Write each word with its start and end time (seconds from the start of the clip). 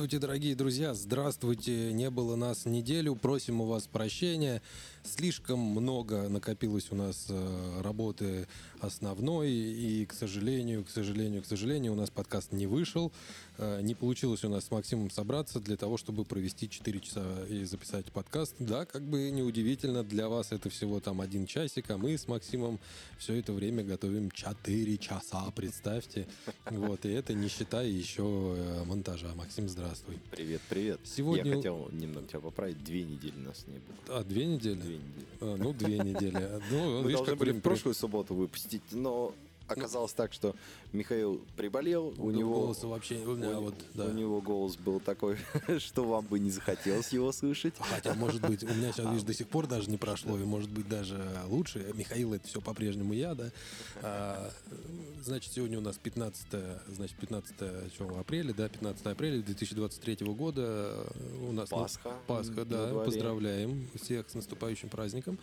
Здравствуйте, 0.00 0.26
дорогие 0.26 0.54
друзья! 0.54 0.94
Здравствуйте! 0.94 1.92
Не 1.92 2.08
было 2.08 2.34
нас 2.34 2.64
неделю, 2.64 3.16
просим 3.16 3.60
у 3.60 3.66
вас 3.66 3.86
прощения. 3.86 4.62
Слишком 5.02 5.58
много 5.58 6.28
накопилось 6.28 6.88
у 6.90 6.94
нас 6.94 7.26
э, 7.30 7.80
работы 7.82 8.46
основной, 8.80 9.50
и, 9.50 10.04
к 10.04 10.12
сожалению, 10.12 10.84
к 10.84 10.90
сожалению, 10.90 11.42
к 11.42 11.46
сожалению, 11.46 11.92
у 11.92 11.94
нас 11.94 12.10
подкаст 12.10 12.52
не 12.52 12.66
вышел. 12.66 13.10
Э, 13.56 13.80
не 13.80 13.94
получилось 13.94 14.44
у 14.44 14.50
нас 14.50 14.66
с 14.66 14.70
Максимом 14.70 15.10
собраться 15.10 15.58
для 15.58 15.76
того, 15.76 15.96
чтобы 15.96 16.24
провести 16.24 16.68
4 16.68 17.00
часа 17.00 17.24
и 17.48 17.64
записать 17.64 18.12
подкаст. 18.12 18.54
Да, 18.58 18.84
как 18.84 19.02
бы 19.02 19.30
неудивительно, 19.30 20.04
для 20.04 20.28
вас 20.28 20.52
это 20.52 20.68
всего 20.68 21.00
там 21.00 21.22
один 21.22 21.46
часик, 21.46 21.90
а 21.90 21.96
мы 21.96 22.18
с 22.18 22.28
Максимом 22.28 22.78
все 23.18 23.34
это 23.36 23.54
время 23.54 23.82
готовим 23.82 24.30
4 24.30 24.98
часа, 24.98 25.50
представьте. 25.54 26.28
Вот, 26.70 27.06
и 27.06 27.10
это 27.10 27.32
не 27.32 27.48
считая 27.48 27.86
еще 27.86 28.54
э, 28.56 28.84
монтажа. 28.84 29.34
Максим, 29.34 29.68
здравствуй. 29.68 30.18
Привет, 30.30 30.60
привет. 30.68 31.00
Сегодня... 31.04 31.50
Я 31.50 31.56
хотел 31.56 31.88
немного 31.90 32.26
тебя 32.26 32.40
поправить. 32.40 32.82
Две 32.84 33.02
недели 33.02 33.38
нас 33.38 33.64
не 33.66 33.78
было. 33.78 34.18
А, 34.18 34.24
две 34.24 34.44
недели? 34.44 34.89
Две 34.90 34.98
недели. 34.98 35.26
А, 35.40 35.56
ну, 35.56 35.72
две 35.72 35.98
недели. 35.98 36.48
Ну, 36.70 37.02
Мы 37.02 37.08
видишь, 37.08 37.18
должны 37.18 37.36
были 37.36 37.52
прошлую 37.60 37.94
субботу 37.94 38.34
выпустить, 38.34 38.82
но 38.92 39.32
оказалось 39.70 40.12
так, 40.12 40.32
что 40.32 40.54
Михаил 40.92 41.40
приболел, 41.56 42.14
у 42.18 42.26
У 42.26 42.30
него... 42.30 42.60
голоса 42.60 42.86
вообще, 42.86 43.16
у 43.26 43.36
меня 43.36 43.58
у- 43.58 43.64
вот, 43.64 43.74
да. 43.94 44.06
У 44.06 44.12
него 44.12 44.40
голос 44.40 44.76
был 44.76 45.00
такой, 45.00 45.36
что 45.78 46.04
вам 46.04 46.26
бы 46.26 46.38
не 46.38 46.50
захотелось 46.50 47.08
его 47.10 47.32
слышать. 47.32 47.74
Хотя, 47.78 48.14
может 48.14 48.40
быть, 48.40 48.62
у 48.62 48.68
меня 48.68 48.92
сейчас, 48.92 49.06
видишь, 49.06 49.22
до 49.22 49.34
сих 49.34 49.48
пор 49.48 49.66
даже 49.66 49.90
не 49.90 49.96
прошло, 49.96 50.38
и 50.38 50.44
может 50.44 50.70
быть 50.70 50.88
даже 50.88 51.20
лучше. 51.48 51.92
Михаил, 51.94 52.34
это 52.34 52.46
все 52.46 52.60
по-прежнему 52.60 53.12
я, 53.12 53.34
да. 53.34 53.50
А, 54.02 54.50
значит, 55.22 55.52
сегодня 55.52 55.78
у 55.78 55.82
нас 55.82 55.98
15, 55.98 56.46
значит, 56.88 57.16
15 57.18 57.54
чего, 57.96 58.18
апреля, 58.18 58.52
да, 58.54 58.68
15 58.68 59.06
апреля 59.06 59.42
2023 59.42 60.26
года. 60.26 61.06
У 61.48 61.52
нас 61.52 61.70
ну, 61.70 61.78
Пасха 61.78 62.12
Пасха, 62.26 62.60
на 62.60 62.64
да. 62.64 63.04
Поздравляем 63.04 63.88
всех 64.00 64.28
с 64.28 64.34
наступающим 64.34 64.88
праздником. 64.88 65.38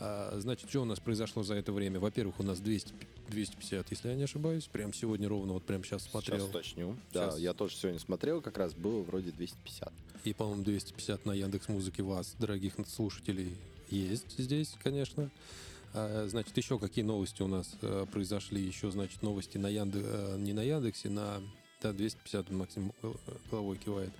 А, 0.00 0.38
значит, 0.38 0.70
что 0.70 0.82
у 0.82 0.84
нас 0.84 1.00
произошло 1.00 1.42
за 1.42 1.54
это 1.54 1.72
время? 1.72 1.98
Во-первых, 1.98 2.38
у 2.38 2.42
нас 2.44 2.60
200, 2.60 2.92
250, 3.30 3.90
если 3.90 4.08
я 4.08 4.14
не 4.14 4.22
ошибаюсь. 4.24 4.66
Прям 4.66 4.92
сегодня 4.94 5.28
ровно, 5.28 5.54
вот 5.54 5.64
прям 5.64 5.82
сейчас 5.82 6.04
смотрел. 6.04 6.38
Сейчас 6.38 6.48
уточню. 6.50 6.96
Да, 7.12 7.30
Сейчас. 7.30 7.40
я 7.40 7.52
тоже 7.52 7.74
сегодня 7.76 7.98
смотрел, 7.98 8.40
как 8.40 8.58
раз 8.58 8.74
было 8.74 9.02
вроде 9.02 9.32
250. 9.32 9.92
И, 10.24 10.32
по-моему, 10.32 10.62
250 10.62 11.26
на 11.26 11.32
Яндекс 11.32 11.68
Музыке 11.68 12.02
вас, 12.02 12.34
дорогих 12.38 12.74
слушателей, 12.86 13.56
есть 13.90 14.38
здесь, 14.38 14.76
конечно. 14.82 15.30
А, 15.94 16.26
Значит, 16.28 16.56
еще 16.56 16.78
какие 16.78 17.04
новости 17.04 17.42
у 17.42 17.48
нас 17.48 17.76
э, 17.82 18.06
произошли? 18.12 18.62
Еще, 18.62 18.90
значит, 18.90 19.22
новости 19.22 19.58
на 19.58 19.68
Янде... 19.68 20.00
э, 20.02 20.36
не 20.38 20.52
на 20.52 20.62
Яндексе, 20.62 21.08
на 21.08 21.40
да, 21.82 21.92
250 21.92 22.50
Максим 22.50 22.92
э, 23.02 23.12
головой 23.50 23.78
кивает. 23.78 24.12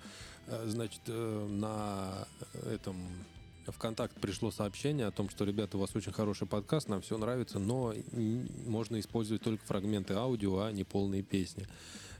А, 0.47 0.65
Значит, 0.67 1.01
на 1.07 2.27
этом 2.69 2.97
ВКонтакт 3.71 4.19
пришло 4.19 4.51
сообщение 4.51 5.05
о 5.07 5.11
том, 5.11 5.29
что, 5.29 5.45
ребята, 5.45 5.77
у 5.77 5.79
вас 5.79 5.95
очень 5.95 6.11
хороший 6.11 6.47
подкаст, 6.47 6.87
нам 6.89 7.01
все 7.01 7.17
нравится, 7.17 7.59
но 7.59 7.93
можно 8.65 8.99
использовать 8.99 9.41
только 9.43 9.63
фрагменты 9.65 10.13
аудио, 10.13 10.59
а 10.61 10.71
не 10.71 10.83
полные 10.83 11.21
песни. 11.23 11.67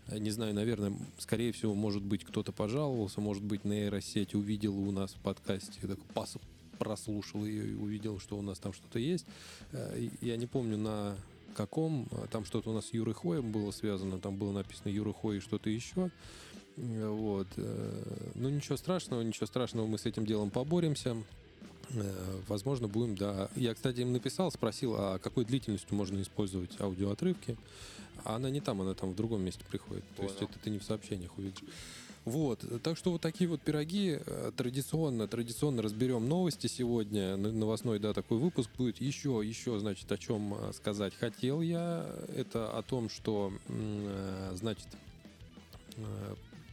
Э, 0.08 0.18
Не 0.20 0.32
знаю, 0.32 0.54
наверное, 0.54 0.94
скорее 1.18 1.52
всего, 1.52 1.76
может 1.76 2.04
быть, 2.04 2.24
кто-то 2.24 2.52
пожаловался, 2.52 3.22
может 3.22 3.44
быть, 3.44 3.66
нейросеть 3.66 4.36
увидела 4.36 4.76
у 4.76 4.92
нас 4.92 5.12
в 5.14 5.20
подкасте, 5.20 5.80
так 5.82 6.00
пос- 6.14 6.42
прослушал 6.78 7.46
ее 7.46 7.72
и 7.72 7.74
увидел, 7.76 8.20
что 8.20 8.38
у 8.38 8.42
нас 8.42 8.60
там 8.60 8.74
что-то 8.74 9.00
есть. 9.00 9.26
Э, 9.72 10.08
Я 10.22 10.38
не 10.38 10.48
помню 10.48 10.78
на 10.78 11.16
каком, 11.56 12.08
э, 12.12 12.28
там 12.32 12.46
что-то 12.46 12.70
у 12.70 12.74
нас 12.74 12.88
с 12.88 12.94
Юрой 12.94 13.14
Хоем 13.14 13.52
было 13.52 13.72
связано, 13.72 14.20
там 14.20 14.38
было 14.38 14.52
написано 14.52 14.90
Юра 14.90 15.14
Хой 15.14 15.38
и 15.38 15.40
что-то 15.40 15.70
еще. 15.70 16.10
Вот. 16.78 17.48
Ну, 18.36 18.48
ничего 18.48 18.78
страшного, 18.78 19.22
ничего 19.22 19.46
страшного, 19.48 19.86
мы 19.86 19.98
с 19.98 20.06
этим 20.06 20.26
делом 20.26 20.50
поборемся. 20.50 21.18
Э, 21.92 22.42
Возможно, 22.48 22.88
будем, 22.88 23.16
да. 23.16 23.50
Я, 23.56 23.74
кстати, 23.74 24.02
им 24.02 24.14
написал, 24.14 24.52
спросил, 24.52 24.96
а 24.98 25.20
какой 25.20 25.46
длительностью 25.46 25.96
можно 25.96 26.22
использовать 26.22 26.80
аудиоотрывки. 26.80 27.58
А 28.24 28.36
она 28.36 28.50
не 28.50 28.60
там, 28.60 28.82
она 28.82 28.94
там 28.94 29.12
в 29.12 29.16
другом 29.16 29.42
месте 29.42 29.64
приходит. 29.70 30.04
То 30.18 30.24
есть 30.24 30.36
Понял. 30.38 30.50
это 30.52 30.60
ты 30.60 30.70
не 30.70 30.80
в 30.80 30.84
сообщениях 30.84 31.38
увидишь. 31.38 31.64
Вот, 32.26 32.64
так 32.84 32.98
что 32.98 33.12
вот 33.12 33.22
такие 33.22 33.50
вот 33.50 33.62
пироги 33.62 34.20
э, 34.24 34.52
традиционно, 34.56 35.28
традиционно 35.28 35.82
разберем 35.82 36.28
новости 36.28 36.68
сегодня. 36.68 37.38
Новостной, 37.38 37.98
да, 38.00 38.14
такой 38.14 38.38
выпуск 38.40 38.70
будет. 38.78 39.00
Еще, 39.00 39.42
еще, 39.44 39.80
значит, 39.80 40.12
о 40.12 40.18
чем 40.18 40.54
э, 40.54 40.74
сказать 40.74 41.16
хотел 41.16 41.62
я. 41.62 42.14
Это 42.36 42.78
о 42.78 42.84
том, 42.84 43.10
что, 43.10 43.54
значит, 44.54 44.88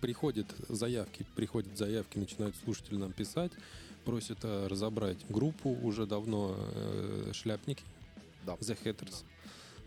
приходят 0.00 0.46
заявки, 0.68 1.24
приходят 1.34 1.76
заявки, 1.76 2.18
начинают 2.18 2.54
слушатели 2.64 2.96
нам 2.96 3.12
писать, 3.12 3.52
просят 4.06 4.38
э, 4.44 4.68
разобрать 4.68 5.18
группу 5.28 5.70
уже 5.82 6.06
давно 6.06 6.56
э, 6.56 7.32
шляпники, 7.34 7.82
Да. 8.46 8.54
The 8.54 8.78
Hatters. 8.84 9.24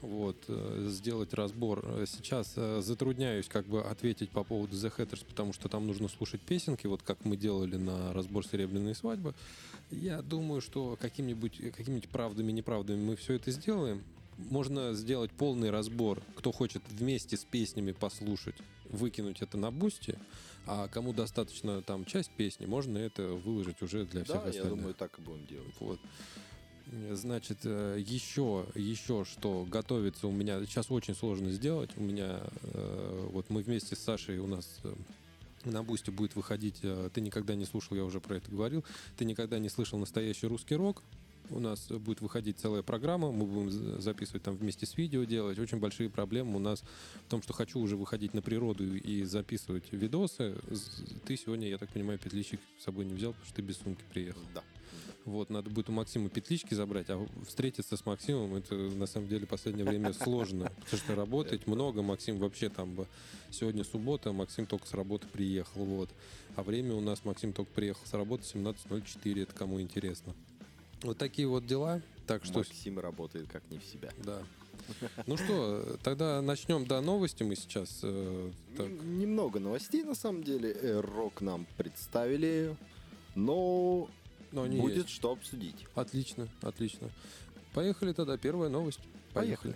Вот, 0.02 0.38
э, 0.48 0.88
сделать 0.90 1.34
разбор. 1.34 1.82
Э, 1.84 2.06
Сейчас 2.06 2.54
э, 2.58 2.82
затрудняюсь 2.82 3.48
как 3.48 3.66
бы 3.66 3.82
ответить 3.82 4.30
по 4.30 4.44
поводу 4.44 4.76
The 4.76 4.94
Hatters, 4.96 5.26
потому 5.26 5.54
что 5.54 5.70
там 5.70 5.88
нужно 5.88 6.10
слушать 6.10 6.42
песенки, 6.42 6.86
вот 6.88 7.02
как 7.02 7.24
мы 7.26 7.38
делали 7.38 7.78
на 7.78 8.14
разбор 8.14 8.46
«Серебряной 8.46 8.94
свадьбы». 8.94 9.34
Я 9.90 10.22
думаю, 10.22 10.62
что 10.62 10.98
какими-нибудь 11.02 11.74
какими 11.76 12.00
правдами, 12.02 12.52
неправдами 12.52 13.02
мы 13.02 13.16
все 13.16 13.34
это 13.34 13.52
сделаем. 13.52 14.04
Можно 14.38 14.94
сделать 14.94 15.32
полный 15.32 15.70
разбор, 15.70 16.22
кто 16.36 16.52
хочет 16.52 16.82
вместе 16.90 17.36
с 17.36 17.44
песнями 17.44 17.92
послушать, 17.92 18.56
выкинуть 18.90 19.42
это 19.42 19.58
на 19.58 19.72
бусте, 19.72 20.18
а 20.70 20.88
кому 20.88 21.14
достаточно 21.14 21.82
там 21.82 22.06
часть 22.06 22.30
песни, 22.30 22.68
можно 22.68 23.00
это 23.00 23.24
выложить 23.30 23.82
уже 23.82 24.06
для 24.06 24.24
всех 24.24 24.38
Да, 24.38 24.44
я 24.44 24.50
остальных. 24.50 24.78
думаю, 24.78 24.94
так 24.94 25.18
и 25.18 25.22
будем 25.22 25.46
делать. 25.48 25.74
Вот. 25.80 26.00
Значит, 27.12 27.60
э, 27.64 27.98
еще, 28.00 28.68
еще 28.76 29.26
что 29.26 29.66
готовится 29.70 30.28
у 30.28 30.32
меня. 30.32 30.64
Сейчас 30.66 30.92
очень 30.92 31.16
сложно 31.16 31.52
сделать. 31.52 31.90
У 31.98 32.02
меня, 32.02 32.42
э, 32.62 33.30
вот 33.32 33.50
мы 33.50 33.64
вместе 33.64 33.96
с 33.96 34.00
Сашей, 34.00 34.38
у 34.38 34.48
нас 34.48 34.80
э, 34.84 34.94
на 35.66 35.84
Бусте 35.84 36.12
будет 36.12 36.36
выходить, 36.36 36.82
ты 37.14 37.22
никогда 37.22 37.56
не 37.56 37.66
слушал, 37.66 37.98
я 37.98 38.04
уже 38.04 38.20
про 38.20 38.36
это 38.36 38.50
говорил, 38.50 38.86
ты 39.18 39.26
никогда 39.26 39.58
не 39.60 39.70
слышал 39.70 39.98
настоящий 40.00 40.48
русский 40.48 40.76
рок. 40.76 41.04
У 41.52 41.60
нас 41.60 41.88
будет 41.88 42.22
выходить 42.22 42.60
целая 42.60 42.84
программа, 42.84 43.32
мы 43.32 43.46
будем 43.46 43.72
за- 43.72 44.00
записывать 44.02 44.44
там 44.44 44.56
вместе 44.56 44.86
с 44.86 44.98
видео 44.98 45.24
делать. 45.24 45.58
Очень 45.60 45.80
большие 45.80 46.10
проблемы 46.10 46.56
у 46.58 46.60
нас 46.60 46.84
в 47.26 47.30
том, 47.30 47.42
что 47.42 47.54
хочу 47.54 47.80
уже 47.80 47.96
выходить 47.96 48.34
на 48.34 48.42
природу 48.42 48.96
и 48.96 49.24
записывать 49.24 49.92
видосы. 49.92 50.56
Ты 51.26 51.38
сегодня, 51.38 51.68
я 51.68 51.78
так 51.78 51.90
понимаю, 51.90 52.20
петличек 52.20 52.60
с 52.80 52.84
собой 52.84 53.06
не 53.06 53.14
взял, 53.14 53.32
потому 53.32 53.46
что 53.48 53.56
ты 53.56 53.62
без 53.62 53.78
сумки 53.78 54.04
приехал. 54.12 54.42
Да. 54.54 54.64
Вот, 55.26 55.50
надо 55.50 55.70
будет 55.70 55.90
у 55.90 55.92
Максима 55.92 56.30
петлички 56.30 56.74
забрать, 56.74 57.08
а 57.10 57.24
встретиться 57.48 57.98
с 57.98 58.06
Максимом, 58.06 58.56
это 58.56 58.74
на 58.74 59.06
самом 59.06 59.28
деле 59.28 59.46
в 59.46 59.50
последнее 59.50 59.86
время 59.86 60.14
сложно, 60.14 60.72
потому 60.84 60.98
что 60.98 61.16
работать 61.16 61.68
много, 61.68 62.02
Максим 62.02 62.40
вообще 62.40 62.70
там 62.70 63.06
сегодня 63.52 63.84
суббота, 63.84 64.32
Максим 64.32 64.66
только 64.66 64.88
с 64.88 64.94
работы 64.94 65.28
приехал, 65.28 65.84
вот, 65.84 66.10
а 66.56 66.64
время 66.64 66.96
у 66.96 67.02
нас, 67.02 67.26
Максим 67.26 67.54
только 67.54 67.72
приехал 67.74 68.02
с 68.06 68.14
работы 68.14 68.44
17.04, 68.44 69.44
это 69.44 69.54
кому 69.54 69.80
интересно. 69.82 70.34
Вот 71.04 71.18
такие 71.18 71.48
вот 71.48 71.66
дела, 71.66 72.02
так 72.28 72.44
что... 72.46 72.60
Максим 72.60 73.00
работает 73.00 73.48
как 73.48 73.64
не 73.72 73.80
в 73.80 73.86
себя. 73.86 74.10
Да. 74.24 74.42
Ну 75.28 75.38
что, 75.38 75.98
тогда 76.04 76.42
начнем, 76.42 76.86
да, 76.86 77.00
новости 77.02 77.44
мы 77.44 77.56
сейчас. 77.56 78.00
э, 78.04 78.52
Немного 78.78 79.60
новостей, 79.60 80.04
на 80.04 80.16
самом 80.16 80.44
деле. 80.44 80.72
Э, 80.72 81.00
Рок 81.00 81.42
нам 81.42 81.68
представили, 81.78 82.76
но 83.36 84.10
Но 84.52 84.66
будет 84.66 84.98
есть. 85.06 85.10
что 85.10 85.32
обсудить. 85.32 85.86
Отлично, 85.96 86.48
отлично. 86.62 87.10
Поехали 87.74 88.14
тогда, 88.14 88.38
первая 88.38 88.70
новость. 88.70 89.00
Поехали. 89.34 89.76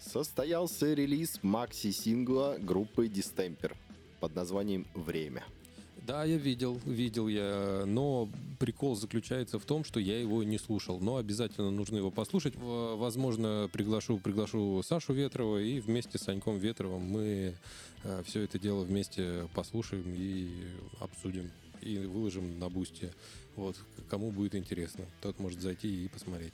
С 0.00 0.10
состоялся 0.12 0.92
релиз 0.92 1.40
макси-сингла 1.42 2.56
группы 2.60 3.06
Distemper 3.06 3.76
под 4.20 4.34
названием 4.34 4.86
«Время». 4.94 5.44
Да, 6.06 6.24
я 6.24 6.36
видел, 6.36 6.78
видел 6.84 7.28
я, 7.28 7.84
но 7.86 8.28
прикол 8.58 8.94
заключается 8.94 9.58
в 9.58 9.64
том, 9.64 9.84
что 9.84 9.98
я 9.98 10.20
его 10.20 10.42
не 10.42 10.58
слушал, 10.58 11.00
но 11.00 11.16
обязательно 11.16 11.70
нужно 11.70 11.96
его 11.96 12.10
послушать. 12.10 12.54
Возможно, 12.56 13.70
приглашу, 13.72 14.18
приглашу 14.18 14.82
Сашу 14.84 15.14
Ветрова 15.14 15.56
и 15.56 15.80
вместе 15.80 16.18
с 16.18 16.24
Саньком 16.24 16.58
Ветровым 16.58 17.02
мы 17.02 17.54
все 18.24 18.42
это 18.42 18.58
дело 18.58 18.84
вместе 18.84 19.48
послушаем 19.54 20.04
и 20.14 20.66
обсудим 21.00 21.50
и 21.80 21.96
выложим 21.96 22.58
на 22.58 22.68
бусте. 22.68 23.14
Вот, 23.56 23.76
кому 24.10 24.30
будет 24.30 24.54
интересно, 24.54 25.06
тот 25.22 25.38
может 25.38 25.62
зайти 25.62 26.04
и 26.04 26.08
посмотреть. 26.08 26.52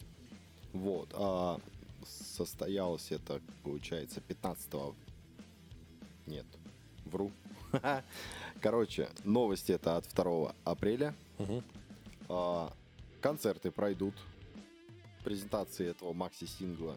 Вот. 0.72 1.08
А 1.14 1.58
состоялось 2.36 3.10
это, 3.10 3.40
получается, 3.64 4.20
15 4.20 4.68
Нет, 6.28 6.46
вру. 7.06 7.32
Короче, 8.60 9.08
новости 9.24 9.72
это 9.72 9.96
от 9.96 10.08
2 10.14 10.54
апреля. 10.64 11.14
Мгм. 11.38 11.62
А, 12.28 12.72
концерты 13.20 13.70
пройдут. 13.70 14.14
Презентации 15.24 15.86
этого 15.88 16.12
макси-сингла 16.12 16.96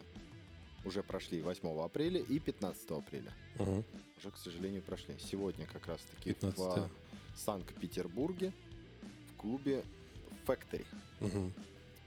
уже 0.84 1.02
прошли 1.02 1.42
8 1.42 1.84
апреля 1.84 2.20
и 2.20 2.38
15 2.38 2.90
апреля. 2.98 3.32
Мгм. 3.58 3.84
Уже, 4.18 4.30
к 4.30 4.36
сожалению, 4.36 4.82
прошли. 4.82 5.16
Сегодня 5.18 5.66
как 5.66 5.86
раз-таки 5.86 6.32
15. 6.32 6.90
в 7.34 7.38
Санкт-Петербурге 7.38 8.52
в 9.32 9.36
клубе 9.36 9.84
Factory. 10.46 10.86
Мгм. 11.20 11.52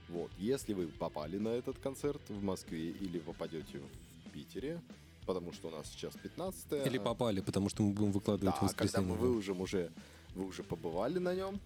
Вот. 0.08 0.30
Если 0.38 0.72
вы 0.72 0.88
попали 0.88 1.38
на 1.38 1.48
этот 1.48 1.78
концерт 1.78 2.20
в 2.28 2.42
Москве 2.42 2.90
или 2.90 3.18
попадете 3.18 3.78
в 3.78 4.30
Питере, 4.30 4.80
потому 5.28 5.52
что 5.52 5.68
у 5.68 5.70
нас 5.70 5.86
сейчас 5.92 6.14
15 6.22 6.86
Или 6.86 6.96
попали, 6.96 7.40
потому 7.42 7.68
что 7.68 7.82
мы 7.82 7.92
будем 7.92 8.12
выкладывать 8.12 8.46
Да, 8.46 8.66
в 8.66 8.74
когда 8.74 8.84
воскресенье. 8.84 9.08
мы 9.12 9.16
выложим 9.16 9.60
уже, 9.60 9.90
вы 10.34 10.46
уже 10.46 10.62
побывали 10.62 11.18
на 11.18 11.34
нем, 11.34 11.60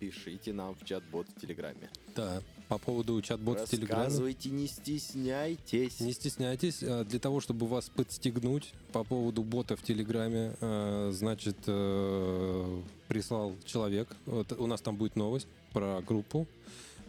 пишите 0.00 0.54
нам 0.54 0.74
в 0.74 0.82
чат-бот 0.82 1.26
в 1.28 1.40
Телеграме. 1.42 1.90
Да, 2.16 2.42
по 2.68 2.78
поводу 2.78 3.20
чат-бота 3.20 3.66
в 3.66 3.68
Телеграме. 3.70 4.04
Рассказывайте, 4.04 4.48
не 4.48 4.66
стесняйтесь. 4.66 6.00
Не 6.00 6.12
стесняйтесь, 6.14 6.82
э, 6.82 7.04
для 7.04 7.18
того, 7.18 7.40
чтобы 7.40 7.66
вас 7.66 7.90
подстегнуть 7.90 8.72
по 8.92 9.04
поводу 9.04 9.42
бота 9.42 9.76
в 9.76 9.82
Телеграме, 9.82 10.56
э, 10.58 11.10
значит, 11.12 11.58
э, 11.66 12.82
прислал 13.08 13.52
человек. 13.66 14.08
Вот 14.24 14.50
у 14.52 14.66
нас 14.66 14.80
там 14.80 14.96
будет 14.96 15.16
новость 15.16 15.46
про 15.74 16.00
группу. 16.00 16.46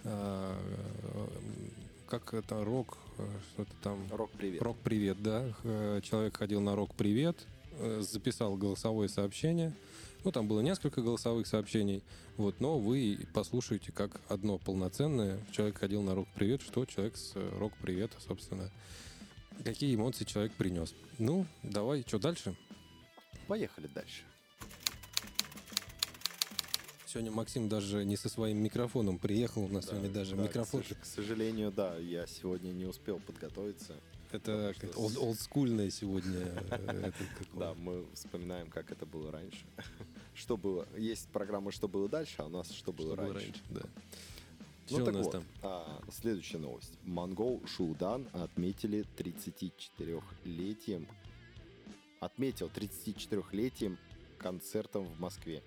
Э, 0.04 0.54
Как 2.10 2.34
это, 2.34 2.64
рок, 2.64 2.98
что-то 3.54 3.71
там... 3.81 4.07
Рок, 4.12 4.31
привет. 4.31 4.62
Рок 4.62 4.77
привет, 4.80 5.21
да. 5.21 5.54
Э, 5.63 6.01
Человек 6.04 6.38
ходил 6.38 6.62
на 6.62 6.75
рок 6.75 6.95
привет, 6.95 7.48
э, 7.80 8.01
записал 8.01 8.56
голосовое 8.56 9.10
сообщение. 9.10 9.74
Ну, 10.24 10.31
там 10.31 10.48
было 10.48 10.62
несколько 10.62 11.01
голосовых 11.01 11.48
сообщений. 11.48 12.04
Вот, 12.38 12.60
но 12.60 12.80
вы 12.80 13.19
послушаете 13.33 13.92
как 13.92 14.21
одно 14.30 14.57
полноценное. 14.57 15.39
Человек 15.51 15.77
ходил 15.77 16.01
на 16.01 16.15
рок 16.15 16.27
привет, 16.36 16.62
что 16.62 16.86
человек 16.86 17.18
с 17.18 17.33
э, 17.36 17.57
рок 17.60 17.74
привета, 17.77 18.15
собственно. 18.19 18.69
Какие 19.63 19.95
эмоции 19.95 20.25
человек 20.25 20.54
принес. 20.54 20.95
Ну, 21.19 21.45
давай, 21.62 22.04
что 22.07 22.19
дальше? 22.19 22.56
Поехали 23.48 23.88
дальше. 23.88 24.24
Сегодня 27.13 27.30
Максим 27.31 27.69
даже 27.69 28.04
не 28.06 28.18
со 28.18 28.27
своим 28.27 28.57
микрофоном 28.57 29.19
приехал. 29.19 29.65
У 29.65 29.68
нас 29.68 29.86
Да, 29.86 29.92
сегодня 29.92 30.10
даже 30.10 30.36
да, 30.36 30.42
микрофон. 30.42 30.81
К, 30.81 31.00
к 31.00 31.06
сожалению, 31.06 31.71
да, 31.71 31.95
я 31.98 32.25
сегодня 32.25 32.71
не 32.71 32.86
успел 32.86 33.19
подготовиться. 33.19 33.94
Это 34.31 34.74
как 34.80 34.89
олд- 34.95 35.19
олдскульное 35.19 35.92
сегодня. 35.92 36.39
э. 36.71 37.12
Да, 37.54 37.75
мы 37.75 38.07
вспоминаем, 38.15 38.68
как 38.68 38.89
это 38.89 39.06
было 39.06 39.31
раньше. 39.31 39.63
Что 40.33 40.57
было? 40.57 40.88
Есть 40.98 41.27
программа 41.27 41.71
«Что 41.71 41.88
было 41.88 42.10
дальше», 42.10 42.33
а 42.39 42.45
у 42.45 42.50
нас 42.50 42.71
«Что 42.71 42.92
было 42.92 43.15
раньше». 43.15 43.54
да. 43.69 43.81
Ну 44.89 44.98
Что 44.98 45.01
у 45.04 45.06
так 45.06 45.13
нас 45.13 45.25
вот, 45.25 45.31
там? 45.33 45.44
а, 45.62 46.01
следующая 46.12 46.57
новость. 46.57 46.94
Монгол 47.04 47.62
Шудан 47.68 48.27
отметили 48.33 49.06
34-летием 49.19 51.07
отметил 52.19 52.71
34-летием 52.74 54.00
концертом 54.39 55.06
в 55.06 55.19
Москве. 55.19 55.62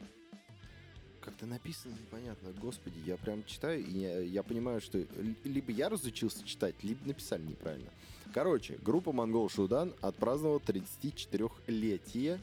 Как-то 1.27 1.45
написано 1.47 1.93
непонятно. 1.93 2.53
Господи, 2.53 3.01
я 3.05 3.17
прям 3.17 3.45
читаю, 3.45 3.85
и 3.85 3.99
я, 3.99 4.21
я 4.21 4.43
понимаю, 4.45 4.81
что 4.81 5.05
либо 5.43 5.73
я 5.73 5.89
разучился 5.89 6.47
читать, 6.47 6.77
либо 6.85 7.05
написали 7.05 7.43
неправильно. 7.43 7.91
Короче, 8.33 8.79
группа 8.81 9.11
Монгол 9.11 9.49
Шудан 9.49 9.93
отпраздновала 10.01 10.61
34-летие 10.61 12.39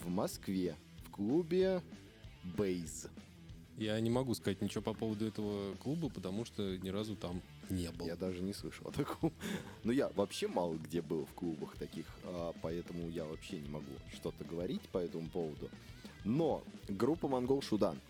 в 0.00 0.08
Москве 0.08 0.74
в 1.04 1.10
клубе 1.12 1.82
Бейз. 2.42 3.06
Я 3.76 4.00
не 4.00 4.10
могу 4.10 4.34
сказать 4.34 4.60
ничего 4.60 4.82
по 4.82 4.92
поводу 4.94 5.24
этого 5.24 5.76
клуба, 5.76 6.08
потому 6.08 6.44
что 6.44 6.76
ни 6.78 6.88
разу 6.88 7.14
там 7.14 7.42
не 7.70 7.90
был. 7.92 8.06
Я 8.06 8.16
даже 8.16 8.42
не 8.42 8.54
слышал 8.54 8.88
о 8.88 8.90
таком. 8.90 9.32
Ну, 9.84 9.92
я 9.92 10.08
вообще 10.16 10.48
мало 10.48 10.74
где 10.74 11.00
был 11.00 11.26
в 11.26 11.32
клубах 11.34 11.76
таких, 11.76 12.06
а, 12.24 12.52
поэтому 12.60 13.08
я 13.08 13.24
вообще 13.24 13.60
не 13.60 13.68
могу 13.68 13.92
что-то 14.14 14.44
говорить 14.44 14.82
по 14.88 14.98
этому 14.98 15.28
поводу. 15.28 15.70
Но 16.26 16.64
группа 16.88 17.28
Монгол 17.28 17.62
Шудан. 17.62 18.00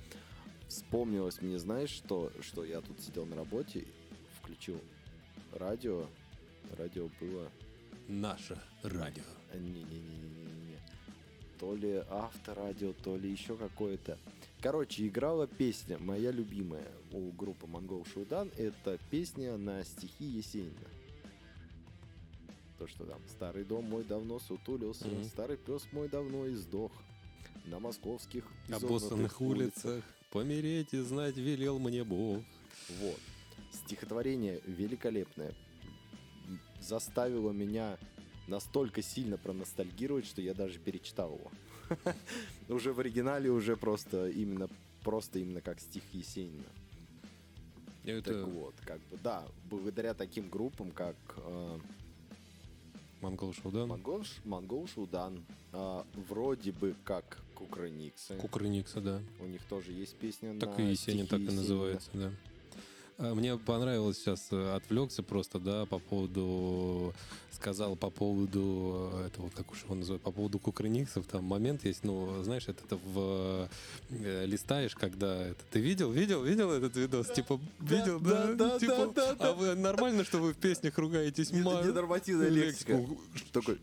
Вспомнилось 0.69 1.41
мне, 1.43 1.59
знаешь, 1.59 1.91
что, 1.91 2.33
что 2.41 2.65
я 2.65 2.81
тут 2.81 2.99
сидел 3.01 3.27
на 3.27 3.37
работе, 3.37 3.85
включил 4.41 4.81
радио. 5.53 6.07
Радио 6.79 7.09
было... 7.21 7.49
Наше 8.09 8.59
радио. 8.83 9.23
а, 9.53 9.59
Не-не-не-не-не. 9.59 10.79
То 11.61 11.75
ли 11.75 12.03
авторадио, 12.09 12.93
то 13.05 13.17
ли 13.17 13.31
еще 13.31 13.55
какое-то. 13.57 14.19
Короче, 14.63 15.07
играла 15.07 15.47
песня, 15.47 15.99
моя 15.99 16.31
любимая 16.31 16.87
у 17.13 17.31
группы 17.33 17.67
Монгол 17.67 18.05
Шудан. 18.07 18.51
Это 18.57 18.99
песня 19.11 19.57
на 19.59 19.85
стихи 19.85 20.25
Есенина. 20.25 20.89
То, 22.79 22.87
что 22.87 23.05
там 23.05 23.21
«Старый 23.29 23.65
дом 23.65 23.85
мой 23.85 24.05
давно 24.05 24.39
сутулился, 24.39 25.07
Мгм. 25.09 25.25
старый 25.25 25.57
пес 25.59 25.87
мой 25.93 26.09
давно 26.09 26.47
издох, 26.49 26.93
на 27.67 27.79
московских 27.81 28.45
Обоссанных 28.69 29.33
изогнутых 29.33 29.41
улицах 29.41 30.05
помереть 30.31 30.95
и 30.95 31.01
знать 31.01 31.37
велел 31.37 31.79
мне 31.79 32.05
Бог. 32.05 32.43
Вот. 33.01 33.19
Стихотворение 33.73 34.61
великолепное. 34.67 35.55
Заставило 36.81 37.53
меня 37.53 37.99
настолько 38.47 39.03
сильно 39.03 39.37
проностальгировать, 39.37 40.27
что 40.27 40.41
я 40.41 40.55
даже 40.55 40.79
перечитал 40.79 41.35
его. 41.35 42.15
Уже 42.75 42.93
в 42.93 43.01
оригинале 43.01 43.51
уже 43.51 43.77
просто 43.77 44.29
именно 44.29 44.69
просто 45.03 45.39
именно 45.39 45.61
как 45.61 45.81
стих 45.81 46.03
Есенина. 46.13 46.65
Так 48.03 48.15
Это 48.15 48.45
вот, 48.45 48.75
как 48.85 48.99
бы, 49.09 49.19
да, 49.23 49.45
благодаря 49.71 50.15
таким 50.15 50.49
группам, 50.49 50.91
как 50.91 51.17
э, 51.37 51.79
Монгол 53.21 53.53
Шоудан. 53.53 53.89
Монгол, 53.89 54.25
Ш- 54.25 54.41
Монгол 54.45 54.87
Шудан, 54.89 55.45
э, 55.73 56.03
вроде 56.29 56.73
бы 56.73 56.95
как 57.05 57.39
Кукрыниксы. 57.57 58.35
Кукрыникса, 58.37 59.01
да. 59.01 59.23
У 59.41 59.47
них 59.47 59.63
тоже 59.69 59.93
есть 59.93 60.15
песня 60.17 60.59
Так 60.59 60.79
на 60.79 60.83
и 60.83 60.91
Есенин 60.91 61.27
стихи 61.27 61.45
так 61.45 61.53
и 61.53 61.57
называется, 61.57 62.11
да. 62.13 62.33
А, 63.19 63.35
Мне 63.35 63.57
понравилось 63.57 64.19
сейчас, 64.19 64.49
э, 64.51 64.75
отвлекся 64.75 65.23
просто, 65.23 65.59
да, 65.59 65.87
по 65.87 65.99
поводу, 65.99 67.15
сказал 67.51 67.97
по 67.97 68.11
поводу, 68.11 69.11
э, 69.15 69.29
это 69.29 69.41
вот 69.41 69.55
как 69.55 69.73
уж 69.73 69.85
его 69.85 69.95
называют, 69.95 70.23
по 70.23 70.31
поводу 70.31 70.59
кукрыниксов, 70.59 71.27
там 71.27 71.45
момент 71.45 71.87
есть, 71.87 72.05
ну, 72.05 72.43
знаешь, 72.43 72.69
это, 72.69 72.85
это 72.85 72.97
в, 72.97 73.71
э, 74.11 74.45
листаешь, 74.45 74.95
когда 74.95 75.47
это, 75.47 75.65
ты 75.71 75.81
видел, 75.81 76.11
видел, 76.13 76.43
видел 76.45 76.71
этот 76.71 76.95
видос, 76.97 77.29
типа, 77.31 77.59
видел, 77.81 78.21
да, 78.21 78.49
да, 78.49 78.55
да, 78.55 78.79
типа, 78.79 79.13
да, 79.15 79.35
да. 79.35 79.49
а 79.49 79.53
вы 79.55 79.75
нормально, 79.75 80.23
что 80.23 80.37
вы 80.39 80.53
в 80.53 80.59
песнях 80.59 80.99
ругаетесь? 80.99 81.53
Не- 81.53 81.63
ма- 81.63 81.83
Ненормативная 81.83 82.51
лексика. 82.51 83.03
Такой, 83.51 83.79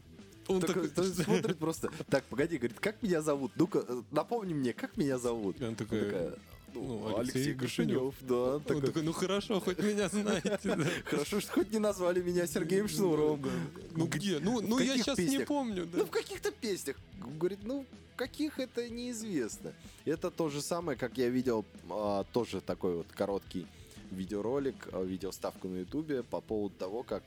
Он 0.47 0.61
такой, 0.61 0.89
такой, 0.89 1.11
смотрит 1.11 1.57
просто. 1.57 1.91
Так, 2.09 2.23
погоди, 2.25 2.57
говорит, 2.57 2.79
как 2.79 3.01
меня 3.01 3.21
зовут? 3.21 3.51
Ну-ка, 3.55 3.85
э, 3.87 4.01
напомни 4.11 4.53
мне, 4.53 4.73
как 4.73 4.97
меня 4.97 5.17
зовут? 5.17 5.57
Он 5.61 5.67
Она 5.67 5.75
такой, 5.75 6.05
такая, 6.05 6.35
ну, 6.73 6.99
ну, 6.99 7.17
Алексей, 7.17 7.53
Алексей 7.53 7.85
да. 8.21 8.35
Он 8.35 8.61
такой, 8.61 8.81
такой, 8.81 9.03
ну 9.03 9.13
хорошо, 9.13 9.59
хоть 9.59 9.79
меня 9.79 10.09
знаете, 10.09 10.59
да. 10.63 10.85
Хорошо, 11.05 11.39
что 11.39 11.51
хоть 11.51 11.71
не 11.71 11.79
назвали 11.79 12.21
меня 12.21 12.47
Сергеем 12.47 12.87
Шнуровым. 12.87 13.51
Ну 13.95 14.07
где? 14.07 14.39
Ну, 14.39 14.61
ну 14.61 14.79
я 14.79 14.97
сейчас 14.97 15.17
не 15.17 15.39
помню, 15.45 15.85
да. 15.85 15.99
Ну, 15.99 16.05
в 16.05 16.09
каких-то 16.09 16.51
песнях. 16.51 16.97
Говорит, 17.19 17.59
ну, 17.63 17.85
каких 18.15 18.59
это 18.59 18.89
неизвестно. 18.89 19.73
Это 20.05 20.31
то 20.31 20.49
же 20.49 20.61
самое, 20.61 20.97
как 20.97 21.17
я 21.17 21.29
видел, 21.29 21.65
а, 21.89 22.25
тоже 22.33 22.61
такой 22.61 22.97
вот 22.97 23.07
короткий 23.13 23.67
видеоролик, 24.11 24.89
а, 24.91 25.03
видеоставку 25.03 25.67
на 25.67 25.79
ютубе 25.79 26.23
по 26.23 26.41
поводу 26.41 26.75
того, 26.75 27.03
как 27.03 27.23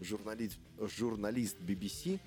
журналист, 0.00 0.58
журналист 0.78 1.56
BBC 1.60 2.20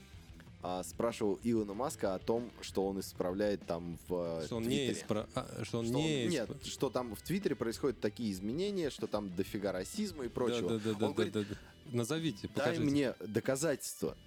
а, 0.64 0.84
спрашивал 0.84 1.40
Илона 1.44 1.74
Маска 1.74 2.16
о 2.16 2.20
том, 2.20 2.52
что 2.62 2.86
он 2.88 3.00
исправляет 3.00 3.66
там 3.66 3.98
в 4.08 4.44
Что 4.46 4.58
он 4.58 4.64
не, 4.64 4.70
Твиттере. 4.88 4.94
испра- 5.08 5.30
а, 5.36 5.64
что 5.64 5.80
он 5.80 5.86
Что 5.86 5.96
не 5.98 6.24
он- 6.26 6.30
Нет, 6.32 6.50
исп- 6.50 6.68
что 6.70 6.90
там 6.90 7.16
в 7.16 7.22
Твиттере 7.22 7.56
происходят 7.56 8.00
такие 8.00 8.32
изменения, 8.32 8.90
что 8.90 9.08
там 9.08 9.34
дофига 9.36 9.72
расизма 9.72 10.26
и 10.26 10.30
прочего. 10.30 10.70
Да, 10.70 10.78
да, 10.80 10.84
да, 10.84 10.92
Он 10.92 10.98
да, 11.00 11.08
говорит, 11.10 11.34
да, 11.34 11.42
да. 11.42 11.56
Назовите, 11.92 12.48
Дай 12.48 12.50
покажите. 12.74 12.84
мне 12.84 13.14
доказательства. 13.22 14.18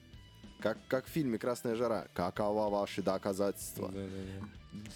Как, 0.61 0.79
как 0.89 1.07
в 1.07 1.09
фильме 1.09 1.39
«Красная 1.39 1.75
жара». 1.75 2.09
Какова 2.15 2.69
ваши 2.71 3.03
доказательства? 3.03 3.89
Да, 3.89 4.01
да, 4.01 4.07
ты, 4.73 4.91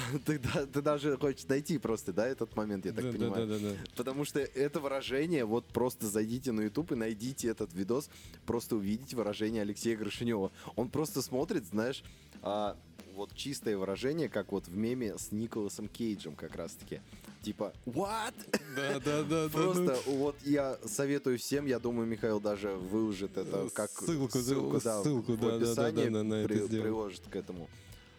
да- 0.26 0.66
ты 0.66 0.82
даже 0.82 1.16
хочешь 1.16 1.46
найти 1.48 1.78
просто, 1.78 2.12
да, 2.12 2.26
этот 2.26 2.54
момент, 2.56 2.84
я 2.86 2.92
да. 2.92 3.02
так 3.02 3.12
Да, 3.12 3.18
понимаю. 3.18 3.46
да, 3.46 3.58
да, 3.58 3.70
да. 3.70 3.76
Потому 3.96 4.24
что 4.24 4.40
это 4.40 4.80
выражение, 4.80 5.44
вот 5.44 5.66
просто 5.66 6.06
зайдите 6.08 6.52
на 6.52 6.62
YouTube 6.62 6.92
и 6.92 6.94
найдите 6.94 7.48
этот 7.48 7.72
видос, 7.74 8.08
просто 8.46 8.76
увидите 8.76 9.16
выражение 9.16 9.62
Алексея 9.62 9.96
Грошинева. 9.96 10.50
Он 10.76 10.88
просто 10.88 11.22
смотрит, 11.22 11.64
знаешь, 11.66 12.02
а, 12.42 12.76
вот 13.14 13.34
чистое 13.34 13.76
выражение, 13.76 14.28
как 14.28 14.52
вот 14.52 14.66
в 14.66 14.76
меме 14.76 15.18
с 15.18 15.32
Николасом 15.32 15.88
Кейджем 15.88 16.34
как 16.34 16.56
раз-таки. 16.56 17.00
Типа, 17.42 17.72
what? 17.86 18.32
Да, 18.76 19.00
да, 19.00 19.22
да, 19.22 19.44
да, 19.44 19.48
Просто 19.52 19.98
вот 20.06 20.36
я 20.44 20.78
советую 20.86 21.38
всем, 21.38 21.66
я 21.66 21.78
думаю, 21.78 22.06
Михаил 22.06 22.40
даже 22.40 22.68
выложит 22.70 23.36
это 23.36 23.68
как 23.74 23.90
Ссылку, 23.90 24.80
да, 24.80 25.02
ссылку, 25.02 25.32
в 25.32 25.40
да, 25.40 25.58
да, 25.58 25.74
да, 25.74 25.90
да, 25.90 26.44
при- 26.46 26.54
сделаю. 26.66 26.82
приложит 26.82 27.22
к 27.28 27.34
этому 27.36 27.68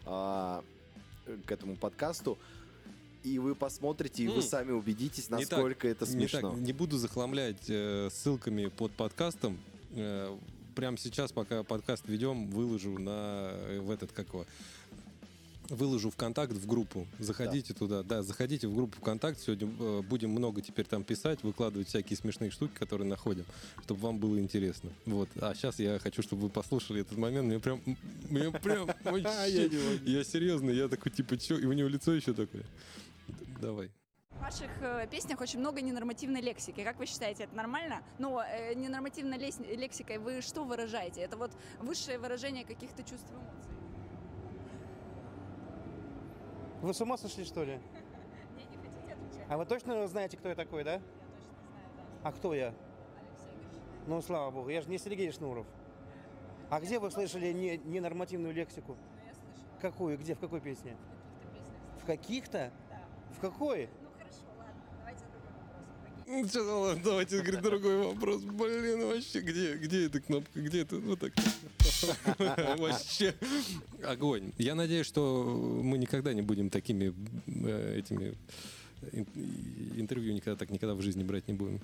а, 0.05 0.63
к 1.45 1.51
этому 1.51 1.75
подкасту. 1.75 2.37
И 3.23 3.39
вы 3.39 3.55
посмотрите, 3.55 4.23
и 4.23 4.27
вы 4.27 4.41
сами 4.41 4.71
убедитесь, 4.71 5.29
насколько 5.29 5.87
это 5.87 6.05
Не, 6.05 6.27
так, 6.27 6.29
смешно. 6.31 6.53
не 6.57 6.73
буду 6.73 6.97
захламлять 6.97 7.69
э, 7.69 8.09
ссылками 8.11 8.67
под 8.67 8.91
подкастом. 8.91 9.57
Э, 9.91 10.37
прямо 10.75 10.97
сейчас, 10.97 11.31
пока 11.31 11.63
подкаст 11.63 12.03
ведем, 12.07 12.49
выложу 12.49 12.99
на 12.99 13.51
э, 13.53 13.79
в 13.79 13.89
этот 13.91 14.11
как 14.11 14.27
его, 14.27 14.45
выложу 15.73 16.09
ВКонтакт 16.11 16.53
в 16.53 16.65
группу. 16.67 17.07
Заходите 17.19 17.73
туда, 17.73 18.03
да, 18.03 18.23
заходите 18.23 18.67
в 18.67 18.75
группу 18.75 18.97
ВКонтакт. 18.97 19.39
Сегодня 19.39 19.69
э, 19.79 20.01
будем 20.01 20.31
много 20.31 20.61
теперь 20.61 20.85
там 20.85 21.03
писать, 21.03 21.43
выкладывать 21.43 21.87
всякие 21.87 22.17
смешные 22.17 22.51
штуки, 22.51 22.73
которые 22.73 23.07
находим, 23.07 23.45
чтобы 23.83 24.01
вам 24.01 24.19
было 24.19 24.39
интересно. 24.39 24.91
Вот. 25.05 25.29
А 25.35 25.53
сейчас 25.55 25.79
я 25.79 25.99
хочу, 25.99 26.21
чтобы 26.21 26.43
вы 26.43 26.49
послушали 26.49 27.01
этот 27.01 27.17
момент. 27.17 27.47
Мне 27.47 27.59
прям, 27.59 27.81
мне 28.29 28.51
прям 28.51 28.87
я 30.05 30.23
серьезно, 30.23 30.69
я 30.69 30.87
такой 30.87 31.11
типа, 31.11 31.37
чё? 31.37 31.57
И 31.57 31.65
у 31.65 31.73
него 31.73 31.89
лицо 31.89 32.13
еще 32.13 32.33
такое. 32.33 32.63
Давай. 33.61 33.91
В 34.31 34.41
ваших 34.41 34.69
э, 34.81 35.07
песнях 35.09 35.39
очень 35.41 35.59
много 35.59 35.81
ненормативной 35.81 36.41
лексики. 36.41 36.83
Как 36.83 36.97
вы 36.97 37.05
считаете, 37.05 37.43
это 37.43 37.55
нормально? 37.55 38.03
Ну, 38.19 38.39
э, 38.39 38.73
ненормативной 38.73 39.37
лексикой 39.37 40.17
вы 40.17 40.41
что 40.41 40.63
выражаете? 40.63 41.21
Это 41.21 41.37
вот 41.37 41.51
высшее 41.79 42.17
выражение 42.17 42.65
каких-то 42.65 43.03
чувств 43.03 43.27
и 43.31 43.35
эмоций? 43.35 43.82
Вы 46.83 46.93
с 46.93 46.99
ума 46.99 47.17
сошли, 47.17 47.45
что 47.45 47.63
ли? 47.63 47.79
Не, 48.57 48.63
не 48.65 48.77
хотите 48.77 49.13
отвечать? 49.13 49.47
А 49.49 49.57
вы 49.57 49.65
точно 49.65 50.05
знаете, 50.07 50.35
кто 50.35 50.49
я 50.49 50.55
такой, 50.55 50.83
да? 50.83 50.95
Я 50.95 50.99
точно 50.99 51.61
знаю, 51.69 51.87
да. 51.95 52.27
А 52.27 52.31
кто 52.33 52.53
я? 52.53 52.67
Алексей 52.67 53.55
Гришин. 53.57 54.03
Ну, 54.07 54.21
слава 54.21 54.51
богу, 54.51 54.67
я 54.67 54.81
же 54.81 54.89
не 54.89 54.97
Сергей 54.97 55.31
Шнуров. 55.31 55.65
А 56.69 56.81
где 56.81 56.99
вы 56.99 57.09
слышали 57.09 57.53
не- 57.53 57.77
ненормативную 57.77 58.53
лексику? 58.53 58.97
Ну, 58.99 59.25
я 59.25 59.33
слышала 59.33 59.79
Какую? 59.79 60.17
Где? 60.17 60.35
В 60.35 60.39
какой 60.39 60.59
песне? 60.59 60.97
в 60.97 60.99
каких-то 60.99 61.49
песнях. 61.53 62.01
В 62.01 62.05
каких-то? 62.05 62.71
Да. 62.89 63.01
В 63.37 63.39
какой? 63.39 63.89
Ну, 64.01 64.09
хорошо, 64.17 64.41
ладно. 64.59 64.81
Давайте 65.05 65.23
другой 65.31 65.53
вопрос. 66.41 66.67
Ну 66.67 66.81
ладно, 66.81 67.01
давайте, 67.05 67.41
говорит, 67.41 67.61
другой 67.61 67.97
вопрос. 68.13 68.41
Блин, 68.43 69.07
вообще, 69.07 69.39
где, 69.39 69.77
где 69.77 70.07
эта 70.07 70.19
кнопка? 70.19 70.59
Где 70.59 70.81
это? 70.81 70.97
Вот 70.97 71.19
так. 71.21 71.31
Вообще. 72.77 73.35
Огонь. 74.03 74.51
Я 74.57 74.75
надеюсь, 74.75 75.05
что 75.07 75.43
мы 75.83 75.97
никогда 75.97 76.33
не 76.33 76.41
будем 76.41 76.69
такими 76.69 77.13
э, 77.47 77.99
этими 77.99 78.35
ин- 79.11 79.27
интервью 79.95 80.33
никогда 80.33 80.57
так 80.57 80.69
никогда 80.69 80.95
в 80.95 81.01
жизни 81.01 81.23
брать 81.23 81.47
не 81.47 81.53
будем. 81.53 81.79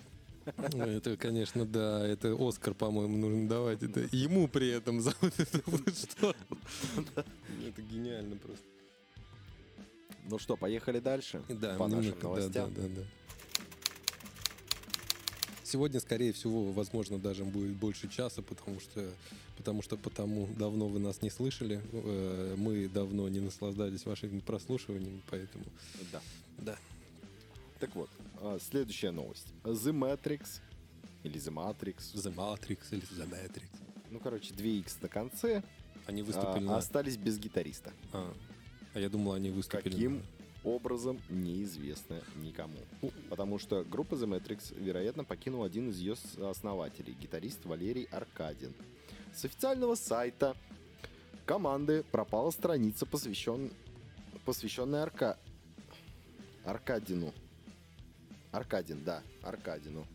Это, 0.74 1.16
конечно, 1.18 1.66
да, 1.66 2.06
это 2.08 2.36
Оскар, 2.40 2.74
по-моему, 2.74 3.18
нужно 3.18 3.48
давать. 3.48 3.84
Это 3.84 4.08
ему 4.12 4.48
при 4.48 4.70
этом 4.70 5.02
за 5.02 5.14
вот 5.22 5.34
это 5.40 5.62
вот 5.66 5.96
что. 5.96 6.36
Это 7.68 7.82
гениально 7.82 8.36
просто. 8.38 8.66
Ну 10.26 10.40
что, 10.40 10.56
поехали 10.58 11.00
дальше 11.00 11.42
Да, 11.50 11.76
по 11.76 11.88
нашим 11.88 12.16
новостям. 12.22 12.74
Да, 12.74 12.82
да, 12.82 12.88
да. 12.88 13.02
Сегодня, 15.64 16.00
скорее 16.00 16.34
всего, 16.34 16.72
возможно, 16.72 17.20
даже 17.20 17.44
будет 17.46 17.76
больше 17.76 18.08
часа, 18.10 18.42
потому 18.42 18.80
что 18.80 19.08
потому 19.60 19.82
что 19.82 19.98
потому 19.98 20.48
давно 20.58 20.88
вы 20.88 21.00
нас 21.00 21.22
не 21.22 21.30
слышали, 21.30 21.82
э, 21.92 22.56
мы 22.58 22.88
давно 22.88 23.28
не 23.28 23.42
наслаждались 23.42 24.06
вашими 24.06 24.40
прослушиваниями, 24.40 25.22
поэтому 25.30 25.66
Да. 26.14 26.22
да. 26.58 26.78
Так 27.80 27.94
вот, 27.96 28.10
а, 28.42 28.58
следующая 28.60 29.12
новость. 29.12 29.48
The 29.64 29.92
Matrix 29.94 30.62
или 31.24 31.40
The 31.40 31.52
Matrix, 31.54 31.98
The 32.16 32.34
Matrix 32.34 32.80
или 32.92 33.02
The 33.02 33.30
Matrix. 33.30 33.70
ну, 34.10 34.20
короче, 34.20 34.54
2X 34.54 34.98
на 35.02 35.10
конце, 35.10 35.62
Они 36.08 36.22
а, 36.22 36.26
выступили 36.26 36.64
на... 36.64 36.78
остались 36.78 37.18
без 37.18 37.38
гитариста. 37.38 37.92
А, 38.14 38.34
а 38.94 39.00
я 39.00 39.10
думал, 39.10 39.34
они 39.34 39.50
выступили 39.52 39.92
Каким 39.92 40.16
на- 40.16 40.24
образом 40.64 41.22
неизвестно 41.30 42.22
никому. 42.38 42.80
Потому 43.30 43.60
что 43.60 43.84
группа 43.84 44.16
The 44.16 44.28
Matrix, 44.28 44.78
вероятно, 44.80 45.24
покинул 45.24 45.64
один 45.64 45.90
из 45.90 46.00
ее 46.00 46.16
основателей, 46.44 47.14
гитарист 47.14 47.66
Валерий 47.66 48.08
Аркадин. 48.12 48.74
С 49.34 49.46
официального 49.46 49.96
сайта 49.96 50.56
команды 51.46 52.04
пропала 52.12 52.52
страница, 52.52 53.06
посвящен... 53.06 53.72
посвященная 54.46 55.04
Арка... 55.04 55.38
Аркадину. 56.66 57.34
Аркадин, 58.52 59.04
да, 59.04 59.24
Аркадину. 59.44 60.06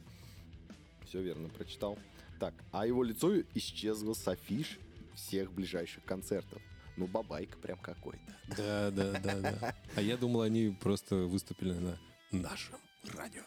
Все 1.07 1.23
верно 1.23 1.49
прочитал. 1.49 1.99
Так, 2.39 2.55
а 2.73 2.87
его 2.87 3.03
лицо 3.03 3.41
исчезло 3.55 4.15
с 4.15 4.27
афиш 4.27 4.79
всех 5.15 5.53
ближайших 5.53 6.05
концертов. 6.05 6.61
Ну, 6.97 7.07
бабайка 7.07 7.59
прям 7.59 7.79
какой-то. 7.79 8.33
Да, 8.57 8.91
да, 8.91 9.13
да, 9.21 9.41
да. 9.41 9.75
А 9.97 10.01
я 10.01 10.17
думал, 10.17 10.43
они 10.43 10.77
просто 10.81 11.17
выступили 11.17 11.73
на 11.73 11.99
нашем 12.31 12.77
радио. 13.17 13.43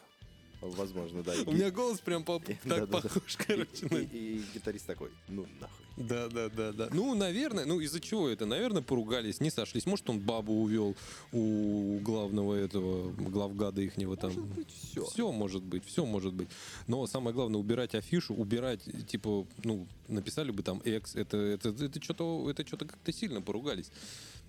Возможно, 0.60 1.22
да. 1.22 1.34
У 1.46 1.52
меня 1.52 1.70
голос 1.70 2.00
прям 2.00 2.24
так 2.24 2.88
похож, 2.90 3.36
короче, 3.36 3.86
и 4.12 4.42
гитарист 4.54 4.86
такой, 4.86 5.10
ну 5.28 5.46
нахуй. 5.60 5.88
Да, 5.98 6.28
да, 6.28 6.48
да, 6.48 6.72
да. 6.72 6.88
Ну, 6.92 7.14
наверное, 7.14 7.64
ну 7.64 7.80
из-за 7.80 8.00
чего 8.00 8.28
это? 8.28 8.46
Наверное, 8.46 8.82
поругались, 8.82 9.40
не 9.40 9.50
сошлись. 9.50 9.84
Может, 9.84 10.08
он 10.10 10.20
бабу 10.20 10.52
увел 10.52 10.94
у 11.32 11.98
главного 12.00 12.54
этого, 12.54 13.10
главгада 13.10 13.82
ихнего 13.82 14.16
там. 14.16 14.30
Может 14.30 14.44
быть, 14.44 14.68
все. 14.70 15.04
Все 15.06 15.32
может 15.32 15.62
быть, 15.64 15.84
все 15.84 16.06
может 16.06 16.34
быть. 16.34 16.48
Но 16.86 17.06
самое 17.08 17.34
главное, 17.34 17.58
убирать 17.58 17.96
афишу, 17.96 18.34
убирать, 18.34 18.82
типа, 19.08 19.46
ну, 19.64 19.88
написали 20.06 20.52
бы 20.52 20.62
там 20.62 20.80
экс, 20.84 21.16
это, 21.16 21.36
это, 21.36 21.70
это 21.70 22.00
что-то, 22.02 22.48
это 22.48 22.64
что-то 22.66 22.86
как-то 22.86 23.12
сильно 23.12 23.42
поругались. 23.42 23.90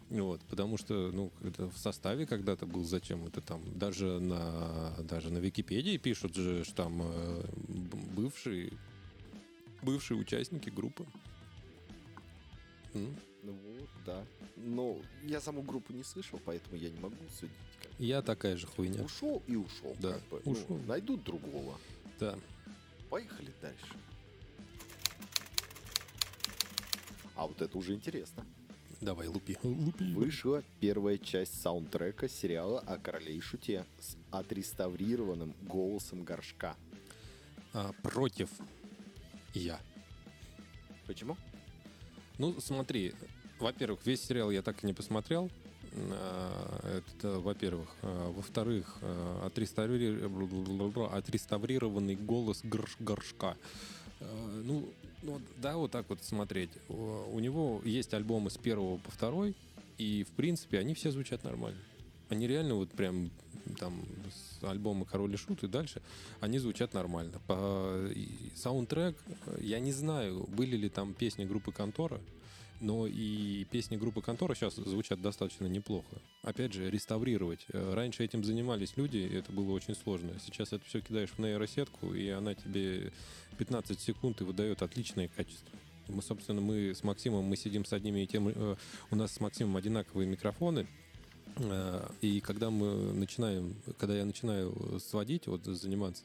Вот, 0.10 0.42
потому 0.50 0.78
что, 0.78 1.12
ну, 1.12 1.32
это 1.44 1.70
в 1.70 1.78
составе 1.78 2.26
когда-то 2.26 2.66
был, 2.66 2.84
зачем 2.84 3.28
это 3.28 3.42
там, 3.42 3.62
даже 3.78 4.20
на, 4.20 4.96
даже 5.04 5.32
на 5.32 5.38
Википедии 5.38 5.98
пишут 5.98 6.36
же, 6.36 6.64
что 6.64 6.76
там 6.84 7.02
э, 7.04 7.44
бывшие, 8.16 8.74
бывшие 9.84 10.20
участники 10.20 10.70
группы. 10.70 11.06
М. 12.96 13.16
Ну 13.44 13.54
вот, 13.54 13.90
да. 14.06 14.26
Но 14.58 14.98
я 15.24 15.40
саму 15.40 15.62
группу 15.62 15.94
не 15.94 16.04
слышал, 16.04 16.42
поэтому 16.44 16.76
я 16.76 16.90
не 16.90 17.00
могу 17.00 17.16
судить. 17.40 17.56
как. 17.82 17.92
Я 18.00 18.22
такая 18.24 18.58
же 18.58 18.66
хуйня. 18.66 19.04
Ушел 19.04 19.44
и 19.46 19.56
ушел. 19.56 19.96
Да, 20.00 20.14
как 20.14 20.24
бы. 20.30 20.42
Ну, 20.44 20.52
ушел. 20.54 20.78
найдут 20.88 21.24
другого. 21.24 21.78
Да. 22.20 22.36
Поехали 23.10 23.52
дальше. 23.62 23.96
А 27.36 27.46
вот 27.48 27.62
это 27.62 27.78
уже 27.78 27.94
интересно. 27.94 28.44
Давай, 29.02 29.28
лупи. 29.28 29.58
Лупи. 29.64 30.14
Вышла 30.14 30.62
первая 30.82 31.18
часть 31.18 31.62
саундтрека 31.62 32.28
сериала 32.28 32.80
о 32.82 32.98
короле 32.98 33.34
и 33.36 33.40
шуте 33.40 33.86
с 34.00 34.18
отреставрированным 34.32 35.54
голосом 35.62 36.24
горшка. 36.24 36.76
А, 37.74 37.92
против 38.04 38.50
я. 39.54 39.80
Почему? 41.08 41.38
Ну, 42.38 42.60
смотри, 42.60 43.14
во-первых, 43.60 44.06
весь 44.06 44.22
сериал 44.22 44.52
я 44.52 44.62
так 44.62 44.84
и 44.84 44.88
не 44.88 44.94
посмотрел. 44.94 45.50
А, 45.94 47.02
Это, 47.18 47.40
во-первых. 47.40 47.90
А, 48.02 48.32
Во-вторых, 48.34 48.98
отреставри- 49.46 51.08
отреставрированный 51.16 52.16
голос 52.16 52.64
горш- 52.66 52.98
горшка. 53.00 53.56
А, 54.20 54.62
Ну, 54.66 54.90
ну, 55.22 55.42
да, 55.58 55.78
вот 55.78 55.92
так 55.92 56.10
вот 56.10 56.24
смотреть. 56.24 56.70
У 56.88 57.40
него 57.40 57.82
есть 57.84 58.14
альбомы 58.14 58.50
с 58.50 58.58
первого 58.58 58.98
по 58.98 59.12
второй, 59.12 59.56
и, 59.98 60.24
в 60.24 60.32
принципе, 60.32 60.80
они 60.80 60.94
все 60.94 61.12
звучат 61.12 61.44
нормально. 61.44 61.80
Они 62.30 62.48
реально 62.48 62.76
вот 62.76 62.90
прям 62.92 63.32
там 63.80 64.02
с 64.32 64.64
альбома 64.64 65.06
«Король 65.06 65.34
и 65.34 65.38
Шут» 65.38 65.64
и 65.64 65.68
дальше 65.68 66.02
они 66.40 66.60
звучат 66.60 66.94
нормально. 66.94 67.40
По 67.48 68.08
и 68.16 68.52
саундтрек, 68.56 69.18
я 69.60 69.80
не 69.80 69.92
знаю, 69.92 70.48
были 70.48 70.78
ли 70.78 70.90
там 70.90 71.14
песни 71.14 71.46
группы 71.46 71.72
Контора, 71.72 72.20
но 72.80 73.08
и 73.08 73.66
песни 73.66 73.98
группы 73.98 74.22
Контора 74.22 74.56
сейчас 74.56 74.76
звучат 74.76 75.22
достаточно 75.22 75.66
неплохо. 75.66 76.22
Опять 76.44 76.74
же, 76.74 76.90
реставрировать. 76.90 77.66
Э, 77.74 77.94
Раньше 77.94 78.24
этим 78.24 78.44
занимались 78.44 78.96
люди, 78.98 79.18
и 79.18 79.36
это 79.36 79.52
было 79.52 79.72
очень 79.72 79.96
сложно. 79.96 80.32
Сейчас 80.44 80.74
это 80.74 80.86
все 80.86 81.02
кидаешь 81.02 81.32
в 81.32 81.40
нейросетку, 81.40 82.14
и 82.14 82.30
она 82.30 82.56
тебе 82.56 83.12
15 83.58 84.00
секунд 84.00 84.42
и 84.42 84.44
выдает 84.44 84.82
отличное 84.82 85.28
качество. 85.28 85.78
Мы, 86.08 86.22
собственно, 86.22 86.62
мы 86.62 86.96
с 86.96 87.04
Максимом, 87.04 87.44
мы 87.46 87.56
сидим 87.56 87.86
с 87.86 87.94
одними 87.94 88.22
и 88.22 88.28
тем... 88.28 88.50
э, 88.50 88.76
У 89.12 89.16
нас 89.16 89.34
с 89.34 89.40
Максимом 89.40 89.78
одинаковые 89.78 90.28
микрофоны, 90.28 90.88
Э, 91.58 92.08
И 92.22 92.40
когда 92.42 92.70
мы 92.70 93.14
начинаем, 93.14 93.76
когда 93.98 94.16
я 94.16 94.26
начинаю 94.26 95.00
сводить, 95.00 95.48
вот 95.48 95.66
заниматься, 95.66 96.24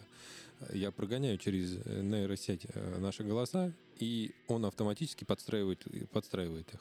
я 0.72 0.90
прогоняю 0.90 1.38
через 1.38 1.84
нейросеть 1.86 2.66
наши 2.98 3.24
голоса, 3.24 3.72
и 3.98 4.34
он 4.48 4.64
автоматически 4.64 5.24
подстраивает, 5.24 5.84
подстраивает 6.10 6.72
их. 6.74 6.80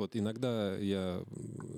Вот 0.00 0.16
иногда 0.16 0.78
я 0.78 1.22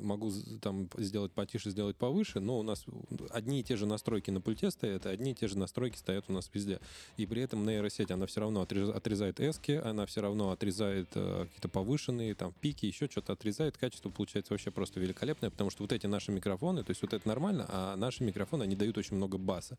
могу 0.01 0.31
там 0.61 0.89
сделать 0.97 1.33
потише, 1.33 1.71
сделать 1.71 1.97
повыше, 1.97 2.39
но 2.39 2.57
у 2.61 2.63
нас 2.63 2.85
одни 3.31 3.59
и 3.59 3.65
те 3.65 3.77
же 3.77 3.85
настройки 3.85 4.31
на 4.31 4.41
пульте 4.41 4.71
стоят, 4.71 5.07
одни 5.07 5.33
и 5.33 5.35
те 5.35 5.49
же 5.49 5.59
настройки 5.59 5.97
стоят 5.97 6.27
у 6.29 6.33
нас 6.33 6.49
везде. 6.55 6.79
И 7.17 7.27
при 7.27 7.43
этом 7.43 7.67
нейросеть, 7.67 8.13
она 8.13 8.27
все 8.27 8.41
равно 8.41 8.63
отрез- 8.63 8.93
отрезает 8.93 9.41
эски, 9.41 9.73
она 9.73 10.07
все 10.07 10.21
равно 10.21 10.53
отрезает 10.53 11.09
э, 11.17 11.47
какие-то 11.47 11.69
повышенные 11.69 12.37
там 12.37 12.55
пики, 12.61 12.87
еще 12.87 13.09
что-то 13.11 13.33
отрезает. 13.33 13.77
Качество 13.77 14.09
получается 14.09 14.53
вообще 14.53 14.71
просто 14.71 15.01
великолепное, 15.01 15.51
потому 15.51 15.71
что 15.71 15.83
вот 15.83 15.91
эти 15.91 16.07
наши 16.07 16.31
микрофоны, 16.31 16.85
то 16.85 16.91
есть 16.93 17.03
вот 17.03 17.13
это 17.15 17.27
нормально, 17.27 17.67
а 17.71 17.97
наши 17.97 18.23
микрофоны, 18.23 18.63
они 18.63 18.77
дают 18.77 18.99
очень 18.99 19.17
много 19.17 19.37
баса. 19.37 19.77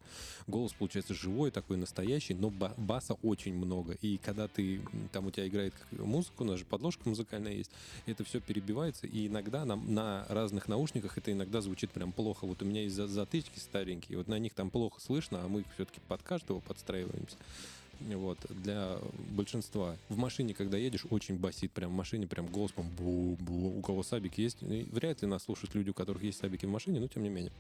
Голос 0.48 0.74
получается 0.74 1.14
живой, 1.14 1.50
такой 1.52 1.78
настоящий, 1.78 2.34
но 2.34 2.50
ба- 2.50 2.74
баса 2.76 3.14
очень 3.24 3.56
много. 3.56 3.94
И 4.02 4.18
когда 4.18 4.50
ты, 4.50 4.82
там 5.14 5.28
у 5.28 5.32
тебя 5.32 5.48
играет 5.48 5.74
как 5.74 6.00
музыка, 6.02 6.42
у 6.42 6.46
нас 6.46 6.60
же 6.60 6.66
подложка 6.66 7.08
музыкальная 7.08 7.54
есть, 7.54 7.72
это 8.06 8.26
все 8.26 8.33
перебивается, 8.40 9.08
и 9.08 9.28
иногда 9.28 9.66
на, 9.66 9.76
на 9.76 10.26
разных 10.30 10.68
наушниках 10.68 11.18
это 11.18 11.32
иногда 11.32 11.62
звучит 11.62 11.92
прям 11.92 12.12
плохо. 12.12 12.46
Вот 12.46 12.62
у 12.62 12.66
меня 12.66 12.84
есть 12.84 12.96
за- 12.96 13.08
затычки 13.08 13.60
старенькие, 13.60 14.18
вот 14.18 14.28
на 14.28 14.40
них 14.40 14.54
там 14.54 14.70
плохо 14.70 15.00
слышно, 15.02 15.44
а 15.44 15.48
мы 15.48 15.64
все-таки 15.76 16.00
под 16.08 16.22
каждого 16.24 16.60
подстраиваемся. 16.60 17.38
Вот, 18.00 18.38
для 18.50 18.98
большинства. 19.32 19.96
В 20.10 20.18
машине, 20.18 20.54
когда 20.54 20.78
едешь, 20.78 21.06
очень 21.10 21.38
басит. 21.38 21.72
Прям 21.72 21.92
в 21.92 21.94
машине 21.94 22.28
прям 22.28 22.48
голос 22.48 22.72
прям 22.72 22.90
бу-бу. 22.90 23.78
У 23.78 23.82
кого 23.82 24.04
сабик 24.04 24.38
есть. 24.38 24.62
Вряд 24.62 25.22
ли 25.22 25.28
нас 25.28 25.44
слушают 25.44 25.74
люди, 25.76 25.92
у 25.92 25.94
которых 25.94 26.24
есть 26.24 26.40
сабики 26.40 26.66
в 26.66 26.70
машине, 26.70 27.00
но 27.00 27.08
тем 27.08 27.24
не 27.24 27.30
менее. 27.30 27.52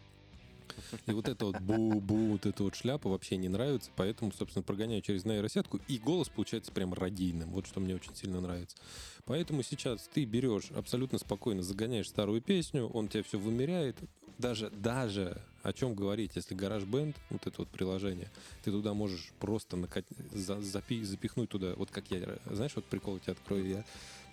И 1.06 1.12
вот 1.12 1.27
это 1.27 1.46
вот 1.46 1.56
бу-бу, 1.58 2.32
вот 2.32 2.46
эта 2.46 2.63
вот 2.63 2.75
шляпа 2.75 3.10
вообще 3.10 3.38
не 3.38 3.50
нравится, 3.50 3.92
поэтому, 3.96 4.32
собственно, 4.32 4.63
прогоняю 4.63 5.01
через 5.01 5.25
нейросетку, 5.25 5.80
и 5.88 5.98
голос 5.98 6.30
получается 6.30 6.72
прям 6.72 6.94
радийным, 6.94 7.51
вот 7.51 7.68
что 7.68 7.80
мне 7.80 7.96
очень 7.96 8.15
сильно 8.15 8.42
нравится. 8.42 8.77
Поэтому 9.25 9.63
сейчас 9.63 10.10
ты 10.13 10.25
берешь 10.25 10.72
абсолютно 10.72 11.18
спокойно, 11.18 11.63
загоняешь 11.63 12.10
старую 12.10 12.42
песню, 12.42 12.88
он 12.88 13.08
тебе 13.08 13.24
все 13.24 13.38
вымеряет, 13.38 13.98
даже, 14.38 14.70
даже 14.72 15.42
о 15.62 15.74
чем 15.74 15.96
говорить, 15.96 16.32
если 16.36 16.56
бенд, 16.56 17.15
вот 17.30 17.48
это 17.48 17.56
вот 17.60 17.70
приложение, 17.70 18.30
ты 18.63 18.72
туда 18.72 18.94
можешь 18.94 19.32
просто 19.39 19.77
накат... 19.77 20.06
за- 20.32 20.58
запи- 20.58 21.03
запихнуть 21.03 21.50
туда, 21.50 21.74
вот 21.75 21.92
как 21.92 22.10
я, 22.12 22.38
знаешь, 22.51 22.74
вот 22.75 22.86
прикол 22.86 23.15
я 23.15 23.20
тебе 23.20 23.34
открою, 23.34 23.68
я... 23.68 23.86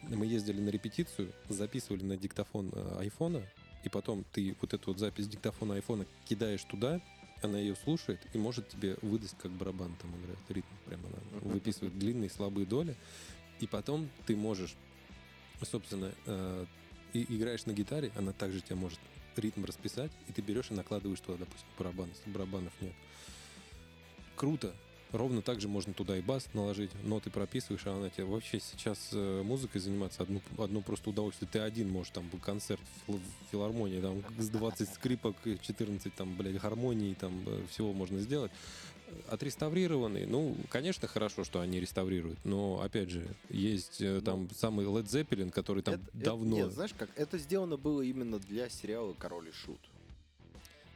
мы 0.03 0.27
ездили 0.27 0.61
на 0.61 0.71
репетицию, 0.71 1.33
записывали 1.49 2.03
на 2.03 2.17
диктофон 2.17 2.71
э, 2.73 2.99
айфона, 3.01 3.43
и 3.83 3.89
потом 3.89 4.25
ты 4.33 4.57
вот 4.61 4.75
эту 4.75 4.91
вот 4.91 4.99
запись 4.99 5.29
диктофона 5.29 5.75
айфона 5.75 6.07
кидаешь 6.27 6.65
туда, 6.65 7.01
она 7.43 7.59
ее 7.59 7.75
слушает 7.77 8.21
и 8.33 8.39
может 8.39 8.69
тебе 8.69 8.97
выдать, 9.03 9.35
как 9.41 9.51
барабан 9.53 9.95
там 10.01 10.15
играет, 10.17 10.39
ритм 10.49 10.75
прямо 10.87 11.09
она 11.09 11.19
выписывает 11.41 11.99
длинные 11.99 12.31
слабые 12.31 12.67
доли, 12.67 12.97
и 13.61 13.67
потом 13.67 14.11
ты 14.27 14.37
можешь, 14.37 14.77
собственно, 15.63 16.13
э, 16.27 16.67
и 17.13 17.25
играешь 17.37 17.67
на 17.67 17.73
гитаре, 17.73 18.13
она 18.17 18.33
также 18.33 18.61
тебе 18.61 18.77
может 18.77 18.99
ритм 19.37 19.65
расписать, 19.65 20.13
и 20.29 20.33
ты 20.33 20.43
берешь 20.43 20.71
и 20.71 20.75
накладываешь 20.75 21.21
туда, 21.21 21.39
допустим, 21.39 21.69
барабан, 21.79 22.11
если 22.11 22.31
барабанов 22.31 22.73
нет. 22.81 22.93
Круто. 24.37 24.75
Ровно 25.13 25.43
так 25.43 25.61
же 25.61 25.67
можно 25.69 25.93
туда 25.93 26.17
и 26.17 26.21
бас 26.21 26.47
наложить, 26.55 26.91
ноты 27.03 27.31
прописываешь, 27.31 27.85
а 27.87 27.97
она 27.97 28.11
тебе 28.11 28.25
вообще 28.25 28.61
сейчас 28.61 29.09
э, 29.13 29.43
музыкой 29.43 29.81
заниматься 29.81 30.23
одно, 30.23 30.41
одно 30.59 30.83
просто 30.83 31.11
удовольствие. 31.11 31.49
Ты 31.51 31.59
один 31.59 31.91
можешь 31.91 32.13
там 32.13 32.31
концерт 32.45 32.81
в, 32.81 33.11
фил- 33.11 33.19
в 33.21 33.51
филармонии, 33.51 34.01
там 34.01 34.23
с 34.39 34.49
20 34.49 34.89
скрипок, 34.95 35.35
и 35.47 35.59
14 35.61 36.15
там, 36.15 36.37
блядь, 36.37 36.61
гармоний, 36.61 37.15
там 37.17 37.43
э, 37.47 37.65
всего 37.71 37.93
можно 37.93 38.21
сделать. 38.21 38.53
Отреставрированный, 39.29 40.27
ну, 40.27 40.57
конечно, 40.69 41.09
хорошо, 41.09 41.43
что 41.43 41.59
они 41.61 41.81
реставрируют, 41.81 42.39
но, 42.45 42.81
опять 42.81 43.11
же, 43.11 43.27
есть 43.49 44.01
э, 44.01 44.21
там 44.21 44.49
самый 44.55 44.87
Led 44.87 45.07
Zeppelin, 45.07 45.51
который 45.51 45.83
там 45.83 45.95
Это- 45.95 46.05
это- 46.15 46.25
давно... 46.25 46.57
нет, 46.57 46.73
знаешь 46.73 46.95
как, 46.97 47.11
это 47.17 47.37
сделано 47.39 47.77
было 47.77 48.03
именно 48.03 48.39
для 48.39 48.69
сериала 48.69 49.13
«Король 49.15 49.49
и 49.49 49.53
Шут». 49.53 49.81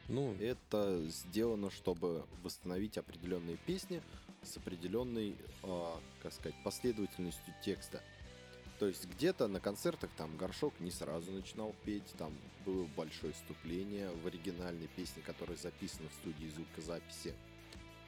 Ну, 0.07 0.35
Это 0.39 1.03
сделано, 1.07 1.71
чтобы 1.71 2.25
восстановить 2.43 2.97
определенные 2.97 3.57
песни 3.57 4.01
с 4.43 4.57
определенной, 4.57 5.35
а, 5.63 5.99
как 6.21 6.33
сказать, 6.33 6.55
последовательностью 6.63 7.53
текста. 7.63 8.01
То 8.79 8.87
есть 8.87 9.07
где-то 9.09 9.47
на 9.47 9.59
концертах 9.59 10.11
там 10.17 10.35
Горшок 10.37 10.73
не 10.79 10.91
сразу 10.91 11.31
начинал 11.31 11.73
петь, 11.85 12.13
там 12.17 12.33
было 12.65 12.85
большое 12.97 13.33
вступление 13.33 14.09
в 14.11 14.27
оригинальной 14.27 14.87
песне, 14.87 15.23
которая 15.25 15.57
записана 15.57 16.09
в 16.09 16.13
студии 16.13 16.49
звукозаписи. 16.49 17.33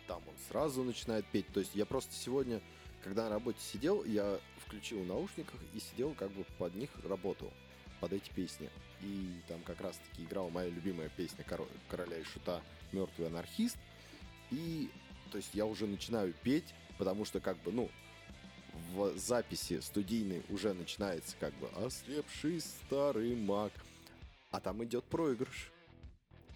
Там 0.07 0.21
он 0.27 0.35
сразу 0.49 0.83
начинает 0.83 1.25
петь. 1.27 1.47
То 1.53 1.61
есть 1.61 1.73
я 1.73 1.85
просто 1.85 2.13
сегодня, 2.13 2.61
когда 3.03 3.25
на 3.25 3.29
работе 3.29 3.59
сидел, 3.61 4.03
я 4.03 4.39
включил 4.65 5.03
в 5.03 5.07
наушниках 5.07 5.59
и 5.73 5.79
сидел 5.79 6.13
как 6.13 6.31
бы 6.31 6.45
под 6.57 6.75
них 6.75 6.89
работал, 7.05 7.51
под 7.99 8.13
эти 8.13 8.29
песни. 8.31 8.69
И 9.01 9.41
там 9.47 9.61
как 9.61 9.81
раз 9.81 9.97
таки 10.09 10.23
играла 10.23 10.49
моя 10.49 10.69
любимая 10.69 11.09
песня 11.09 11.43
Коро- 11.47 11.67
Короля 11.89 12.17
и 12.17 12.23
Шута 12.23 12.61
«Мертвый 12.91 13.27
анархист». 13.27 13.77
И 14.51 14.89
то 15.31 15.37
есть 15.37 15.53
я 15.53 15.65
уже 15.65 15.87
начинаю 15.87 16.33
петь, 16.43 16.73
потому 16.97 17.25
что 17.25 17.39
как 17.39 17.57
бы, 17.63 17.71
ну, 17.71 17.89
в 18.93 19.17
записи 19.17 19.79
студийной 19.81 20.43
уже 20.49 20.73
начинается 20.73 21.35
как 21.39 21.53
бы 21.55 21.67
«Ослепший 21.75 22.61
старый 22.61 23.35
маг», 23.35 23.73
а 24.51 24.59
там 24.59 24.83
идет 24.83 25.03
проигрыш. 25.05 25.71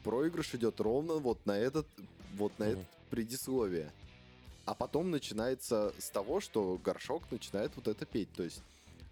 Проигрыш 0.04 0.56
идет 0.56 0.80
ровно 0.80 1.16
вот 1.16 1.46
на 1.46 1.58
этот, 1.58 1.88
вот 2.34 2.58
на 2.60 2.66
Мгм. 2.66 2.80
это 2.80 2.86
предисловие. 3.10 3.92
А 4.66 4.74
потом 4.74 5.12
начинается 5.12 5.94
с 6.00 6.10
того, 6.10 6.40
что 6.40 6.80
горшок 6.84 7.30
начинает 7.32 7.72
вот 7.76 7.88
это 7.88 8.06
петь. 8.06 8.32
То 8.34 8.44
есть 8.44 8.62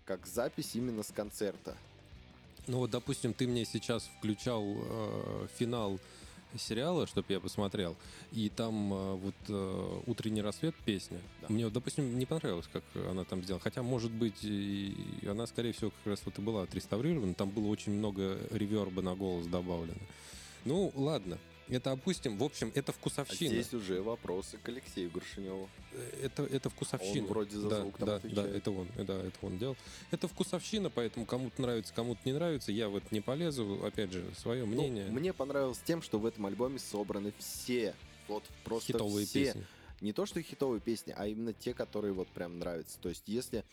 как 0.06 0.26
запись 0.26 0.76
именно 0.76 1.04
с 1.04 1.12
концерта. 1.12 1.76
Ну 2.70 2.78
вот, 2.78 2.92
допустим, 2.92 3.34
ты 3.34 3.48
мне 3.48 3.66
сейчас 3.66 4.08
включал 4.20 4.64
э, 4.64 5.48
финал 5.58 6.00
сериала, 6.56 7.08
чтобы 7.08 7.26
я 7.34 7.40
посмотрел, 7.40 7.96
и 8.32 8.50
там 8.50 8.94
э, 8.94 9.14
вот 9.16 9.34
э, 9.48 10.02
«Утренний 10.06 10.44
рассвет» 10.44 10.76
песня. 10.86 11.18
Да. 11.42 11.48
Мне, 11.50 11.64
вот, 11.66 11.74
допустим, 11.74 12.20
не 12.20 12.28
понравилось, 12.28 12.68
как 12.72 12.84
она 13.10 13.24
там 13.24 13.42
сделала. 13.42 13.60
Хотя, 13.60 13.82
может 13.82 14.12
быть, 14.12 14.44
и 14.44 14.96
она, 15.28 15.48
скорее 15.48 15.72
всего, 15.72 15.90
как 15.90 16.12
раз 16.12 16.22
вот 16.26 16.38
и 16.38 16.42
была 16.44 16.62
отреставрирована. 16.62 17.34
Там 17.34 17.50
было 17.50 17.66
очень 17.70 17.94
много 17.94 18.38
реверба 18.52 19.02
на 19.02 19.16
голос 19.16 19.48
добавлено. 19.48 19.98
Ну, 20.64 20.92
ладно. 20.94 21.40
Это 21.70 21.92
опустим. 21.92 22.38
В 22.38 22.44
общем, 22.44 22.72
это 22.74 22.92
А 22.92 22.96
вкусовщина. 22.96 23.54
здесь 23.54 23.74
уже 23.74 24.02
вопросы 24.02 24.58
к 24.58 24.68
Алексею 24.70 25.12
Горшиневу. 25.12 25.70
Это, 26.22 26.44
это 26.44 26.70
вкусовщина. 26.70 27.22
Он 27.22 27.28
вроде 27.28 27.58
за 27.58 27.70
да, 27.70 27.82
звук 27.82 27.98
там 27.98 28.08
да, 28.08 28.16
отвечает. 28.16 28.52
да, 28.52 28.58
это 28.58 28.72
он, 28.72 28.88
да, 28.98 29.22
это 29.22 29.38
он 29.44 29.58
делал. 29.60 29.78
Это 30.10 30.28
вкусовщина, 30.28 30.90
поэтому 30.90 31.26
кому-то 31.26 31.62
нравится, 31.62 31.94
кому-то 31.94 32.22
не 32.26 32.34
нравится. 32.34 32.72
Я 32.72 32.90
в 32.90 32.96
это 32.96 33.08
не 33.12 33.22
полезу. 33.22 33.86
Опять 33.86 34.12
же, 34.12 34.26
свое 34.38 34.66
Ну, 34.66 34.72
мнение. 34.74 35.08
мне 35.12 35.32
понравилось 35.32 35.80
тем, 35.86 36.02
что 36.02 36.18
в 36.20 36.26
этом 36.26 36.46
альбоме 36.48 36.80
собраны 36.80 37.34
все, 37.38 37.94
вот 38.28 38.44
просто 38.64 38.94
хитовые 38.94 39.26
все. 39.28 39.46
песни. 39.46 39.66
Не 40.02 40.14
то, 40.14 40.26
что 40.26 40.42
хитовые 40.42 40.80
песни, 40.80 41.14
а 41.16 41.28
именно 41.28 41.54
те, 41.54 41.74
которые 41.74 42.14
вот 42.14 42.28
прям 42.30 42.58
нравятся. 42.58 42.98
То 43.00 43.10
есть, 43.10 43.24
если 43.28 43.64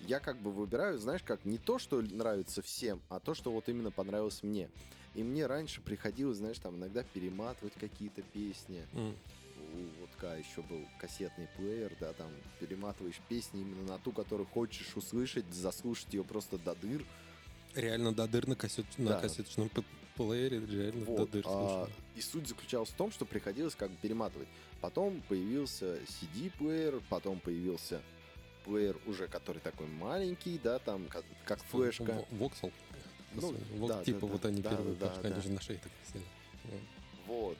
я 0.00 0.20
как 0.20 0.38
бы 0.40 0.50
выбираю, 0.50 0.98
знаешь, 0.98 1.22
как 1.22 1.44
не 1.44 1.56
то, 1.56 1.78
что 1.78 2.02
нравится 2.02 2.60
всем, 2.62 3.00
а 3.08 3.20
то, 3.20 3.34
что 3.34 3.50
вот 3.52 3.68
именно 3.68 3.90
понравилось 3.90 4.42
мне. 4.42 4.68
И 5.14 5.22
мне 5.22 5.46
раньше 5.46 5.80
приходилось, 5.80 6.38
знаешь, 6.38 6.58
там 6.58 6.76
иногда 6.76 7.02
перематывать 7.02 7.74
какие-то 7.74 8.22
песни. 8.22 8.86
М. 8.92 9.14
У 9.74 10.00
Водка 10.00 10.36
еще 10.38 10.62
был 10.62 10.86
кассетный 11.00 11.48
плеер, 11.56 11.92
да, 12.00 12.12
там 12.12 12.30
перематываешь 12.60 13.20
песни 13.28 13.60
именно 13.62 13.82
на 13.92 13.98
ту, 13.98 14.12
которую 14.12 14.46
хочешь 14.46 14.96
услышать, 14.96 15.44
заслушать 15.52 16.12
ее 16.14 16.22
просто 16.24 16.58
до 16.58 16.74
дыр. 16.76 17.04
Реально 17.74 18.12
до 18.14 18.26
дыр 18.28 18.46
на, 18.46 18.54
кассет, 18.54 18.86
на 18.98 19.10
Да. 19.10 19.20
кассеточном 19.20 19.68
п- 19.68 19.82
плеере, 20.14 20.64
реально 20.64 21.04
до 21.04 21.10
Вот, 21.12 21.30
дыр 21.30 21.42
а, 21.46 21.88
и 22.14 22.20
суть 22.20 22.46
заключалась 22.48 22.88
в 22.90 22.94
том, 22.94 23.10
что 23.10 23.24
приходилось 23.24 23.74
как 23.74 23.90
бы 23.90 23.96
перематывать. 24.00 24.48
Потом 24.80 25.20
появился 25.28 25.98
CD-плеер, 26.06 27.02
потом 27.08 27.40
появился 27.40 28.00
плеер 28.64 28.96
уже, 29.06 29.26
который 29.28 29.58
такой 29.60 29.86
маленький, 29.86 30.58
да, 30.62 30.78
там 30.78 31.06
как, 31.08 31.24
как 31.44 31.58
флешка. 31.64 32.24
Воксел. 32.30 32.70
Ну, 33.34 33.54
Вот 33.76 33.88
да, 33.88 34.04
типа 34.04 34.20
да, 34.20 34.26
вот 34.26 34.40
да, 34.40 34.48
они 34.48 34.62
да, 34.62 34.70
первые 34.70 34.96
да, 34.96 35.06
пошли, 35.08 35.22
да. 35.22 35.28
они 35.28 35.42
же 35.42 35.50
на 35.50 35.60
шее 35.60 35.78
так 35.78 35.92
висели. 36.06 36.24
Вот. 37.26 37.56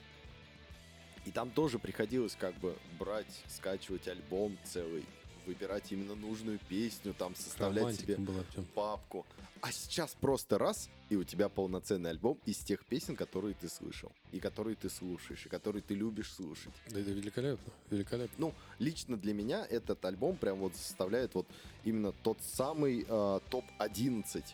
И 1.25 1.31
там 1.31 1.51
тоже 1.51 1.79
приходилось 1.79 2.35
как 2.35 2.55
бы 2.59 2.77
брать, 2.99 3.43
скачивать 3.49 4.09
альбом 4.09 4.57
целый, 4.65 5.05
выбирать 5.47 5.93
именно 5.93 6.15
нужную 6.15 6.59
песню, 6.69 7.15
там 7.15 7.35
составлять 7.35 7.83
Романтика 7.83 8.13
себе 8.13 8.17
была 8.17 8.45
папку. 8.75 9.27
А 9.61 9.73
сейчас 9.73 10.15
просто 10.21 10.57
раз, 10.57 10.89
и 11.11 11.17
у 11.17 11.25
тебя 11.25 11.49
полноценный 11.49 12.11
альбом 12.11 12.39
из 12.47 12.59
тех 12.59 12.85
песен, 12.85 13.17
которые 13.17 13.55
ты 13.55 13.69
слышал, 13.69 14.13
и 14.31 14.39
которые 14.39 14.77
ты 14.77 14.89
слушаешь, 14.89 15.45
и 15.47 15.49
которые 15.49 15.83
ты 15.83 15.95
любишь 15.95 16.33
слушать. 16.33 16.73
Да 16.89 17.01
это 17.01 17.11
великолепно, 17.11 17.73
великолепно. 17.91 18.35
Ну, 18.39 18.55
лично 18.79 19.17
для 19.17 19.35
меня 19.35 19.67
этот 19.69 20.05
альбом 20.05 20.37
прям 20.37 20.59
вот 20.59 20.77
составляет 20.77 21.35
вот 21.35 21.47
именно 21.85 22.13
тот 22.23 22.39
самый 22.41 23.05
э, 23.09 23.41
топ-11. 23.51 24.45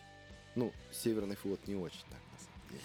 Ну, 0.55 0.73
Северный 0.91 1.35
флот 1.35 1.59
не 1.67 1.75
очень 1.75 2.01
так, 2.09 2.19
на 2.31 2.37
самом 2.39 2.61
деле. 2.69 2.81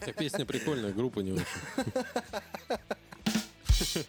А 0.00 0.12
песня 0.12 0.46
прикольная, 0.46 0.92
группа 0.92 1.20
не 1.20 1.32
очень. 1.32 1.44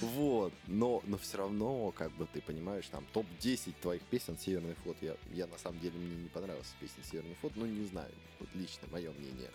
Вот, 0.00 0.52
но, 0.66 1.02
но 1.06 1.18
все 1.18 1.38
равно, 1.38 1.90
как 1.92 2.10
бы 2.12 2.26
ты 2.32 2.40
понимаешь, 2.40 2.86
там 2.90 3.04
топ-10 3.12 3.74
твоих 3.82 4.02
песен 4.02 4.38
Северный 4.38 4.74
флот. 4.82 4.96
Я, 5.02 5.16
я 5.32 5.46
на 5.46 5.58
самом 5.58 5.78
деле 5.80 5.98
мне 5.98 6.16
не 6.16 6.28
понравилась 6.28 6.72
песня 6.80 7.02
Северный 7.04 7.34
флот, 7.40 7.52
ну 7.56 7.66
не 7.66 7.86
знаю, 7.86 8.10
вот 8.38 8.48
лично 8.54 8.88
мое 8.90 9.10
мнение. 9.12 9.50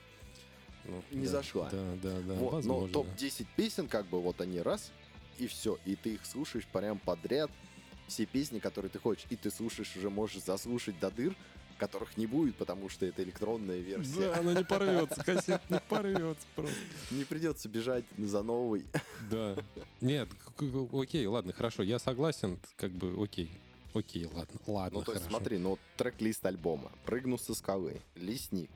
Ну, 0.86 1.04
Не 1.12 1.26
да, 1.26 1.32
зашла. 1.32 1.70
Да, 1.72 1.96
да, 2.04 2.20
да, 2.20 2.34
вот, 2.36 2.64
но 2.66 2.80
возможно. 2.80 2.94
топ-10 2.94 3.48
песен, 3.56 3.88
как 3.88 4.06
бы 4.06 4.22
вот 4.22 4.40
они 4.42 4.62
раз, 4.62 4.92
и 5.40 5.48
все, 5.48 5.80
и 5.86 5.96
ты 5.96 6.14
их 6.14 6.26
слушаешь 6.26 6.68
прям 6.68 7.00
подряд, 7.00 7.50
все 8.08 8.28
песни, 8.28 8.60
которые 8.60 8.92
ты 8.92 9.00
хочешь, 9.00 9.26
и 9.32 9.36
ты 9.36 9.50
слушаешь 9.50 9.96
уже 9.96 10.12
можешь 10.12 10.44
заслушать 10.44 11.00
до 11.00 11.10
дыр, 11.10 11.36
которых 11.78 12.18
не 12.18 12.26
будет, 12.26 12.56
потому 12.56 12.90
что 12.90 13.06
это 13.06 13.24
электронная 13.24 13.80
версия. 13.80 14.20
Да, 14.20 14.40
она 14.40 14.54
не 14.54 14.64
порвется, 14.64 15.24
кассет 15.24 15.62
не 15.70 15.80
порвется 15.80 16.48
просто. 16.56 16.76
Не 17.12 17.24
придется 17.24 17.70
бежать 17.70 18.06
за 18.18 18.44
новой. 18.44 18.86
Да. 19.30 19.56
Нет, 20.02 20.30
окей, 20.94 21.26
ладно, 21.26 21.54
хорошо, 21.54 21.84
я 21.84 22.00
согласен, 22.00 22.60
как 22.78 22.92
бы, 22.92 23.22
окей. 23.24 23.50
Окей, 23.94 24.26
ладно, 24.26 24.60
ладно, 24.68 25.00
Ну, 25.00 25.06
то 25.06 25.14
есть, 25.14 25.26
смотри, 25.26 25.58
ну, 25.58 25.80
трек-лист 25.96 26.46
альбома. 26.46 26.92
«Прыгну 27.06 27.38
со 27.38 27.56
скалы», 27.56 28.02
«Лесник», 28.16 28.70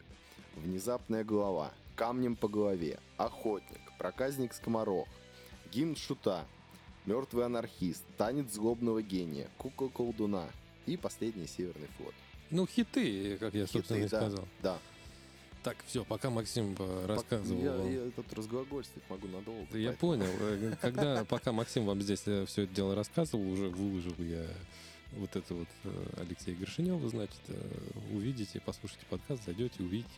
«Внезапная 0.55 1.25
голова», 1.25 1.73
«Камнем 1.97 2.37
по 2.37 2.47
голове», 2.47 2.99
«Охотник», 3.17 3.81
«Проказник 3.97 4.53
скоморох», 4.53 5.09
«Гимн 5.73 5.97
шута», 5.97 6.45
«Мертвый 7.05 7.43
анархист», 7.45 8.03
«Танец 8.17 8.53
злобного 8.53 9.01
гения», 9.01 9.49
«Кукла 9.57 9.89
колдуна» 9.89 10.47
и 10.85 10.95
последний 10.95 11.47
«Северный 11.47 11.89
флот». 11.97 12.13
Ну, 12.51 12.65
хиты, 12.67 13.37
как 13.37 13.53
я, 13.53 13.67
собственно, 13.67 13.97
и 13.97 14.01
Хиты, 14.03 14.11
да, 14.11 14.21
сказал. 14.21 14.47
Да. 14.63 14.79
Так, 15.63 15.77
все, 15.85 16.05
пока 16.05 16.29
Максим 16.29 16.75
э, 16.79 17.05
рассказывал. 17.05 17.61
Я, 17.61 18.03
я 18.05 18.11
тут 18.11 18.31
разглагольствовать 18.33 19.09
могу 19.09 19.27
надолго. 19.27 19.67
Да 19.71 19.77
Я 19.77 19.89
поэтому- 19.89 20.11
понял. 20.13 20.31
Э, 20.39 20.75
Когда, 20.81 21.25
пока 21.29 21.51
Максим 21.51 21.85
вам 21.85 22.01
здесь 22.01 22.21
все 22.21 22.43
это 22.43 22.67
дело 22.67 22.95
рассказывал, 22.95 23.45
уже 23.51 23.67
выложил 23.69 24.15
я 24.19 24.47
вот 25.13 25.35
это 25.35 25.53
вот 25.53 25.67
э, 25.83 26.05
Алексея 26.21 26.55
Горшинева, 26.55 27.07
значит, 27.09 27.39
э, 27.49 27.79
увидите, 28.13 28.61
послушайте 28.65 29.05
подкаст, 29.09 29.43
зайдете, 29.45 29.83
увидите. 29.83 30.09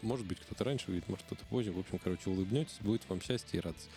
Может 0.00 0.26
быть, 0.26 0.38
кто-то 0.40 0.64
раньше 0.64 0.90
увидит, 0.90 1.08
может, 1.08 1.26
кто-то 1.26 1.44
позже. 1.46 1.72
В 1.72 1.78
общем, 1.78 1.98
короче, 1.98 2.30
улыбнетесь, 2.30 2.78
будет 2.80 3.02
вам 3.08 3.20
счастье 3.20 3.58
и 3.58 3.62
радость. 3.62 3.90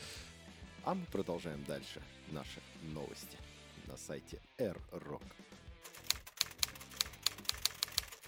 А 0.84 0.94
мы 0.96 1.06
продолжаем 1.12 1.64
дальше 1.66 2.02
наши 2.32 2.60
новости 2.94 3.38
на 3.88 3.96
сайте 3.98 4.40
R-Rock. 4.58 5.22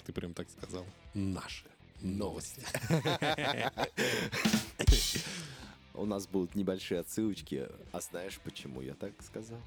Ты 0.07 0.13
прям 0.13 0.33
так 0.33 0.47
сказал. 0.49 0.85
Наши 1.13 1.65
новости. 1.99 2.61
У 5.93 6.05
нас 6.05 6.25
будут 6.27 6.55
небольшие 6.55 7.01
отсылочки. 7.01 7.67
А 7.91 7.99
знаешь, 7.99 8.39
почему 8.41 8.79
я 8.79 8.93
так 8.93 9.11
сказал? 9.21 9.59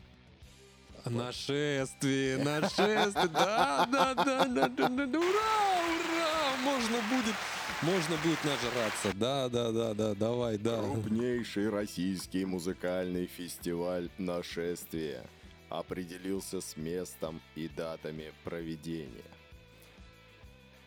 Нашествие, 1.04 2.38
нашествие, 2.38 3.28
да, 3.28 3.86
да, 3.92 4.14
да, 4.14 4.44
да, 4.46 4.68
да, 4.68 4.88
да, 4.88 5.06
да, 5.06 5.18
ура, 5.18 5.26
ура, 5.28 6.56
можно 6.64 6.96
будет, 7.10 7.34
можно 7.82 8.16
будет 8.22 8.44
нажраться, 8.44 9.12
да, 9.14 9.48
да, 9.50 9.72
да, 9.72 9.94
да, 9.94 10.14
давай, 10.14 10.56
да. 10.56 10.82
Крупнейший 10.82 11.68
российский 11.68 12.46
музыкальный 12.46 13.26
фестиваль 13.26 14.10
«Нашествие» 14.16 15.26
определился 15.68 16.62
с 16.62 16.76
местом 16.78 17.40
и 17.54 17.68
датами 17.68 18.32
проведения. 18.44 19.39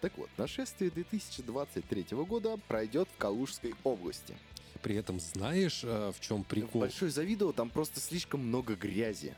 Так 0.03 0.17
вот, 0.17 0.29
«Нашествие» 0.35 0.91
2023 0.91 2.07
года 2.27 2.57
пройдет 2.67 3.07
в 3.15 3.17
Калужской 3.17 3.73
области. 3.85 4.35
При 4.81 4.97
этом 4.97 5.21
знаешь, 5.21 5.79
э, 5.85 6.11
в 6.13 6.19
чем 6.19 6.43
прикол? 6.43 6.81
Большой 6.81 7.09
завидовал, 7.09 7.53
там 7.53 7.69
просто 7.69 8.01
слишком 8.01 8.41
много 8.41 8.75
грязи. 8.75 9.33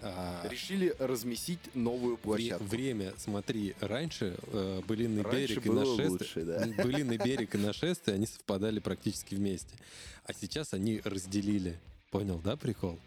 А, 0.00 0.46
Решили 0.48 0.94
разместить 1.00 1.58
новую 1.74 2.18
площадку. 2.18 2.62
время, 2.62 3.14
смотри, 3.16 3.74
раньше 3.80 4.36
э, 4.46 4.80
былинный 4.86 5.22
Раньше 5.22 5.54
берег 5.54 5.66
и 5.66 5.70
нашествие, 5.70 6.08
лучше, 6.08 6.44
да. 6.44 6.84
былинный 6.84 7.16
берег 7.16 7.56
и 7.56 7.58
нашествие, 7.58 8.14
они 8.14 8.26
совпадали 8.26 8.78
практически 8.78 9.34
вместе, 9.34 9.74
а 10.22 10.32
сейчас 10.32 10.72
они 10.72 11.00
разделили, 11.02 11.80
понял, 12.12 12.38
да, 12.44 12.56
прикол? 12.56 13.00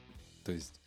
То 0.44 0.52
есть 0.52 0.82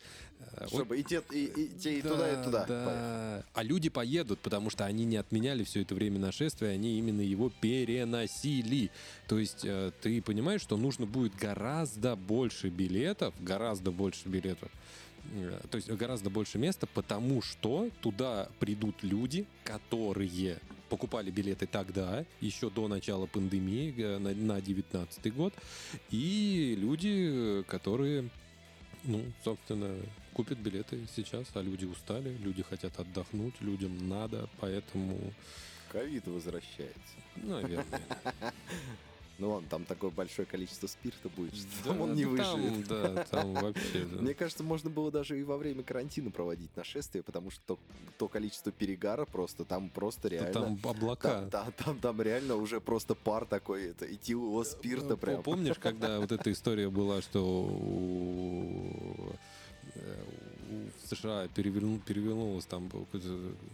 Чтобы 0.67 0.99
и 0.99 1.03
те, 1.03 1.21
и, 1.31 1.45
и 1.45 1.67
те, 1.79 1.99
и 1.99 2.01
туда, 2.01 2.31
и 2.31 2.43
туда. 2.43 2.65
Поехали. 2.65 2.85
Да. 2.85 3.45
А 3.53 3.63
люди 3.63 3.89
поедут, 3.89 4.39
потому 4.39 4.69
что 4.69 4.85
они 4.85 5.05
не 5.05 5.17
отменяли 5.17 5.63
все 5.63 5.81
это 5.81 5.95
время 5.95 6.19
нашествия, 6.19 6.69
они 6.69 6.97
именно 6.97 7.21
его 7.21 7.51
переносили. 7.61 8.91
То 9.27 9.39
есть 9.39 9.65
э, 9.65 9.91
ты 10.01 10.21
понимаешь, 10.21 10.61
что 10.61 10.77
нужно 10.77 11.05
будет 11.05 11.35
гораздо 11.35 12.15
больше 12.15 12.69
билетов, 12.69 13.33
гораздо 13.39 13.91
больше 13.91 14.27
билетов, 14.27 14.69
э, 15.33 15.59
то 15.69 15.75
есть 15.75 15.89
гораздо 15.89 16.29
больше 16.29 16.57
места, 16.57 16.87
потому 16.87 17.41
что 17.41 17.89
туда 18.01 18.49
придут 18.59 19.03
люди, 19.03 19.45
которые 19.63 20.59
покупали 20.93 21.31
билеты 21.31 21.65
тогда, 21.65 22.23
еще 22.39 22.69
до 22.69 22.87
начала 22.87 23.25
пандемии, 23.25 23.95
э, 23.97 24.19
на, 24.19 24.35
на 24.35 24.61
19 24.61 25.33
год, 25.33 25.51
и 26.11 26.75
люди, 26.77 27.61
э, 27.61 27.63
которые 27.67 28.29
ну, 29.03 29.23
собственно, 29.43 29.95
купят 30.33 30.57
билеты 30.57 31.07
сейчас, 31.15 31.47
а 31.53 31.61
люди 31.61 31.85
устали, 31.85 32.35
люди 32.37 32.63
хотят 32.63 32.99
отдохнуть, 32.99 33.59
людям 33.61 34.09
надо, 34.09 34.49
поэтому, 34.59 35.33
Ковид 35.91 36.27
возвращается. 36.27 37.15
наверное. 37.35 38.01
Ну 39.39 39.51
ладно, 39.51 39.67
там 39.67 39.85
такое 39.85 40.11
большое 40.11 40.45
количество 40.45 40.85
спирта 40.85 41.27
будет, 41.29 41.55
что 41.55 41.67
Да, 41.83 41.89
там 41.89 42.01
он 42.01 42.13
не 42.13 42.25
выживет. 42.25 42.87
Там, 42.87 43.15
да, 43.15 43.23
там 43.23 43.53
вообще. 43.61 44.05
да. 44.05 44.21
Мне 44.21 44.33
кажется, 44.35 44.63
можно 44.63 44.89
было 44.89 45.11
даже 45.11 45.39
и 45.39 45.43
во 45.43 45.57
время 45.57 45.83
карантина 45.83 46.29
проводить 46.29 46.75
нашествие, 46.77 47.23
потому 47.23 47.49
что 47.49 47.61
то, 47.65 47.79
то 48.19 48.27
количество 48.27 48.71
перегара 48.71 49.25
просто 49.25 49.65
там 49.65 49.89
просто 49.89 50.27
реально... 50.27 50.53
Там 50.53 50.79
облака. 50.83 51.41
Там, 51.41 51.49
там, 51.49 51.71
там, 51.71 51.99
там 51.99 52.21
реально 52.21 52.55
уже 52.55 52.79
просто 52.79 53.15
пар 53.15 53.45
такой, 53.45 53.85
это 53.85 54.05
этилового 54.05 54.63
спирта 54.63 55.09
Ну, 55.09 55.17
прям. 55.17 55.43
Помнишь, 55.43 55.77
когда 55.81 56.19
вот 56.19 56.31
эта 56.31 56.51
история 56.51 56.89
была, 56.89 57.21
что 57.21 57.43
у, 57.43 59.33
э, 59.95 60.25
США 61.15 61.47
переверну- 61.55 62.01
перевернулась, 62.05 62.65
там 62.65 62.89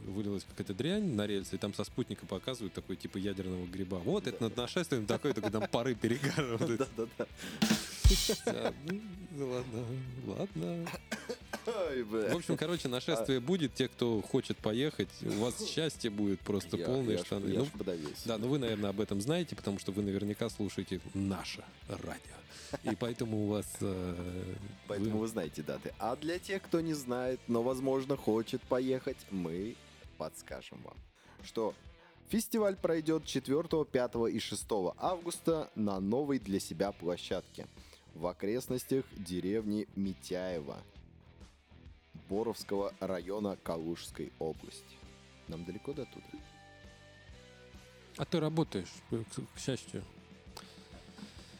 вылилась 0.05 0.43
какая-то 0.43 0.73
дрянь 0.73 1.15
на 1.15 1.27
рельсы, 1.27 1.55
и 1.55 1.57
там 1.57 1.73
со 1.73 1.83
спутника 1.83 2.25
показывают 2.25 2.73
такой 2.73 2.95
типа 2.95 3.17
ядерного 3.17 3.65
гриба. 3.65 3.99
Вот 3.99 4.27
это 4.27 4.43
над 4.43 4.57
нашествием 4.57 5.05
такой, 5.05 5.33
только 5.33 5.51
там 5.51 5.63
пары 5.71 5.95
перегара. 5.95 6.57
Да-да-да. 6.57 8.73
Ну, 9.31 9.49
Ладно, 9.49 9.85
ладно. 10.27 10.87
Ой, 11.89 12.03
бля. 12.03 12.33
В 12.33 12.37
общем, 12.37 12.57
короче, 12.57 12.87
нашествие 12.87 13.39
будет. 13.39 13.73
Те, 13.73 13.87
кто 13.87 14.21
хочет 14.21 14.57
поехать, 14.57 15.09
у 15.21 15.31
вас 15.43 15.63
счастье 15.67 16.09
будет 16.09 16.39
просто 16.41 16.77
Я- 16.77 16.85
полные 16.85 17.17
я 17.17 17.23
ж- 17.23 17.25
штаны. 17.25 17.49
Я 17.49 17.59
Ну, 17.59 17.65
ж 17.65 17.69
подавился. 17.77 18.27
да, 18.27 18.37
но 18.37 18.47
вы, 18.47 18.57
наверное, 18.59 18.89
об 18.89 18.99
этом 19.01 19.21
знаете, 19.21 19.55
потому 19.55 19.79
что 19.79 19.91
вы 19.91 20.01
наверняка 20.03 20.49
слушаете 20.49 20.99
наше 21.13 21.63
радио. 21.87 22.91
И 22.91 22.95
поэтому 22.95 23.45
у 23.45 23.47
вас... 23.47 23.65
э, 23.81 24.55
Поэтому 24.87 25.11
вы- 25.15 25.19
вы 25.21 25.27
знаете 25.27 25.63
даты. 25.63 25.91
А 25.97 26.15
для 26.15 26.37
тех, 26.37 26.61
кто 26.61 26.81
не 26.81 26.93
знает, 26.93 27.39
но, 27.47 27.63
возможно, 27.63 28.15
хочет 28.15 28.61
поехать, 28.63 29.17
мы 29.31 29.75
подскажем 30.17 30.79
вам, 30.83 30.95
что 31.43 31.73
фестиваль 32.29 32.75
пройдет 32.75 33.25
4, 33.25 33.85
5 33.85 34.27
и 34.27 34.39
6 34.39 34.93
августа 34.97 35.69
на 35.75 35.99
новой 35.99 36.37
для 36.37 36.59
себя 36.59 36.91
площадке 36.91 37.65
в 38.13 38.27
окрестностях 38.27 39.03
деревни 39.17 39.87
Митяева 39.95 40.77
Боровского 42.29 42.93
района 42.99 43.57
Калужской 43.63 44.31
области. 44.39 44.97
Нам 45.47 45.65
далеко 45.65 45.93
до 45.93 46.05
туда? 46.05 46.25
А 48.17 48.25
ты 48.25 48.39
работаешь, 48.39 48.89
к, 49.09 49.23
к 49.55 49.59
счастью. 49.59 50.03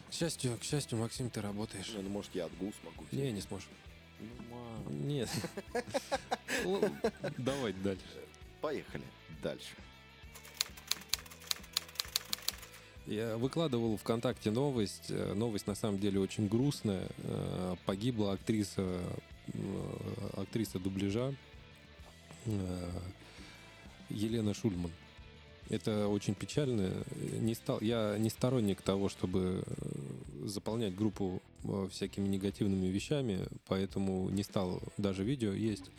К 0.10 0.14
счастью, 0.14 0.58
к 0.58 0.64
счастью, 0.64 0.98
Максим, 1.00 1.30
ты 1.30 1.42
работаешь. 1.42 1.92
Ну, 1.96 2.10
может, 2.10 2.34
я 2.36 2.46
отгул 2.46 2.74
смогу. 2.82 3.04
взять? 3.04 3.14
Не, 3.14 3.32
не 3.32 3.42
сможешь. 3.42 3.68
Ну, 4.20 4.28
мам. 4.52 5.08
Нет. 5.08 5.30
Давай 7.38 7.74
дальше. 7.74 8.04
Поехали 8.62 9.04
дальше. 9.42 9.76
Я 13.06 13.38
выкладывал 13.38 13.98
ВКонтакте 13.98 14.52
новость. 14.52 15.10
Э, 15.10 15.34
Новость 15.34 15.66
на 15.66 15.74
самом 15.76 16.00
деле 16.00 16.20
очень 16.20 16.48
грустная. 16.48 17.08
Э, 17.20 17.76
Погибла 17.86 18.34
актриса, 18.34 19.02
актриса 20.36 20.80
дубляжа 20.80 21.34
э, 22.46 22.90
Елена 24.10 24.54
Шульман. 24.54 24.92
Это 25.70 26.08
очень 26.08 26.34
печально. 26.34 26.92
Не 27.40 27.54
стал, 27.54 27.80
я 27.82 28.18
не 28.18 28.30
сторонник 28.30 28.82
того, 28.82 29.10
чтобы 29.10 29.64
э, 29.66 30.48
заполнять 30.48 30.96
группу 30.96 31.42
э, 31.64 31.88
всякими 31.92 32.28
негативными 32.28 32.88
вещами, 32.88 33.46
поэтому 33.68 34.30
не 34.30 34.44
стал. 34.44 34.82
Даже 34.98 35.24
видео 35.24 35.52
есть, 35.52 35.92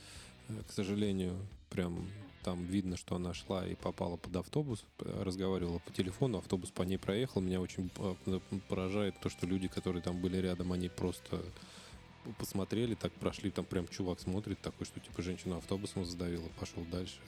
к 0.68 0.72
сожалению, 0.72 1.36
прям 1.68 2.08
там 2.42 2.64
видно, 2.64 2.96
что 2.96 3.16
она 3.16 3.34
шла 3.34 3.66
и 3.66 3.74
попала 3.74 4.16
под 4.16 4.34
автобус, 4.34 4.84
разговаривала 4.98 5.78
по 5.78 5.92
телефону, 5.92 6.38
автобус 6.38 6.70
по 6.70 6.82
ней 6.82 6.98
проехал. 6.98 7.42
Меня 7.42 7.60
очень 7.60 7.90
поражает 8.68 9.14
то, 9.20 9.28
что 9.28 9.46
люди, 9.46 9.68
которые 9.68 10.02
там 10.02 10.20
были 10.20 10.38
рядом, 10.38 10.72
они 10.72 10.88
просто 10.88 11.44
посмотрели, 12.38 12.94
так 12.94 13.12
прошли, 13.12 13.50
там 13.50 13.64
прям 13.64 13.88
чувак 13.88 14.20
смотрит 14.20 14.60
такой, 14.60 14.86
что 14.86 15.00
типа 15.00 15.22
женщина 15.22 15.56
автобусом 15.56 16.04
задавила, 16.04 16.48
пошел 16.58 16.84
дальше. 16.90 17.18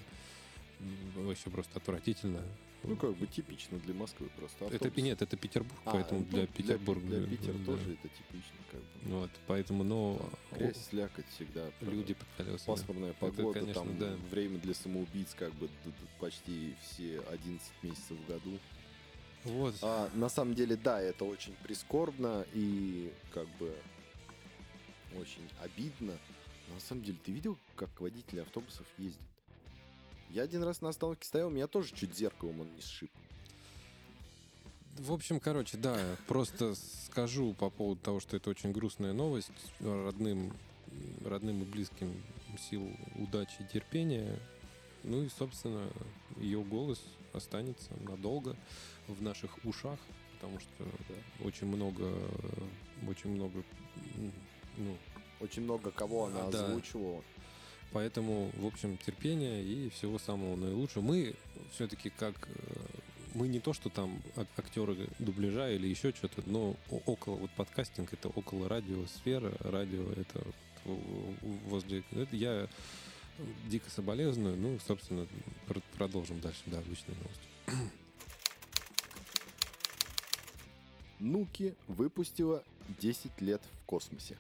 Вообще 1.17 1.51
просто 1.51 1.79
отвратительно. 1.79 2.43
Ну, 2.85 2.97
как 2.97 3.17
бы 3.17 3.27
типично 3.29 3.79
для 3.79 3.95
Москвы 3.95 4.29
просто. 4.37 4.65
Это 4.65 4.75
автобус. 4.75 5.05
нет, 5.05 5.23
это 5.23 5.37
Петербург, 5.37 5.81
А, 5.85 5.93
поэтому 5.93 6.21
ну, 6.21 6.27
для 6.27 6.47
Петербурга. 6.49 7.07
Для, 7.07 7.27
Питера 7.29 7.53
да. 7.59 7.65
тоже 7.65 7.93
это 7.93 8.09
типично, 8.09 8.57
как 8.73 8.81
бы. 8.81 9.19
Вот, 9.19 9.31
поэтому, 9.47 9.85
ну, 9.85 10.21
Грязь, 10.51 10.89
слякоть 10.91 11.27
всегда. 11.37 11.71
люди 11.81 12.15
под 12.15 12.27
колесами. 12.37 12.75
Пасмурная 12.75 13.13
погода, 13.13 13.61
конечно, 13.61 13.85
там 13.85 13.99
да. 13.99 14.17
время 14.31 14.59
для 14.59 14.75
самоубийц 14.75 15.35
как 15.35 15.55
бы 15.55 15.69
почти 16.19 16.75
все 16.83 17.21
11 17.31 17.63
месяцев 17.83 18.19
в 18.19 18.27
году. 18.27 18.59
Вот. 19.45 19.75
А, 19.83 20.11
на 20.15 20.29
самом 20.29 20.55
деле, 20.55 20.77
да, 20.77 21.01
это 21.01 21.25
очень 21.25 21.55
прискорбно 21.63 22.45
и 22.53 23.13
как 23.33 23.47
бы 23.59 23.75
очень 25.21 25.49
обидно. 25.61 26.19
Но 26.69 26.75
на 26.75 26.81
самом 26.81 27.03
деле, 27.03 27.19
ты 27.25 27.33
видел, 27.33 27.59
как 27.77 28.01
водители 28.01 28.41
автобусов 28.41 28.87
ездят? 28.99 29.21
Я 30.31 30.43
один 30.43 30.63
раз 30.63 30.81
на 30.81 30.89
остановке 30.89 31.27
стоял, 31.27 31.51
меня 31.51 31.67
тоже 31.67 31.95
чуть 31.95 32.17
зеркалом 32.17 32.61
он 32.61 32.75
не 32.75 32.81
сшиб. 32.81 33.11
В 34.99 35.13
общем, 35.13 35.41
короче, 35.41 35.79
да, 35.79 35.99
просто 36.27 36.75
скажу 37.07 37.55
по 37.55 37.71
поводу 37.71 38.01
того, 38.01 38.21
что 38.21 38.37
это 38.37 38.51
очень 38.51 38.73
грустная 38.73 39.13
новость. 39.13 39.51
Родным, 39.81 40.53
родным 41.25 41.63
и 41.63 41.65
близким 41.65 42.15
сил 42.59 42.87
удачи 43.17 43.57
и 43.61 43.73
терпения. 43.73 44.39
Ну 45.03 45.23
и, 45.23 45.29
собственно, 45.29 45.89
ее 46.37 46.63
голос 46.63 47.03
останется 47.33 47.91
надолго 48.07 48.57
в 49.09 49.23
наших 49.23 49.65
ушах, 49.65 49.99
потому 50.35 50.61
что 50.61 50.87
очень 51.45 51.67
много, 51.67 52.13
очень 53.09 53.31
много, 53.31 53.65
ну, 54.77 54.97
Очень 55.41 55.63
много 55.63 55.91
кого 55.91 56.27
она 56.27 56.51
Да. 56.51 56.67
озвучивала. 56.67 57.23
Поэтому, 57.93 58.51
в 58.57 58.67
общем, 58.67 58.97
терпения 58.97 59.63
и 59.63 59.91
всего 59.91 60.19
самого 60.19 60.57
наилучшего. 60.57 61.03
Мы 61.03 61.35
все-таки 61.75 62.09
как... 62.11 62.35
э, 62.49 62.75
Мы 63.35 63.49
не 63.49 63.61
то, 63.61 63.73
что 63.75 63.91
там 63.91 64.23
ак- 64.37 64.49
актеры 64.57 65.09
дубляжа 65.19 65.71
или 65.71 65.87
еще 65.89 66.13
что-то, 66.13 66.43
но 66.47 66.77
около... 66.91 67.37
Вот 67.37 67.51
подкастинг— 67.53 68.13
это 68.15 68.29
около 68.29 68.69
радиосферы. 68.69 69.55
Радио— 69.61 70.11
это 70.17 70.45
возле... 71.67 72.03
Это 72.13 72.35
я 72.37 72.69
дико 73.69 73.91
соболезную. 73.91 74.57
Ну, 74.57 74.79
собственно, 74.87 75.27
пр- 75.67 75.83
продолжим 75.97 76.41
дальше. 76.41 76.63
Да, 76.67 76.79
обычные 76.79 77.17
новости. 77.19 77.91
Нуки 81.19 81.75
выпустила 81.89 82.63
10 83.01 83.41
лет 83.41 83.63
в 83.83 83.87
космосе. 83.87 84.37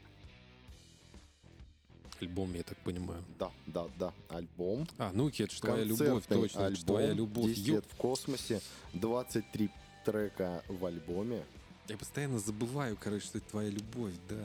Альбом, 2.22 2.54
я 2.54 2.62
так 2.62 2.78
понимаю. 2.78 3.24
Да, 3.36 3.50
да, 3.66 3.88
да. 3.98 4.12
Альбом. 4.28 4.86
А, 4.96 5.10
ну, 5.12 5.28
это 5.28 5.46
ж 5.50 5.58
твоя 5.58 5.82
любовь, 5.82 6.24
точно. 6.28 6.58
это 6.58 6.66
альбом. 6.66 6.84
твоя 6.84 7.12
любовь. 7.12 7.46
10 7.46 7.66
Ё- 7.66 7.74
лет 7.74 7.84
в 7.90 7.96
космосе. 7.96 8.60
23 8.94 9.70
трека 10.04 10.62
в 10.68 10.86
альбоме. 10.86 11.44
Я 11.88 11.98
постоянно 11.98 12.38
забываю, 12.38 12.96
короче, 12.98 13.26
что 13.26 13.38
это 13.38 13.50
твоя 13.50 13.70
любовь, 13.70 14.14
да. 14.28 14.42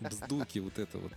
Бздуки 0.00 0.58
вот 0.58 0.78
это 0.80 0.98
вот. 0.98 1.12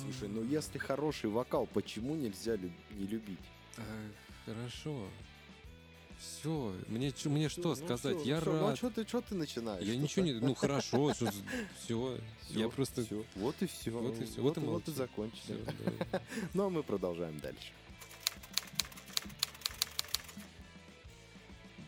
Слушай, 0.00 0.28
ну 0.28 0.42
если 0.44 0.78
хороший 0.78 1.28
вокал, 1.28 1.66
почему 1.66 2.14
нельзя 2.14 2.56
не 2.56 3.06
любить? 3.06 3.38
А, 3.76 3.82
хорошо. 4.46 5.08
Все, 6.18 6.74
мне, 6.88 7.12
мне 7.24 7.48
что 7.48 7.68
Ну 7.70 7.76
сказать? 7.76 8.16
всё, 8.18 8.24
я 8.24 8.36
ну 8.36 8.40
всё, 8.42 8.52
Ну 8.52 8.64
а 8.64 8.68
рад. 8.70 8.78
что 8.78 8.90
ты, 8.90 9.06
что 9.06 9.20
ты 9.20 9.34
начинаешь? 9.34 9.82
я 9.84 9.92
Что 9.92 10.02
ничего 10.02 10.24
не... 10.24 10.32
Ну 10.34 10.54
хорошо, 10.54 11.12
все. 11.12 11.26
Я 12.48 12.68
Всё, 12.68 12.70
просто... 12.70 13.04
всё. 13.04 13.24
Вот 13.34 13.56
и 13.60 13.66
все. 13.66 13.90
Вот 13.90 14.18
и 14.20 14.24
всё, 14.24 14.40
Вот, 14.42 14.56
вот 14.56 14.64
и 14.64 14.66
вот 14.66 14.88
и 14.88 14.92
закончили. 14.92 15.40
всё, 15.64 15.94
да. 16.12 16.22
Ну 16.54 16.66
а 16.66 16.70
мы 16.70 16.82
продолжаем 16.82 17.38
дальше. 17.40 17.72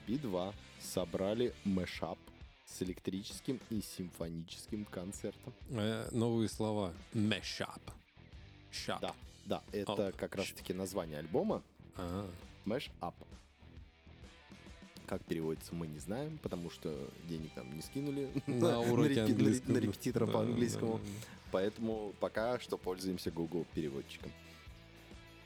Би-2 0.07 0.55
собрали 0.81 1.55
мэшап 1.65 2.19
с 2.67 2.83
электрическим 2.83 3.61
и 3.71 3.81
симфоническим 3.81 4.85
концертом. 4.87 5.53
Э, 5.71 6.09
Новые 6.13 6.49
слова. 6.49 6.93
Shop. 7.15 9.01
Да, 9.01 9.15
да, 9.47 9.63
это 9.73 9.93
Оп. 10.09 10.17
как 10.17 10.35
раз-таки 10.37 10.73
название 10.75 11.19
альбома 11.19 11.63
А, 11.97 12.29
Mash 12.67 12.91
Up. 13.01 13.15
Как 15.09 15.25
переводится, 15.25 15.75
мы 15.75 15.87
не 15.87 15.99
знаем, 16.01 16.39
потому 16.43 16.69
что 16.69 16.95
денег 17.29 17.51
нам 17.57 17.75
не 17.75 17.81
скинули 17.81 18.29
На 18.47 18.79
уроке 18.81 19.23
на 19.23 19.29
на 19.73 19.79
репетитора 19.79 20.27
Да, 20.27 20.33
по 20.33 20.41
английскому. 20.43 20.99
да, 20.99 20.99
да. 20.99 21.11
Поэтому 21.51 22.13
пока 22.21 22.61
что 22.61 22.77
пользуемся 22.77 23.31
Google 23.31 23.65
переводчиком. 23.75 24.31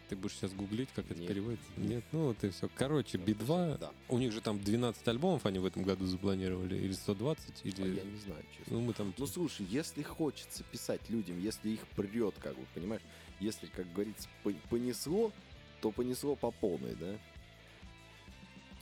Ты 0.09 0.17
будешь 0.17 0.35
сейчас 0.35 0.53
гуглить, 0.53 0.89
как 0.95 1.09
это 1.11 1.21
Нет. 1.21 1.29
переводится? 1.29 1.65
Нет, 1.77 2.05
ну 2.11 2.27
вот 2.27 2.43
и 2.45 2.51
все. 2.51 2.69
Короче, 2.75 3.19
Би-2, 3.19 3.79
Да. 3.79 3.93
у 4.09 4.19
них 4.19 4.33
же 4.33 4.41
там 4.41 4.59
12 4.63 5.07
альбомов 5.09 5.47
они 5.47 5.61
в 5.61 5.65
этом 5.65 5.85
году 5.85 6.07
запланировали, 6.07 6.77
или 6.77 6.93
120, 6.93 7.45
А 7.65 7.69
или... 7.69 7.97
я 7.97 8.03
не 8.05 8.19
знаю, 8.19 8.45
честно. 8.59 8.75
Ну, 8.75 8.81
мы 8.83 8.93
там... 8.95 9.15
Ну 9.17 9.27
слушай, 9.27 9.65
если 9.71 10.03
хочется 10.03 10.65
писать 10.65 11.01
людям, 11.09 11.39
если 11.41 11.71
их 11.71 11.87
прет, 11.97 12.35
как 12.41 12.57
бы, 12.57 12.67
понимаешь, 12.75 13.03
если, 13.41 13.67
как 13.69 13.91
говорится, 13.93 14.29
по- 14.43 14.53
понесло, 14.69 15.33
то 15.81 15.93
понесло 15.93 16.35
по 16.35 16.51
полной, 16.51 16.95
да? 16.97 17.15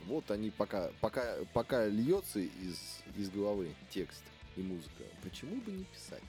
Вот 0.07 0.29
они 0.31 0.49
пока, 0.49 0.91
пока, 0.99 1.35
пока 1.53 1.87
льется 1.87 2.39
из, 2.39 2.79
из 3.15 3.29
головы 3.29 3.73
текст 3.89 4.23
и 4.55 4.61
музыка, 4.61 5.03
почему 5.23 5.61
бы 5.61 5.71
не 5.71 5.83
писать? 5.85 6.23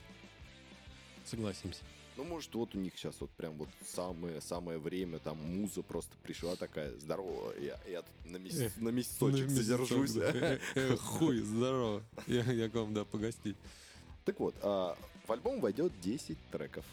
Согласимся. 1.25 1.83
Ну, 2.15 2.23
может, 2.23 2.53
вот 2.53 2.75
у 2.75 2.79
них 2.79 2.95
сейчас 2.95 3.15
вот 3.19 3.31
прям 3.31 3.53
вот 3.53 3.69
самое, 3.87 4.39
самое 4.39 4.77
время, 4.77 5.17
там 5.17 5.37
муза 5.37 5.81
просто 5.81 6.15
пришла 6.21 6.55
такая, 6.55 6.95
здорово, 6.99 7.53
я, 7.59 7.79
я 7.89 8.03
тут 8.03 8.31
на, 8.31 8.37
месяц, 8.37 8.59
Эх, 8.59 8.77
на 8.77 8.89
месяцочек 8.89 9.49
задержусь. 9.49 10.11
да. 10.11 10.31
Э, 10.31 10.59
э, 10.75 10.95
Хуй, 10.97 11.39
здорово. 11.39 12.03
Я, 12.27 12.43
я 12.43 12.69
к 12.69 12.75
вам, 12.75 12.93
да, 12.93 13.03
погостить. 13.03 13.57
Так 14.25 14.39
вот, 14.39 14.53
а, 14.61 14.95
в 15.25 15.31
альбом 15.31 15.59
войдет 15.59 15.91
10 16.01 16.37
треков. 16.51 16.85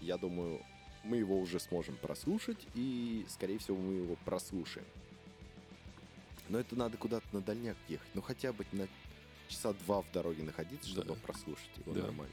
Я 0.00 0.16
думаю, 0.18 0.62
мы 1.02 1.16
его 1.16 1.40
уже 1.40 1.58
сможем 1.58 1.96
прослушать, 1.96 2.64
и, 2.74 3.26
скорее 3.28 3.58
всего, 3.58 3.76
мы 3.76 3.94
его 3.94 4.16
прослушаем. 4.24 4.86
Но 6.48 6.58
это 6.58 6.76
надо 6.76 6.96
куда-то 6.96 7.26
на 7.32 7.40
дальняк 7.40 7.76
ехать. 7.88 8.08
Ну, 8.14 8.22
хотя 8.22 8.52
бы 8.52 8.64
на 8.72 8.88
часа 9.48 9.72
два 9.84 10.02
в 10.02 10.10
дороге 10.12 10.42
находиться, 10.42 10.88
чтобы 10.88 11.08
Да. 11.08 11.14
прослушать 11.14 11.70
его 11.84 11.92
Да. 11.94 12.02
нормально. 12.02 12.32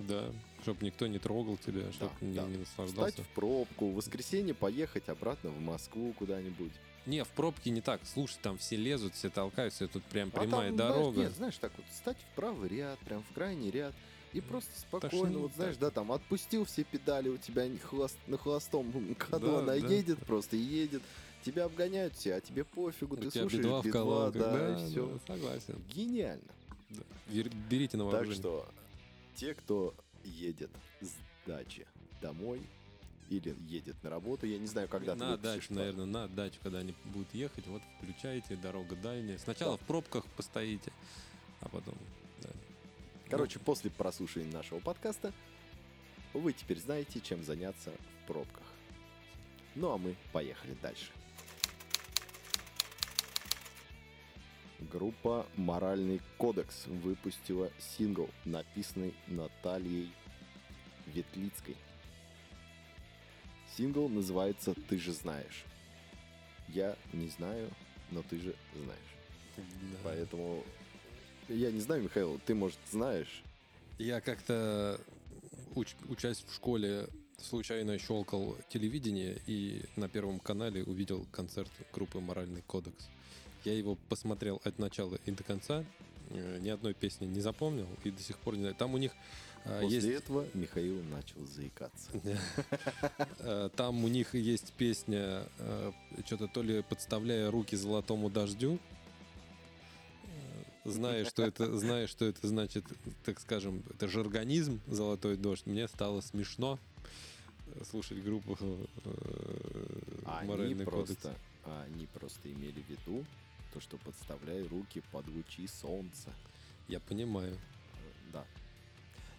Да, 0.00 0.30
чтобы 0.62 0.86
никто 0.86 1.08
не 1.08 1.18
трогал 1.18 1.56
тебя, 1.56 1.90
чтобы 1.92 2.12
не, 2.20 2.34
да. 2.36 2.42
не 2.44 2.62
Встать 2.64 2.78
наслаждался. 2.78 3.24
в 3.24 3.28
пробку, 3.30 3.88
в 3.90 3.94
воскресенье 3.96 4.54
поехать 4.54 5.08
обратно 5.08 5.50
в 5.50 5.60
Москву 5.60 6.12
куда-нибудь. 6.12 6.70
Не, 7.06 7.24
в 7.24 7.28
пробке 7.28 7.70
не 7.70 7.80
так. 7.80 8.00
Слушай, 8.04 8.38
там 8.42 8.58
все 8.58 8.76
лезут, 8.76 9.14
все 9.14 9.28
толкаются, 9.30 9.88
тут 9.88 10.04
прям 10.04 10.28
А 10.34 10.40
прямая 10.40 10.68
там, 10.68 10.76
знаешь, 10.76 10.94
дорога. 10.94 11.20
нет, 11.22 11.32
знаешь, 11.34 11.56
так 11.58 11.72
вот, 11.76 11.86
встать 11.88 12.16
в 12.18 12.36
правый 12.36 12.68
ряд, 12.68 12.98
прям 13.00 13.24
в 13.24 13.32
крайний 13.34 13.70
ряд, 13.70 13.92
и 14.34 14.40
просто 14.40 14.70
спокойно, 14.78 15.10
Тошнит, 15.10 15.36
вот 15.38 15.52
знаешь, 15.56 15.76
да. 15.78 15.86
да, 15.86 15.90
там 15.90 16.12
отпустил 16.12 16.64
все 16.66 16.84
педали, 16.84 17.28
у 17.30 17.38
тебя 17.38 17.66
хвост- 17.82 18.18
на 18.28 18.36
холостом 18.38 18.92
ходу 19.18 19.46
Да, 19.46 19.58
она 19.60 19.66
да. 19.66 19.74
едет, 19.74 20.18
просто 20.26 20.56
и 20.56 20.60
едет. 20.60 21.02
Тебя 21.42 21.64
обгоняют 21.64 22.14
все, 22.14 22.34
а 22.34 22.40
тебе 22.40 22.64
пофигу, 22.64 23.14
У 23.14 23.16
ты 23.18 23.30
тебя 23.30 23.42
слушаешь 23.42 23.64
Би-2 23.64 23.80
в 23.80 23.84
Би-2, 23.84 23.90
колонках, 23.92 24.42
да, 24.42 24.52
да, 24.52 24.72
и 24.82 24.86
все. 24.90 25.06
да, 25.06 25.34
согласен. 25.34 25.82
Гениально. 25.94 26.52
Да. 26.90 27.02
Берите 27.70 27.96
на 27.96 28.04
Так 28.04 28.12
вооружение. 28.12 28.34
что 28.40 28.68
те, 29.36 29.54
кто 29.54 29.94
едет 30.24 30.70
с 31.00 31.12
дачи 31.46 31.86
домой 32.20 32.60
или 33.30 33.54
едет 33.68 34.02
на 34.02 34.10
работу, 34.10 34.46
я 34.46 34.58
не 34.58 34.66
знаю, 34.66 34.88
когда 34.88 35.12
ты 35.14 35.18
на 35.20 35.30
выпустишь 35.32 35.52
дачу, 35.54 35.68
план. 35.68 35.78
наверное, 35.78 36.06
на 36.06 36.28
дачу, 36.28 36.58
когда 36.62 36.78
они 36.78 36.94
будут 37.06 37.32
ехать, 37.34 37.66
вот 37.66 37.82
включаете, 37.98 38.56
дорога 38.56 38.96
дальняя. 38.96 39.38
Сначала 39.38 39.76
Да. 39.78 39.84
в 39.84 39.86
пробках 39.86 40.26
постоите, 40.36 40.92
а 41.60 41.68
потом... 41.68 41.94
да. 42.42 42.50
Короче, 43.30 43.58
после 43.58 43.90
прослушивания 43.90 44.52
нашего 44.52 44.80
подкаста 44.80 45.32
вы 46.32 46.52
теперь 46.52 46.80
знаете, 46.80 47.20
чем 47.20 47.44
заняться 47.44 47.92
в 48.24 48.26
пробках. 48.26 48.64
Ну 49.74 49.92
а 49.92 49.98
мы 49.98 50.16
поехали 50.32 50.74
дальше. 50.82 51.10
Группа 54.78 55.44
«Моральный 55.56 56.20
кодекс» 56.36 56.86
выпустила 56.86 57.70
сингл, 57.78 58.30
написанный 58.44 59.12
Натальей 59.26 60.12
Ветлицкой. 61.06 61.76
Сингл 63.76 64.08
называется 64.08 64.74
«Ты 64.88 64.98
же 64.98 65.12
знаешь». 65.12 65.64
Я 66.68 66.96
не 67.12 67.28
знаю, 67.28 67.70
но 68.12 68.22
ты 68.22 68.38
же 68.38 68.54
знаешь. 68.76 69.16
Да. 69.56 69.98
Поэтому 70.04 70.62
я 71.48 71.72
не 71.72 71.80
знаю, 71.80 72.02
Михаил, 72.02 72.40
ты, 72.46 72.54
может, 72.54 72.78
знаешь? 72.90 73.42
Я 73.98 74.20
как-то, 74.20 75.00
уч- 75.74 75.96
учась 76.08 76.44
в 76.46 76.54
школе, 76.54 77.08
случайно 77.38 77.98
щелкал 77.98 78.56
телевидение 78.68 79.40
и 79.46 79.82
на 79.96 80.08
Первом 80.08 80.38
канале 80.38 80.84
увидел 80.84 81.26
концерт 81.32 81.70
группы 81.92 82.20
«Моральный 82.20 82.62
кодекс». 82.62 83.08
Я 83.64 83.74
его 83.74 83.96
посмотрел 84.08 84.60
от 84.64 84.78
начала 84.78 85.18
и 85.26 85.30
до 85.30 85.42
конца, 85.42 85.84
э, 86.30 86.58
ни 86.60 86.68
одной 86.68 86.94
песни 86.94 87.26
не 87.26 87.40
запомнил 87.40 87.88
и 88.04 88.10
до 88.10 88.22
сих 88.22 88.38
пор 88.38 88.54
не 88.54 88.60
знаю. 88.60 88.74
Там 88.74 88.94
у 88.94 88.98
них 88.98 89.12
э, 89.64 89.80
После 89.82 89.96
есть... 89.96 90.24
этого 90.24 90.46
Михаил 90.54 91.02
начал 91.04 91.44
заикаться. 91.46 92.10
Э, 93.40 93.68
Там 93.76 94.04
у 94.04 94.08
них 94.08 94.34
есть 94.34 94.72
песня, 94.74 95.44
что-то 96.26 96.48
то 96.48 96.62
ли 96.62 96.82
подставляя 96.82 97.50
руки 97.50 97.76
золотому 97.76 98.30
дождю, 98.30 98.78
Э, 100.84 100.90
зная, 100.90 101.24
что 101.24 101.42
это, 101.42 101.76
зная, 101.78 102.06
что 102.06 102.24
это 102.24 102.46
значит, 102.46 102.84
так 103.24 103.40
скажем, 103.40 103.82
это 103.90 104.08
же 104.08 104.20
организм 104.20 104.80
золотой 104.86 105.36
дождь, 105.36 105.66
мне 105.66 105.88
стало 105.88 106.20
смешно 106.20 106.78
э, 107.66 107.84
слушать 107.90 108.22
группу 108.22 108.56
э, 108.60 108.86
Они 110.26 110.48
«Моральный 110.48 110.84
кодекс». 110.84 111.26
они 111.64 112.06
просто 112.06 112.50
имели 112.50 112.82
в 112.82 112.88
виду 112.88 113.24
то, 113.72 113.80
что 113.80 113.96
подставляй 113.98 114.66
руки 114.66 115.02
под 115.12 115.26
лучи 115.28 115.66
солнца. 115.66 116.32
Я 116.88 117.00
понимаю. 117.00 117.54
Э, 117.54 118.32
Да. 118.32 118.44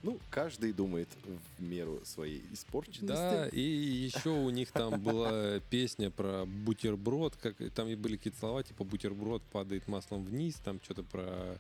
Ну, 0.02 0.18
каждый 0.30 0.72
думает 0.72 1.10
в 1.58 1.62
меру 1.62 2.00
своей 2.06 2.42
испорченности. 2.54 3.08
Да, 3.08 3.50
и 3.50 3.60
еще 3.60 4.30
у 4.30 4.50
них 4.50 4.72
там 4.72 5.02
была 5.02 5.60
песня 5.70 6.10
про 6.10 6.46
бутерброд, 6.46 7.36
как 7.36 7.58
там 7.74 7.90
и 7.90 7.96
были 7.96 8.16
какие-то 8.16 8.40
слова, 8.40 8.64
типа 8.64 8.86
бутерброд 8.86 9.42
падает 9.52 9.90
маслом 9.90 10.24
вниз, 10.24 10.56
там 10.64 10.80
что-то 10.82 11.04
про 11.04 11.60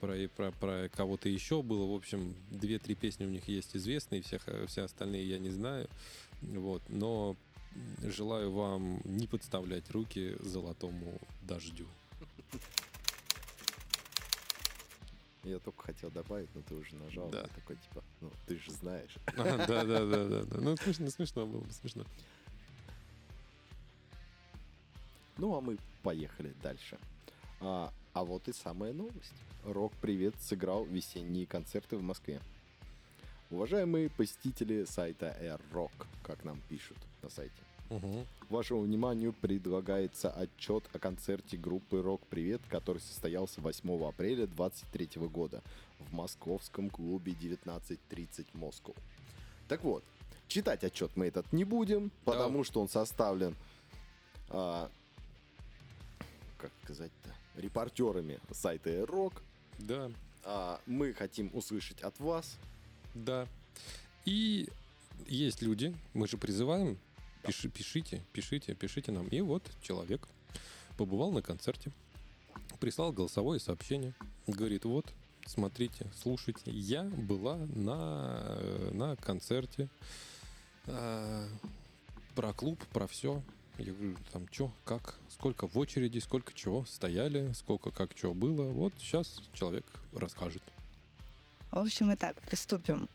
про, 0.00 0.28
про, 0.28 0.50
про 0.52 0.88
кого-то 0.88 1.28
еще 1.28 1.62
было. 1.62 1.84
В 1.84 1.94
общем, 1.94 2.34
две-три 2.50 2.94
песни 2.94 3.26
у 3.26 3.28
них 3.28 3.48
есть 3.48 3.76
известные, 3.76 4.22
всех, 4.22 4.42
все 4.66 4.82
остальные 4.82 5.28
я 5.28 5.38
не 5.38 5.50
знаю. 5.50 5.88
Вот, 6.42 6.82
но 6.88 7.36
желаю 8.02 8.50
вам 8.50 9.00
не 9.04 9.26
подставлять 9.26 9.90
руки 9.90 10.36
золотому 10.40 11.20
дождю. 11.42 11.86
Я 15.42 15.58
только 15.58 15.82
хотел 15.82 16.10
добавить, 16.10 16.48
но 16.54 16.60
ты 16.62 16.74
уже 16.74 16.94
нажал. 16.96 17.28
Да. 17.30 17.42
Такой, 17.42 17.76
типа, 17.76 18.04
ну, 18.20 18.30
ты 18.46 18.58
же 18.58 18.70
знаешь. 18.72 19.16
Да, 19.36 19.56
да, 19.66 19.84
да, 19.84 20.04
да, 20.04 20.42
да. 20.42 20.60
Ну, 20.60 20.76
смешно, 20.76 21.08
смешно 21.08 21.46
было 21.46 21.60
бы, 21.60 21.72
смешно. 21.72 22.04
Ну, 25.38 25.56
а 25.56 25.60
мы 25.62 25.78
поехали 26.02 26.54
дальше. 26.62 26.98
А, 27.60 27.92
а 28.12 28.24
вот 28.24 28.48
и 28.48 28.52
самая 28.52 28.92
новость. 28.92 29.34
Рок-привет 29.64 30.34
сыграл 30.40 30.84
весенние 30.84 31.46
концерты 31.46 31.96
в 31.96 32.02
Москве. 32.02 32.40
Уважаемые 33.50 34.10
посетители 34.10 34.84
сайта 34.84 35.36
Air 35.40 35.60
Rock, 35.72 36.06
как 36.22 36.44
нам 36.44 36.60
пишут 36.68 36.98
на 37.22 37.30
сайте, 37.30 37.62
Мгм. 37.90 38.24
Вашему 38.48 38.80
вниманию 38.82 39.32
предлагается 39.32 40.30
отчет 40.30 40.84
о 40.92 40.98
концерте 40.98 41.56
группы 41.56 42.00
«Рок 42.00 42.24
Привет», 42.28 42.60
который 42.68 42.98
состоялся 42.98 43.60
8 43.60 44.08
апреля 44.08 44.46
2023 44.46 45.26
года 45.28 45.60
в 45.98 46.12
московском 46.12 46.88
клубе 46.88 47.32
1930 47.32 48.54
Москва. 48.54 48.94
Так 49.68 49.82
вот, 49.82 50.04
читать 50.46 50.84
отчет 50.84 51.10
мы 51.16 51.26
этот 51.26 51.52
не 51.52 51.64
будем, 51.64 52.10
потому 52.24 52.62
что 52.62 52.80
он 52.80 52.88
составлен, 52.88 53.56
а, 54.50 54.88
как 56.58 56.70
сказать-то, 56.84 57.60
репортерами 57.60 58.38
сайта 58.52 58.90
Rock. 59.02 59.34
Да, 59.78 60.10
А, 60.44 60.80
мы 60.86 61.12
хотим 61.12 61.50
услышать 61.52 62.00
от 62.00 62.18
вас. 62.18 62.56
Да. 63.14 63.46
И 64.24 64.68
есть 65.26 65.60
люди, 65.60 65.94
мы 66.14 66.26
же 66.26 66.38
призываем, 66.38 66.98
пиши, 67.42 67.68
пишите, 67.68 68.22
пишите, 68.32 68.74
пишите 68.74 69.12
нам. 69.12 69.26
И 69.28 69.40
вот 69.40 69.62
человек 69.82 70.28
побывал 70.96 71.32
на 71.32 71.42
концерте, 71.42 71.92
прислал 72.78 73.12
голосовое 73.12 73.60
сообщение, 73.60 74.14
говорит, 74.46 74.84
вот, 74.84 75.06
смотрите, 75.46 76.06
слушайте, 76.20 76.70
я 76.70 77.04
была 77.04 77.56
на, 77.56 78.42
э, 78.58 78.90
на 78.92 79.16
концерте 79.16 79.88
э, 80.86 81.48
про 82.34 82.52
клуб, 82.52 82.82
про 82.92 83.06
все. 83.06 83.42
Я 83.78 83.92
говорю, 83.94 84.16
там, 84.32 84.46
что, 84.50 84.70
как, 84.84 85.18
сколько 85.30 85.66
в 85.66 85.78
очереди, 85.78 86.18
сколько 86.18 86.52
чего 86.52 86.84
стояли, 86.84 87.52
сколько 87.54 87.90
как 87.90 88.14
чего 88.14 88.34
было. 88.34 88.70
Вот 88.70 88.92
сейчас 88.98 89.40
человек 89.54 89.86
расскажет. 90.12 90.62
В 91.70 91.78
общем, 91.78 92.12
итак, 92.12 92.36
приступим. 92.42 93.08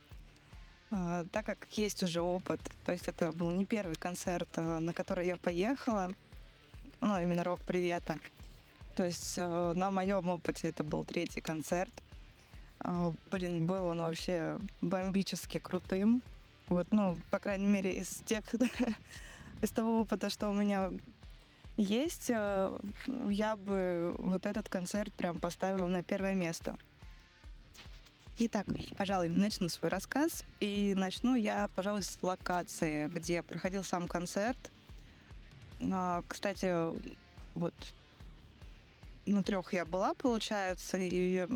А, 0.92 1.26
Так 1.32 1.46
как 1.46 1.68
есть 1.72 2.04
уже 2.04 2.22
опыт, 2.22 2.60
то 2.86 2.92
есть 2.92 3.08
это 3.08 3.32
был 3.32 3.52
не 3.52 3.66
первый 3.66 3.96
концерт, 3.96 4.50
а, 4.56 4.80
на 4.80 4.94
который 4.94 5.28
я 5.28 5.38
поехала, 5.38 6.12
ну, 7.02 7.22
именно 7.22 7.44
рок 7.44 7.62
привета. 7.62 8.20
То 8.96 9.04
есть 9.04 9.36
э, 9.38 9.74
на 9.76 9.92
моем 9.92 10.30
опыте 10.30 10.70
это 10.70 10.84
был 10.84 11.04
третий 11.04 11.42
концерт. 11.42 11.92
А, 12.80 13.14
Блин, 13.30 13.68
был 13.68 13.86
он 13.86 14.00
вообще 14.00 14.58
бомбически 14.82 15.60
крутым. 15.60 16.22
Вот, 16.68 16.88
ну, 16.92 17.18
по 17.30 17.40
крайней 17.40 17.68
мере, 17.68 17.92
из 17.94 18.22
тех, 18.26 18.44
из 19.62 19.72
того 19.72 20.02
опыта, 20.02 20.30
что 20.30 20.50
у 20.50 20.54
меня 20.54 20.92
есть, 21.78 22.30
я 22.30 23.56
бы 23.58 24.16
вот 24.18 24.46
этот 24.46 24.70
концерт 24.70 25.14
прям 25.14 25.40
поставила 25.40 25.88
на 25.88 26.02
первое 26.02 26.34
место. 26.34 26.78
Итак, 28.38 28.68
пожалуй, 28.98 29.30
начну 29.30 29.70
свой 29.70 29.90
рассказ. 29.90 30.44
И 30.60 30.94
начну 30.98 31.36
я, 31.36 31.70
пожалуй, 31.74 32.04
с 32.04 32.18
локации, 32.22 33.08
где 33.08 33.42
проходил 33.42 33.82
сам 33.86 34.10
концерт. 34.10 34.58
А, 35.90 36.22
Кстати, 36.28 36.76
вот 37.54 37.74
на 39.26 39.42
трех 39.42 39.72
я 39.72 39.86
была, 39.86 40.14
получается, 40.16 40.98
и 40.98 41.48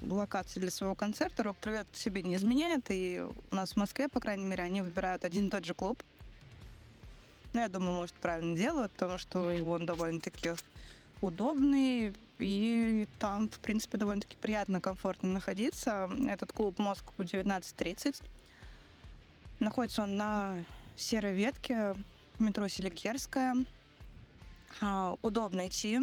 локации 0.00 0.58
для 0.58 0.70
своего 0.70 0.94
концерта 0.94 1.42
«Рок 1.42 1.58
Привет» 1.58 1.86
себе 1.92 2.22
не 2.22 2.36
изменяет. 2.36 2.86
И 2.88 3.22
у 3.50 3.54
нас 3.54 3.72
в 3.72 3.76
Москве, 3.76 4.08
по 4.08 4.20
крайней 4.20 4.46
мере, 4.46 4.62
они 4.62 4.80
выбирают 4.80 5.26
один 5.26 5.48
и 5.48 5.50
тот 5.50 5.66
же 5.66 5.74
клуб. 5.74 6.02
Ну, 7.52 7.60
я 7.60 7.68
думаю, 7.68 7.92
может, 7.92 8.14
правильно 8.14 8.56
делают, 8.56 8.90
потому 8.92 9.18
что 9.18 9.40
он 9.66 9.84
довольно-таки 9.84 10.52
удобный, 11.20 12.14
и 12.40 13.06
там, 13.18 13.48
в 13.48 13.58
принципе, 13.60 13.98
довольно-таки 13.98 14.36
приятно, 14.36 14.80
комфортно 14.80 15.30
находиться. 15.30 16.10
Этот 16.28 16.52
клуб 16.52 16.78
Москву 16.78 17.12
1930. 17.18 18.22
Находится 19.58 20.02
он 20.02 20.16
на 20.16 20.64
серой 20.96 21.34
ветке 21.34 21.94
метро 22.38 22.68
Селикерская. 22.68 23.54
А, 24.80 25.16
Удобно 25.22 25.68
идти. 25.68 26.00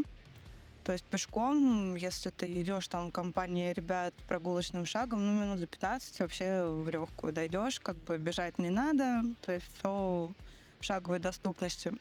То 0.84 0.93
есть 0.93 1.04
пешком, 1.04 1.95
если 1.95 2.30
ты 2.30 2.62
идешь 2.62 2.88
там 2.88 3.10
в 3.10 3.12
компании 3.12 3.73
ребят 3.73 4.13
прогулочным 4.26 4.86
шагом, 4.86 5.26
ну, 5.26 5.41
минут 5.41 5.60
за 5.60 5.67
15 5.67 6.19
вообще 6.21 6.63
в 6.63 6.88
легкую 6.88 7.34
дойдешь, 7.34 7.82
как 7.82 7.97
бы 8.06 8.17
бежать 8.17 8.58
не 8.58 8.69
надо, 8.69 9.21
то 9.41 9.52
есть 9.52 9.65
все 9.78 10.32
в 10.80 10.84
шаговой 10.84 11.19
доступности. 11.19 11.91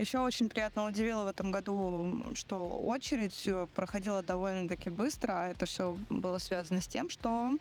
Еще 0.00 0.18
очень 0.18 0.48
приятно 0.48 0.86
удивило 0.86 1.24
в 1.24 1.26
этом 1.26 1.50
году, 1.50 2.24
что 2.34 2.56
очередь 2.56 3.46
э, 3.46 3.66
проходила 3.74 4.22
довольно-таки 4.22 4.88
быстро. 4.88 5.32
а 5.34 5.48
Это 5.48 5.66
все 5.66 5.94
было 6.08 6.38
связано 6.38 6.80
с 6.80 6.86
тем, 6.86 7.10
что 7.10 7.58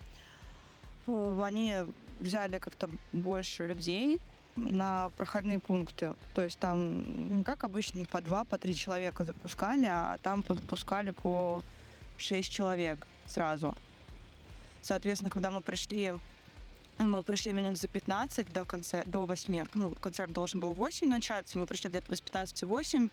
э, 1.06 1.42
они 1.44 1.76
взяли 2.22 2.58
как-то 2.60 2.90
больше 3.12 3.68
людей 3.68 4.22
на 4.56 5.10
проходные 5.18 5.60
пункты. 5.60 6.14
То 6.34 6.42
есть 6.42 6.58
там, 6.60 7.40
не 7.40 7.44
как 7.44 7.66
обычно, 7.66 8.06
по 8.06 8.22
два, 8.22 8.46
по 8.46 8.58
три 8.58 8.74
человека 8.74 9.26
запускали, 9.26 9.88
а 9.88 10.18
там 10.24 10.42
подпускали 10.42 11.12
по 11.12 11.62
шесть 12.16 12.54
человек 12.54 13.06
сразу. 13.26 13.76
Соответственно, 14.82 15.30
когда 15.30 15.52
мы 15.52 15.60
пришли 15.60 16.14
мы 17.00 17.24
пришли 17.24 17.54
минут 17.54 17.78
за 17.78 17.88
15 17.88 18.52
до 18.52 18.66
конца, 18.66 19.04
до 19.06 19.26
8. 19.26 19.66
Ну, 19.74 19.92
концерт 19.92 20.32
должен 20.32 20.60
был 20.60 20.74
в 20.74 20.78
8 20.78 21.08
начаться, 21.08 21.58
мы 21.58 21.66
пришли 21.66 21.90
где-то 21.90 22.16
с 22.16 22.22
15 22.22 22.64
8. 22.64 23.10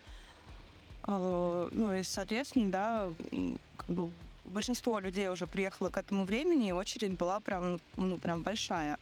А, 1.03 1.69
Ну 1.71 1.93
и, 1.93 2.03
соответственно, 2.03 2.69
да, 2.71 3.09
как 3.77 3.87
бы 3.87 4.11
большинство 4.45 4.99
людей 4.99 5.29
уже 5.29 5.47
приехало 5.47 5.89
к 5.89 5.97
этому 5.97 6.25
времени, 6.25 6.69
и 6.69 6.71
очередь 6.71 7.13
была 7.13 7.39
прям, 7.39 7.79
ну, 7.95 8.17
прям 8.17 8.43
большая. 8.43 8.97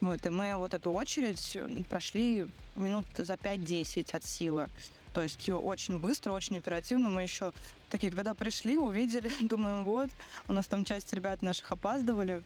Вот, 0.00 0.24
и 0.24 0.28
мы 0.30 0.56
вот 0.56 0.74
эту 0.74 0.92
очередь 0.92 1.58
прошли 1.88 2.46
минут 2.76 3.06
за 3.16 3.34
5-10 3.34 4.14
от 4.14 4.24
силы. 4.24 4.68
То 5.12 5.22
есть 5.22 5.48
очень 5.48 5.98
быстро, 5.98 6.32
очень 6.32 6.58
оперативно. 6.58 7.08
Мы 7.08 7.22
еще 7.22 7.52
такие, 7.90 8.12
когда 8.12 8.34
пришли, 8.34 8.76
увидели, 8.78 9.30
думаем, 9.40 9.84
вот, 9.84 10.10
у 10.46 10.52
нас 10.52 10.66
там 10.66 10.84
часть 10.84 11.12
ребят 11.12 11.42
наших 11.42 11.72
опаздывали. 11.72 12.42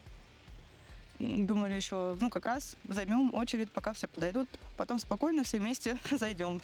Думали 1.22 1.74
еще, 1.74 2.16
ну, 2.20 2.30
как 2.30 2.46
раз 2.46 2.74
займем 2.88 3.32
очередь, 3.32 3.70
пока 3.70 3.92
все 3.92 4.08
подойдут. 4.08 4.48
Потом 4.76 4.98
спокойно 4.98 5.44
все 5.44 5.60
вместе 5.60 5.96
зайдем. 6.10 6.60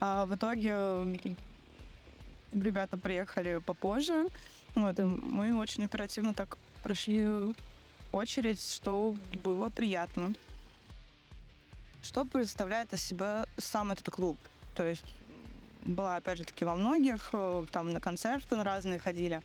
А 0.00 0.24
в 0.24 0.34
итоге 0.34 1.20
ребята 2.52 2.96
приехали 2.96 3.58
попозже. 3.58 4.28
Вот, 4.74 4.98
и 4.98 5.02
мы 5.02 5.54
очень 5.58 5.84
оперативно 5.84 6.32
так 6.32 6.56
прошли 6.82 7.28
очередь, 8.10 8.62
что 8.62 9.14
было 9.42 9.68
приятно. 9.68 10.34
Что 12.02 12.24
представляет 12.24 12.90
из 12.94 13.02
себя 13.02 13.44
сам 13.58 13.92
этот 13.92 14.08
клуб? 14.08 14.38
То 14.74 14.84
есть 14.84 15.04
была, 15.84 16.16
опять 16.16 16.38
же 16.38 16.44
таки, 16.44 16.64
во 16.64 16.74
многих, 16.74 17.28
э, 17.34 17.66
там 17.70 17.92
на 17.92 18.00
концерты 18.00 18.56
на 18.56 18.64
разные 18.64 18.98
ходили. 18.98 19.42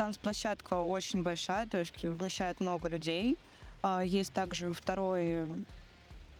Танцплощадка 0.00 0.80
очень 0.80 1.22
большая, 1.22 1.66
то 1.66 1.76
есть 1.76 1.92
вмещает 2.02 2.58
много 2.58 2.88
людей. 2.88 3.36
А, 3.82 4.02
есть 4.02 4.32
также 4.32 4.72
второй 4.72 5.46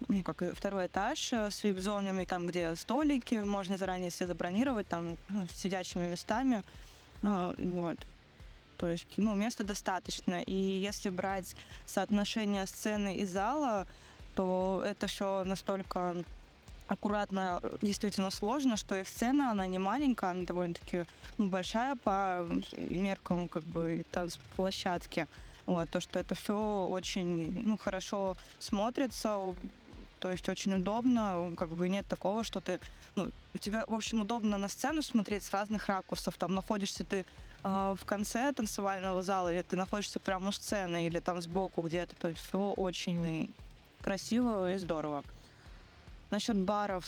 ну, 0.09 0.23
как 0.23 0.43
второй 0.55 0.87
этаж 0.87 1.31
с 1.35 1.63
вип-зонами, 1.63 2.25
там, 2.25 2.47
где 2.47 2.75
столики, 2.75 3.35
можно 3.35 3.77
заранее 3.77 4.09
все 4.09 4.27
забронировать, 4.27 4.89
там, 4.89 5.19
ну, 5.29 5.47
с 5.47 5.61
сидячими 5.61 6.09
местами. 6.09 6.63
А, 7.23 7.55
вот. 7.59 7.99
То 8.79 8.87
есть, 8.87 9.07
ну, 9.19 9.35
места 9.35 9.63
достаточно. 9.63 10.41
И 10.41 10.55
если 10.55 11.11
брать 11.11 11.55
соотношение 11.85 12.67
сцены 12.67 13.17
и 13.17 13.27
зала, 13.27 13.87
то 14.37 14.83
это 14.87 15.07
все 15.07 15.45
настолько 15.45 16.25
аккуратно, 16.91 17.63
действительно 17.81 18.31
сложно, 18.31 18.77
что 18.77 18.97
и 18.97 19.05
сцена, 19.05 19.53
она 19.53 19.67
не 19.69 19.79
маленькая, 19.79 20.33
она 20.33 20.45
довольно-таки 20.45 21.05
ну, 21.39 21.49
большая 21.49 21.95
по 21.95 22.47
меркам 22.77 23.49
как 23.49 23.63
бы 23.63 24.05
танцплощадки. 24.11 25.29
Вот, 25.67 25.89
то, 25.89 26.01
что 26.01 26.19
это 26.19 26.35
все 26.35 26.89
очень 26.91 27.63
ну, 27.65 27.79
хорошо 27.79 28.37
смотрится, 28.59 29.39
то 30.19 30.33
есть 30.33 30.49
очень 30.49 30.75
удобно, 30.75 31.53
как 31.57 31.69
бы 31.69 31.89
нет 31.89 32.07
такого, 32.09 32.43
что 32.43 32.61
ты, 32.61 32.81
ну, 33.15 33.31
у 33.55 33.59
тебя, 33.59 33.85
в 33.87 33.95
общем, 33.95 34.23
удобно 34.23 34.59
на 34.59 34.67
сцену 34.67 35.01
смотреть 35.03 35.45
с 35.45 35.53
разных 35.53 35.87
ракурсов, 35.87 36.37
там 36.39 36.57
находишься 36.57 37.05
ты 37.05 37.25
э, 37.63 37.97
в 37.97 38.05
конце 38.05 38.53
танцевального 38.53 39.23
зала, 39.23 39.53
или 39.53 39.63
ты 39.63 39.77
находишься 39.77 40.19
прямо 40.19 40.49
у 40.49 40.53
сцены, 40.53 41.07
или 41.07 41.21
там 41.21 41.41
сбоку 41.41 41.83
где-то, 41.83 42.17
то 42.17 42.29
есть 42.29 42.41
все 42.41 42.73
очень 42.73 43.55
красиво 44.03 44.75
и 44.75 44.77
здорово. 44.77 45.23
Насчет 46.31 46.57
баров, 46.57 47.05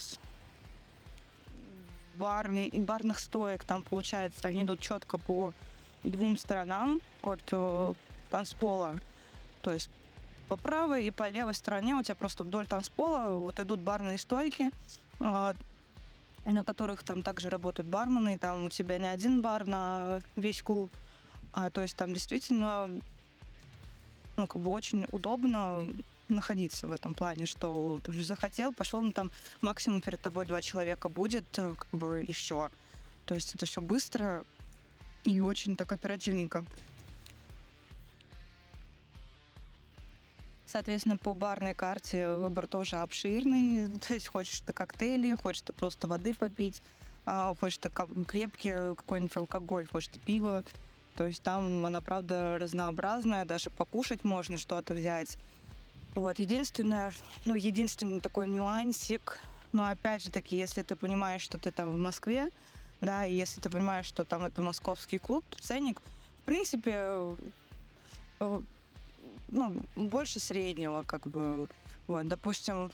барни, 2.17 2.71
барных 2.73 3.21
стоек, 3.21 3.65
там, 3.65 3.83
получается, 3.83 4.49
они 4.49 4.63
идут 4.63 4.81
четко 4.81 5.19
по 5.19 5.53
двум 6.03 6.37
сторонам 6.37 7.01
от 7.23 7.41
э, 7.53 7.95
танцпола. 8.31 8.99
То 9.63 9.73
есть 9.73 9.91
по 10.49 10.57
правой 10.57 11.07
и 11.07 11.11
по 11.11 11.29
левой 11.29 11.55
стороне 11.55 11.95
у 11.95 12.03
тебя 12.03 12.15
просто 12.15 12.45
вдоль 12.45 12.67
танцпола 12.67 13.31
вот 13.39 13.59
идут 13.61 13.81
барные 13.81 14.19
стойки, 14.19 14.71
а, 15.21 15.55
на 16.45 16.65
которых 16.65 17.05
там 17.05 17.23
также 17.23 17.49
работают 17.49 17.89
бармены, 17.89 18.39
там 18.39 18.65
у 18.67 18.69
тебя 18.69 18.99
не 18.99 19.07
один 19.07 19.41
бар 19.41 19.67
на 19.67 20.21
весь 20.37 20.63
клуб, 20.63 20.91
а, 21.53 21.71
то 21.71 21.81
есть 21.81 21.97
там 21.97 22.13
действительно 22.13 22.91
ну, 24.37 24.47
как 24.47 24.61
бы 24.61 24.71
очень 24.71 25.07
удобно 25.13 25.87
находиться 26.33 26.87
в 26.87 26.93
этом 26.93 27.15
плане, 27.15 27.47
что 27.47 28.01
ты 28.03 28.11
уже 28.11 28.25
захотел, 28.25 28.73
пошел, 28.73 29.01
ну 29.01 29.13
там 29.13 29.31
максимум 29.61 30.01
перед 30.01 30.21
тобой 30.21 30.47
два 30.47 30.61
человека 30.63 31.09
будет, 31.09 31.47
э, 31.59 31.75
как 31.79 31.89
бы 31.93 32.27
все. 32.33 32.71
То 33.25 33.35
есть 33.35 33.55
это 33.55 33.67
все 33.67 33.81
быстро 33.81 34.45
и 35.25 35.41
очень 35.41 35.77
так 35.77 35.93
оперативненько. 35.93 36.65
Соответственно, 40.67 41.19
по 41.19 41.35
барной 41.35 41.75
карте 41.75 42.35
выбор 42.35 42.67
тоже 42.67 42.97
обширный. 42.97 43.89
То 44.09 44.15
есть 44.15 44.29
хочешь 44.29 44.61
ты 44.61 44.73
коктейли, 44.73 45.35
хочешь 45.35 45.63
ты 45.63 45.73
просто 45.75 46.09
воды 46.09 46.35
попить, 46.35 46.83
а, 47.27 47.55
хочешь 47.61 47.79
ты 47.79 47.91
крепкий 48.27 48.95
какой-нибудь 48.97 49.37
алкоголь, 49.37 49.87
хочешь 49.87 50.09
ты 50.09 50.19
пиво. 50.19 50.65
То 51.15 51.27
есть 51.27 51.43
там 51.43 51.85
она, 51.85 52.01
правда, 52.01 52.57
разнообразная, 52.59 53.45
даже 53.45 53.69
покушать 53.69 54.25
можно 54.25 54.57
что-то 54.57 54.95
взять. 54.95 55.37
Вот, 56.15 56.39
единственное, 56.39 57.13
ну, 57.45 57.55
единственный 57.55 58.21
такой 58.21 58.47
нюансик, 58.47 59.39
но 59.73 59.89
опять 59.89 60.23
же 60.23 60.31
таки, 60.31 60.57
если 60.57 60.83
ты 60.83 60.95
понимаешь, 60.95 61.43
что 61.43 61.59
ты 61.59 61.71
там 61.71 61.91
в 61.91 61.99
Москве, 61.99 62.51
да, 63.01 63.27
и 63.27 63.35
если 63.35 63.61
ты 63.61 63.71
понимаешь, 63.71 64.07
что 64.07 64.25
там 64.25 64.45
это 64.45 64.61
московский 64.61 65.19
клуб, 65.19 65.45
ценник, 65.61 66.01
в 66.01 66.45
принципе, 66.45 67.35
э, 68.41 68.61
ну, 69.49 69.83
больше 69.97 70.39
среднего, 70.39 71.03
как 71.05 71.27
бы. 71.27 71.69
Вот, 72.07 72.29
допустим, 72.29 72.91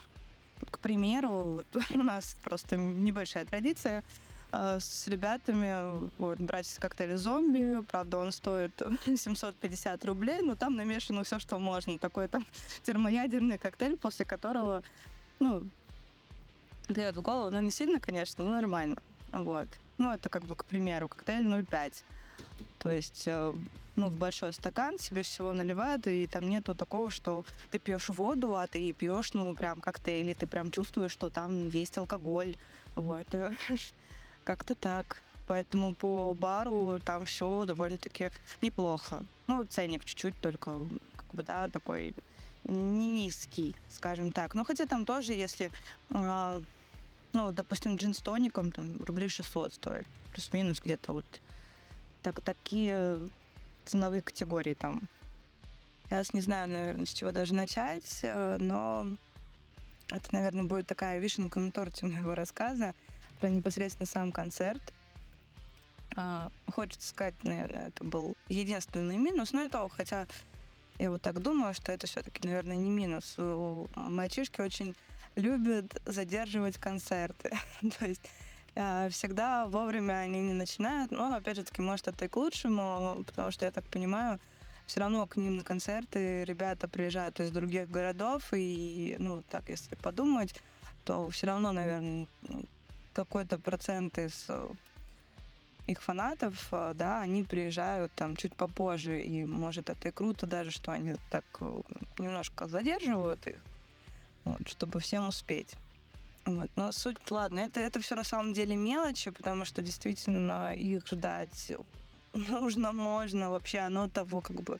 к 0.70 0.78
примеру, 0.78 1.64
у 1.94 1.98
нас 1.98 2.36
просто 2.42 2.76
небольшая 2.76 3.46
традиция 3.46 4.04
с 4.50 5.06
ребятами 5.06 6.08
вот, 6.18 6.38
брать 6.38 6.72
коктейль 6.78 7.16
зомби. 7.16 7.82
Правда, 7.90 8.18
он 8.18 8.32
стоит 8.32 8.72
750 9.04 10.04
рублей, 10.04 10.40
но 10.42 10.56
там 10.56 10.74
намешано 10.74 11.24
все, 11.24 11.38
что 11.38 11.58
можно. 11.58 11.98
Такой 11.98 12.28
там 12.28 12.46
термоядерный 12.82 13.58
коктейль, 13.58 13.96
после 13.96 14.24
которого, 14.24 14.82
ну, 15.38 15.62
дает 16.88 17.16
в 17.16 17.22
голову, 17.22 17.50
но 17.50 17.60
не 17.60 17.70
сильно, 17.70 18.00
конечно, 18.00 18.44
но 18.44 18.52
нормально. 18.52 18.96
Вот. 19.32 19.68
Ну, 19.98 20.12
это 20.12 20.28
как 20.28 20.44
бы, 20.44 20.54
к 20.54 20.64
примеру, 20.64 21.08
коктейль 21.08 21.46
0,5. 21.46 21.92
То 22.78 22.90
есть 22.90 23.24
э, 23.26 23.52
ну, 23.96 24.08
в 24.08 24.12
большой 24.12 24.52
стакан 24.52 24.98
себе 24.98 25.22
всего 25.22 25.52
наливают, 25.52 26.06
и 26.06 26.26
там 26.26 26.48
нету 26.48 26.74
такого, 26.74 27.10
что 27.10 27.44
ты 27.70 27.78
пьешь 27.78 28.08
воду, 28.08 28.56
а 28.56 28.66
ты 28.66 28.92
пьешь, 28.92 29.34
ну, 29.34 29.54
прям 29.54 29.80
коктейли, 29.80 30.34
ты 30.34 30.46
прям 30.46 30.70
чувствуешь, 30.70 31.12
что 31.12 31.30
там 31.30 31.68
есть 31.68 31.98
алкоголь. 31.98 32.56
Вот. 32.94 33.26
Как-то 34.48 34.74
так. 34.74 35.20
Поэтому 35.46 35.94
по 35.94 36.32
бару 36.32 36.98
там 37.04 37.26
все 37.26 37.66
довольно-таки 37.66 38.30
неплохо. 38.62 39.22
Ну, 39.46 39.64
ценник 39.64 40.06
чуть-чуть 40.06 40.40
только, 40.40 40.80
как 41.16 41.34
бы, 41.34 41.42
да, 41.42 41.68
такой 41.68 42.14
не 42.64 43.10
низкий, 43.10 43.76
скажем 43.90 44.32
так. 44.32 44.54
Но 44.54 44.64
хотя 44.64 44.86
там 44.86 45.04
тоже, 45.04 45.34
если, 45.34 45.70
э, 46.08 46.62
ну, 47.34 47.52
допустим, 47.52 47.96
джин 47.96 48.14
с 48.14 48.20
тоником, 48.20 48.72
там, 48.72 48.96
рублей 49.04 49.28
600 49.28 49.74
стоит. 49.74 50.06
Плюс-минус 50.32 50.80
где-то 50.80 51.12
вот 51.12 51.26
так, 52.22 52.40
такие 52.40 53.20
ценовые 53.84 54.22
категории 54.22 54.72
там. 54.72 55.02
Я 56.08 56.22
не 56.32 56.40
знаю, 56.40 56.70
наверное, 56.70 57.04
с 57.04 57.12
чего 57.12 57.32
даже 57.32 57.52
начать, 57.52 58.20
э, 58.22 58.56
но 58.58 59.08
это, 60.08 60.26
наверное, 60.32 60.64
будет 60.64 60.86
такая 60.86 61.18
вишенка 61.18 61.60
на 61.60 61.70
торте 61.70 62.06
моего 62.06 62.34
рассказа 62.34 62.94
про 63.38 63.48
непосредственно 63.48 64.06
сам 64.06 64.32
концерт. 64.32 64.82
А, 66.16 66.50
хочется 66.72 67.08
сказать, 67.08 67.34
наверное, 67.42 67.88
это 67.88 68.04
был 68.04 68.36
единственный 68.48 69.16
минус, 69.16 69.52
но 69.52 69.62
это, 69.62 69.88
хотя 69.88 70.26
я 70.98 71.10
вот 71.10 71.22
так 71.22 71.40
думаю, 71.40 71.74
что 71.74 71.92
это 71.92 72.06
все-таки, 72.06 72.46
наверное, 72.46 72.76
не 72.76 72.90
минус. 72.90 73.36
Мальчишки 73.94 74.60
очень 74.60 74.94
любят 75.36 76.00
задерживать 76.04 76.78
концерты. 76.78 77.56
То 77.98 78.06
есть 78.06 78.22
Э, 78.80 79.08
всегда 79.10 79.66
вовремя 79.66 80.20
они 80.20 80.40
не 80.40 80.52
начинают. 80.52 81.10
Но, 81.10 81.34
опять 81.34 81.56
же 81.56 81.64
таки, 81.64 81.82
может, 81.82 82.06
это 82.06 82.26
и 82.26 82.28
к 82.28 82.36
лучшему, 82.36 83.24
потому 83.26 83.50
что, 83.50 83.64
я 83.64 83.72
так 83.72 83.84
понимаю, 83.86 84.38
все 84.86 85.00
равно 85.00 85.26
к 85.26 85.36
ним 85.36 85.56
на 85.56 85.64
концерты 85.64 86.44
ребята 86.44 86.86
приезжают 86.86 87.40
из 87.40 87.50
других 87.50 87.90
городов, 87.90 88.44
и, 88.52 89.16
ну, 89.18 89.42
так, 89.50 89.68
если 89.68 89.96
подумать, 89.96 90.54
то 91.04 91.28
все 91.30 91.48
равно, 91.48 91.72
наверное, 91.72 92.28
какой-то 93.24 93.58
процент 93.58 94.16
из 94.16 94.44
э, 94.48 94.68
их 95.88 96.00
фанатов, 96.00 96.68
э, 96.70 96.92
да, 96.94 97.20
они 97.20 97.42
приезжают 97.42 98.12
там 98.14 98.36
чуть 98.36 98.54
попозже, 98.54 99.20
и 99.20 99.44
может 99.44 99.90
это 99.90 100.08
и 100.08 100.12
круто 100.12 100.46
даже, 100.46 100.70
что 100.70 100.92
они 100.92 101.16
так 101.28 101.44
немножко 102.16 102.68
задерживают 102.68 103.44
их, 103.48 103.60
вот, 104.44 104.68
чтобы 104.68 105.00
всем 105.00 105.26
успеть. 105.26 105.74
Вот. 106.44 106.70
Но 106.76 106.92
суть, 106.92 107.18
ладно, 107.28 107.58
это, 107.58 107.80
это 107.80 107.98
все 108.00 108.14
на 108.14 108.22
самом 108.22 108.52
деле 108.52 108.76
мелочи, 108.76 109.32
потому 109.32 109.64
что 109.64 109.82
действительно 109.82 110.72
их 110.74 111.04
ждать 111.08 111.72
нужно, 112.34 112.92
можно, 112.92 113.50
вообще 113.50 113.80
оно 113.80 114.08
того 114.08 114.40
как 114.40 114.62
бы 114.62 114.78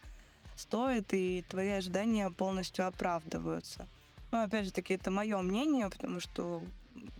стоит, 0.55 1.12
и 1.12 1.45
твои 1.49 1.70
ожидания 1.70 2.30
полностью 2.30 2.86
оправдываются. 2.86 3.89
Но 4.30 4.43
опять 4.43 4.66
же 4.66 4.70
таки, 4.70 4.95
это 4.95 5.11
мое 5.11 5.39
мнение, 5.43 5.91
потому 5.91 6.20
что 6.20 6.62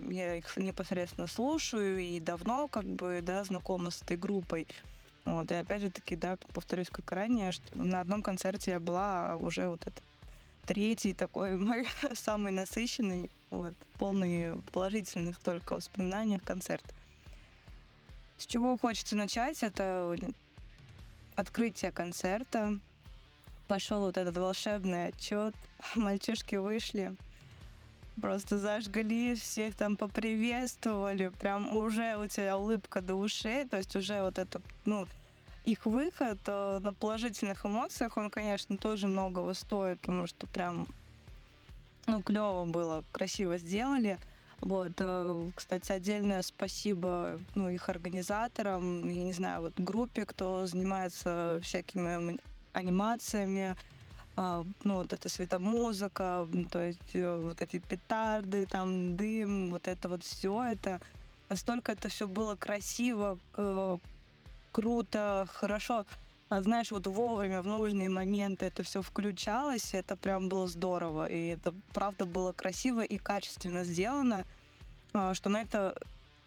я 0.09 0.37
их 0.37 0.57
непосредственно 0.57 1.27
слушаю 1.27 1.99
и 1.99 2.21
давно 2.21 2.69
как 2.69 2.85
бы, 2.85 3.21
да, 3.23 3.45
знакома 3.45 3.91
с 3.91 4.03
этой 4.03 4.17
группой. 4.17 4.67
Вот, 5.25 5.51
и 5.51 5.55
опять 5.55 5.83
же 5.83 5.91
таки, 5.91 6.17
да, 6.17 6.39
повторюсь, 6.55 6.89
как 6.89 7.11
ранее, 7.13 7.53
что 7.53 7.77
на 7.77 8.01
одном 8.01 8.23
концерте 8.23 8.73
я 8.73 8.81
была 8.81 9.37
уже 9.37 9.69
вот 9.69 9.87
это 9.87 10.01
третий 10.65 11.15
такой 11.15 11.57
мой 11.57 11.87
самый 12.15 12.53
насыщенный 12.53 13.31
Вот, 13.51 13.75
полные 13.99 14.57
положительных 14.73 15.39
только 15.41 15.75
воспоминаний 15.75 16.39
концерт. 16.39 16.85
С 18.37 18.47
чего 18.47 18.77
хочется 18.77 19.17
начать, 19.17 19.63
это 19.63 20.17
открытие 21.35 21.91
концерта. 21.91 22.79
Пошел 23.67 24.01
вот 24.01 24.17
этот 24.17 24.37
волшебный 24.37 25.09
отчет. 25.09 25.55
Мальчишки 25.95 26.57
вышли, 26.57 27.17
просто 28.21 28.59
зажгли, 28.59 29.35
всех 29.35 29.75
там 29.75 29.97
поприветствовали. 29.97 31.29
Прям 31.41 31.77
уже 31.77 32.17
у 32.17 32.27
тебя 32.27 32.57
улыбка 32.59 33.01
до 33.01 33.15
ушей. 33.15 33.67
То 33.67 33.77
есть 33.77 33.95
уже 33.97 34.23
вот 34.23 34.39
это, 34.39 34.61
ну, 34.85 35.07
их 35.65 35.87
выход 35.87 36.39
э, 36.47 36.79
на 36.83 36.93
положительных 36.93 37.67
эмоциях, 37.67 38.17
он, 38.17 38.31
конечно, 38.31 38.77
тоже 38.77 39.07
многого 39.07 39.53
стоит, 39.55 40.01
потому 40.01 40.27
что 40.27 40.47
прям, 40.47 40.87
ну, 42.07 42.23
клево 42.23 42.65
было, 42.65 43.05
красиво 43.13 43.59
сделали. 43.59 44.19
Вот, 44.61 44.93
э, 44.99 45.51
кстати, 45.55 45.93
отдельное 45.93 46.43
спасибо 46.43 47.39
ну, 47.55 47.69
их 47.69 47.89
организаторам, 47.89 49.09
я 49.09 49.25
не 49.25 49.33
знаю, 49.33 49.63
вот 49.63 49.75
группе, 49.77 50.25
кто 50.25 50.67
занимается 50.67 51.61
всякими 51.63 52.39
анимациями, 52.73 53.77
ну, 54.85 54.95
вот 54.95 55.13
эта 55.13 55.29
светомузыка, 55.29 56.47
то 56.71 56.87
есть 56.87 57.15
э, 57.15 57.37
вот 57.37 57.61
эти 57.61 57.79
петарды, 57.79 58.67
там, 58.67 59.17
дым, 59.17 59.71
вот 59.71 59.89
это 59.89 60.09
вот 60.09 60.23
все, 60.23 60.63
это 60.63 61.01
настолько 61.49 61.93
это 61.93 62.09
все 62.09 62.29
было 62.29 62.55
красиво, 62.55 63.39
круто, 64.73 65.49
хорошо. 65.53 66.07
А 66.51 66.63
знаешь, 66.63 66.91
вот 66.93 67.07
вовремя, 67.07 67.61
в 67.61 67.67
нужные 67.67 68.09
моменты 68.09 68.67
это 68.67 68.83
все 68.83 69.03
включалось, 69.03 69.93
это 69.93 70.17
прям 70.17 70.49
было 70.49 70.67
здорово. 70.67 71.27
И 71.27 71.49
это 71.49 71.75
правда 71.93 72.25
было 72.25 72.53
красиво 72.53 73.03
и 73.03 73.19
качественно 73.19 73.85
сделано, 73.85 74.45
а, 75.13 75.35
что 75.35 75.51
на 75.51 75.61
это 75.61 75.95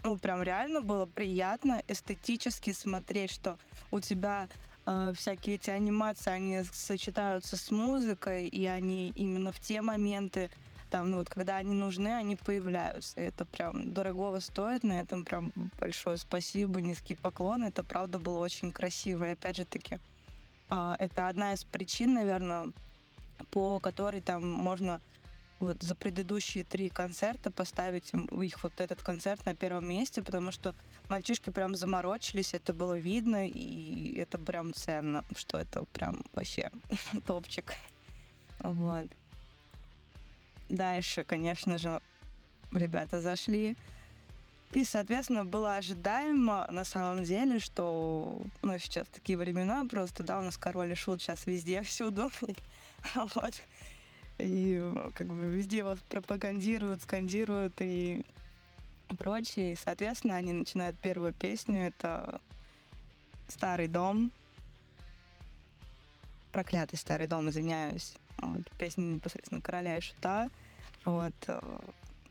ну, 0.04 0.18
прям 0.18 0.42
реально 0.42 0.82
было 0.82 1.06
приятно 1.06 1.84
эстетически 1.88 2.74
смотреть, 2.74 3.32
что 3.32 3.60
у 3.92 4.00
тебя 4.00 4.50
э, 4.86 5.14
всякие 5.16 5.56
эти 5.56 5.70
анимации, 5.70 6.32
они 6.32 6.64
сочетаются 6.72 7.58
с 7.58 7.72
музыкой, 7.72 8.48
и 8.48 8.66
они 8.66 9.10
именно 9.16 9.52
в 9.52 9.60
те 9.60 9.82
моменты, 9.82 10.50
там, 10.90 11.10
ну 11.10 11.18
вот, 11.18 11.30
когда 11.30 11.58
они 11.58 11.74
нужны, 11.74 12.10
они 12.10 12.36
появляются. 12.36 13.20
И 13.20 13.24
это 13.24 13.46
прям 13.46 13.94
дорогого 13.94 14.40
стоит, 14.40 14.84
на 14.84 15.00
этом 15.00 15.24
прям 15.24 15.52
большое 15.80 16.18
спасибо, 16.18 16.82
низкий 16.82 17.16
поклон. 17.16 17.64
Это, 17.64 17.84
правда, 17.84 18.20
было 18.20 18.40
очень 18.40 18.72
красиво. 18.72 19.30
И, 19.30 19.34
опять 19.34 19.58
же 19.58 19.66
таки, 19.66 20.00
э, 20.70 20.96
это 21.00 21.30
одна 21.30 21.54
из 21.54 21.64
причин, 21.64 22.14
наверное, 22.14 22.72
по 23.52 23.80
которой 23.80 24.22
там 24.22 24.48
можно 24.48 25.02
вот 25.62 25.82
за 25.84 25.96
предыдущие 25.96 26.64
три 26.64 26.90
концерта 26.90 27.52
поставить 27.52 28.12
их 28.14 28.64
вот 28.64 28.74
этот 28.80 29.02
концерт 29.02 29.46
на 29.46 29.56
первом 29.56 29.88
месте, 29.88 30.22
потому 30.22 30.52
что 30.52 30.76
мальчишки 31.08 31.50
прям 31.50 31.76
заморочились, 31.76 32.54
это 32.54 32.74
было 32.74 32.98
видно, 32.98 33.48
и 33.48 34.16
это 34.18 34.38
прям 34.38 34.74
ценно, 34.74 35.24
что 35.36 35.58
это 35.58 35.84
прям 35.94 36.24
вообще 36.34 36.72
топчик. 37.26 37.74
Вот. 38.60 39.08
Дальше, 40.70 41.24
конечно 41.24 41.78
же, 41.78 42.02
ребята 42.72 43.22
зашли. 43.22 43.76
И, 44.74 44.86
соответственно, 44.86 45.44
было 45.44 45.76
ожидаемо 45.76 46.66
на 46.72 46.86
самом 46.86 47.26
деле, 47.26 47.60
что 47.60 48.42
ну, 48.62 48.80
сейчас 48.80 49.06
такие 49.10 49.38
времена, 49.38 49.86
просто, 49.86 50.24
да, 50.24 50.40
у 50.40 50.44
нас 50.44 50.58
король 50.58 50.94
и 50.94 50.96
шут 50.96 51.22
сейчас 51.22 51.46
везде, 51.46 51.82
всюду. 51.84 52.32
вот. 53.16 53.62
И 54.38 54.82
как 55.14 55.28
бы 55.28 55.36
везде 55.48 55.84
вас 55.84 56.00
пропагандируют, 56.10 57.02
скандируют 57.04 57.74
и 57.80 58.26
прочее. 59.18 59.74
И, 59.74 59.76
соответственно, 59.76 60.36
они 60.36 60.54
начинают 60.54 60.98
первую 60.98 61.34
песню. 61.34 61.88
Это 61.88 62.42
«Старый 63.48 63.88
дом». 63.88 64.32
«Проклятый 66.52 66.98
старый 67.00 67.28
дом», 67.28 67.50
извиняюсь. 67.50 68.16
Вот, 68.38 68.70
песня 68.78 69.04
непосредственно 69.04 69.62
«Короля 69.62 69.98
и 69.98 70.02
шута». 70.02 70.50
Вот, 71.06 71.34
э, 71.48 71.80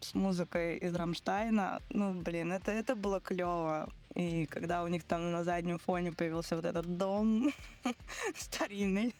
с 0.00 0.14
музыкой 0.14 0.78
из 0.78 0.94
Рамштайна. 0.94 1.80
Ну, 1.90 2.14
блин, 2.14 2.52
это, 2.52 2.72
это 2.72 2.94
было 2.94 3.20
клево. 3.20 3.88
И 4.14 4.46
когда 4.46 4.82
у 4.82 4.88
них 4.88 5.04
там 5.04 5.30
на 5.30 5.44
заднем 5.44 5.78
фоне 5.78 6.12
появился 6.12 6.56
вот 6.56 6.64
этот 6.64 6.96
дом 6.96 7.52
старинный, 8.36 9.14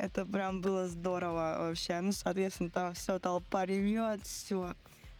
это 0.00 0.24
прям 0.24 0.60
было 0.62 0.88
здорово 0.88 1.56
вообще. 1.58 2.00
Ну, 2.00 2.12
соответственно, 2.12 2.70
там 2.70 2.94
все 2.94 3.18
толпа 3.18 3.66
ревет, 3.66 4.22
все. 4.24 4.74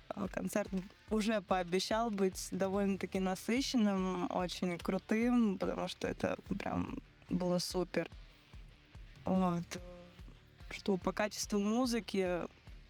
А 0.08 0.26
концерт 0.28 0.70
уже 1.10 1.40
пообещал 1.42 2.10
быть 2.10 2.48
довольно-таки 2.50 3.20
насыщенным, 3.20 4.28
очень 4.30 4.78
крутым, 4.78 5.58
потому 5.58 5.86
что 5.86 6.08
это 6.08 6.36
прям 6.58 6.98
было 7.28 7.58
супер. 7.58 8.10
Вот. 9.24 9.64
Что 10.70 10.96
по 10.96 11.12
качеству 11.12 11.58
музыки, 11.58 12.40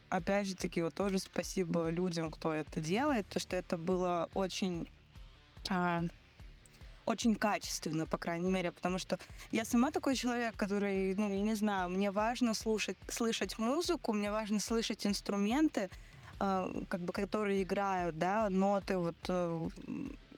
опять 0.09 0.47
же 0.47 0.55
таки, 0.55 0.83
вот 0.83 0.95
тоже 0.95 1.19
спасибо 1.19 1.91
людям, 1.91 2.31
кто 2.31 2.53
это 2.55 2.81
делает, 2.81 3.27
то 3.29 3.41
что 3.41 3.57
это 3.57 3.77
было 3.77 4.29
очень 4.35 4.89
а, 5.69 6.05
очень 7.11 7.35
качественно, 7.35 8.07
по 8.07 8.19
крайней 8.19 8.51
мере, 8.51 8.73
потому 8.73 8.99
что 8.99 9.19
я 9.53 9.65
сама 9.65 9.91
такой 9.91 10.15
человек, 10.15 10.57
который, 10.57 11.15
ну, 11.17 11.29
я 11.29 11.43
не 11.43 11.55
знаю, 11.55 11.91
мне 11.91 12.11
важно 12.11 12.55
слушать, 12.55 12.97
слышать 13.09 13.59
музыку, 13.59 14.13
мне 14.13 14.31
важно 14.31 14.61
слышать 14.61 15.07
инструменты, 15.07 15.91
э, 16.41 16.85
как 16.89 17.01
бы, 17.01 17.13
которые 17.13 17.63
играют, 17.63 18.19
да, 18.19 18.49
ноты 18.49 18.97
вот 18.97 19.17
э, 19.29 19.69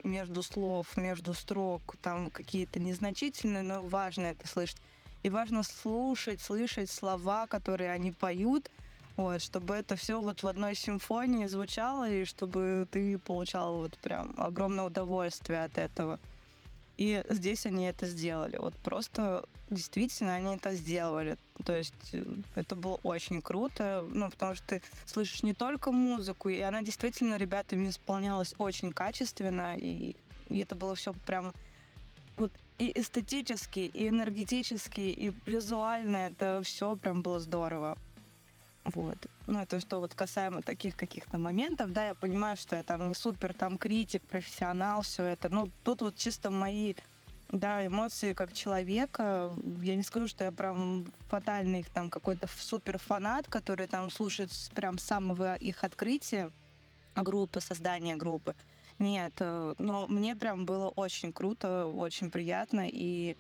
между 0.02 0.42
слов, 0.42 0.96
между 0.96 1.34
строк, 1.34 1.96
там 2.00 2.30
какие-то 2.30 2.80
незначительные, 2.80 3.62
но 3.62 3.82
важно 3.82 4.26
это 4.26 4.48
слышать. 4.48 4.78
И 5.22 5.30
важно 5.30 5.62
слушать, 5.62 6.40
слышать 6.40 6.90
слова, 6.90 7.46
которые 7.46 7.92
они 7.92 8.10
поют, 8.10 8.70
вот, 9.16 9.42
чтобы 9.42 9.74
это 9.74 9.94
все 9.94 10.20
вот 10.20 10.42
в 10.42 10.48
одной 10.48 10.74
симфонии 10.74 11.46
звучало, 11.46 12.08
и 12.10 12.24
чтобы 12.24 12.88
ты 12.90 13.18
получал 13.18 13.76
вот 13.76 13.96
прям 13.98 14.34
огромное 14.36 14.86
удовольствие 14.86 15.64
от 15.64 15.78
этого. 15.78 16.18
И 16.98 17.24
здесь 17.28 17.66
они 17.66 17.86
это 17.86 18.06
сделали. 18.06 18.56
Вот 18.58 18.74
просто 18.76 19.44
действительно 19.70 20.34
они 20.34 20.56
это 20.56 20.74
сделали. 20.74 21.36
То 21.64 21.76
есть 21.76 21.94
э, 22.12 22.24
это 22.54 22.76
было 22.76 22.98
очень 23.02 23.40
круто, 23.40 24.06
ну, 24.10 24.30
потому 24.30 24.54
что 24.54 24.66
ты 24.66 24.82
слышишь 25.06 25.42
не 25.42 25.54
только 25.54 25.90
музыку, 25.90 26.48
и 26.48 26.60
она 26.60 26.82
действительно 26.82 27.36
ребятами 27.36 27.88
исполнялась 27.88 28.54
очень 28.58 28.92
качественно, 28.92 29.76
и, 29.76 30.16
и 30.48 30.58
это 30.58 30.74
было 30.74 30.94
все 30.94 31.14
прям 31.26 31.52
вот 32.36 32.52
и 32.78 32.92
эстетически, 32.98 33.80
и 33.80 34.08
энергетически, 34.08 35.00
и 35.00 35.32
визуально 35.46 36.16
это 36.16 36.60
все 36.64 36.96
прям 36.96 37.22
было 37.22 37.38
здорово. 37.38 37.96
Вот. 38.84 39.18
Ну, 39.46 39.60
это 39.60 39.80
что 39.80 40.00
вот 40.00 40.14
касаемо 40.14 40.62
таких 40.62 40.96
каких-то 40.96 41.38
моментов, 41.38 41.92
да, 41.92 42.08
я 42.08 42.14
понимаю, 42.14 42.56
что 42.56 42.76
я 42.76 42.82
там 42.82 43.14
супер 43.14 43.54
там 43.54 43.78
критик, 43.78 44.22
профессионал, 44.22 45.02
все 45.02 45.24
это. 45.24 45.48
Ну, 45.48 45.70
тут 45.84 46.02
вот 46.02 46.16
чисто 46.16 46.50
мои 46.50 46.94
да, 47.52 47.86
эмоции 47.86 48.32
как 48.32 48.52
человека. 48.52 49.52
Я 49.82 49.94
не 49.94 50.02
скажу, 50.02 50.26
что 50.26 50.44
я 50.44 50.52
прям 50.52 51.06
фатальный 51.28 51.80
их 51.80 51.90
там 51.90 52.10
какой-то 52.10 52.48
супер 52.58 52.98
фанат, 52.98 53.46
который 53.46 53.86
там 53.86 54.10
слушает 54.10 54.50
прям 54.74 54.98
самого 54.98 55.54
их 55.56 55.84
открытия 55.84 56.50
группы, 57.14 57.60
создания 57.60 58.16
группы. 58.16 58.54
Нет, 58.98 59.34
э, 59.40 59.74
но 59.78 60.06
мне 60.08 60.34
прям 60.34 60.64
было 60.64 60.88
очень 60.88 61.32
круто, 61.32 61.86
очень 61.86 62.30
приятно. 62.30 62.88
И, 62.88 63.36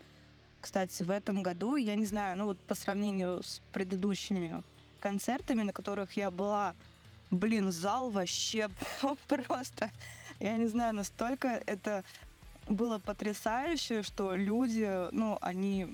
кстати, 0.60 1.02
в 1.02 1.10
этом 1.10 1.42
году, 1.42 1.76
я 1.76 1.94
не 1.94 2.04
знаю, 2.06 2.36
ну 2.36 2.44
вот 2.46 2.60
по 2.60 2.74
сравнению 2.74 3.42
с 3.42 3.62
предыдущими 3.72 4.62
концертами, 5.02 5.62
на 5.62 5.72
которых 5.72 6.16
я 6.16 6.30
была, 6.30 6.74
блин, 7.30 7.72
зал 7.72 8.10
вообще 8.10 8.70
просто, 9.28 9.90
я 10.40 10.56
не 10.56 10.68
знаю, 10.68 10.94
настолько 10.94 11.48
это 11.66 12.04
было 12.68 12.98
потрясающе, 12.98 14.02
что 14.02 14.34
люди, 14.36 14.88
ну, 15.12 15.38
они 15.40 15.88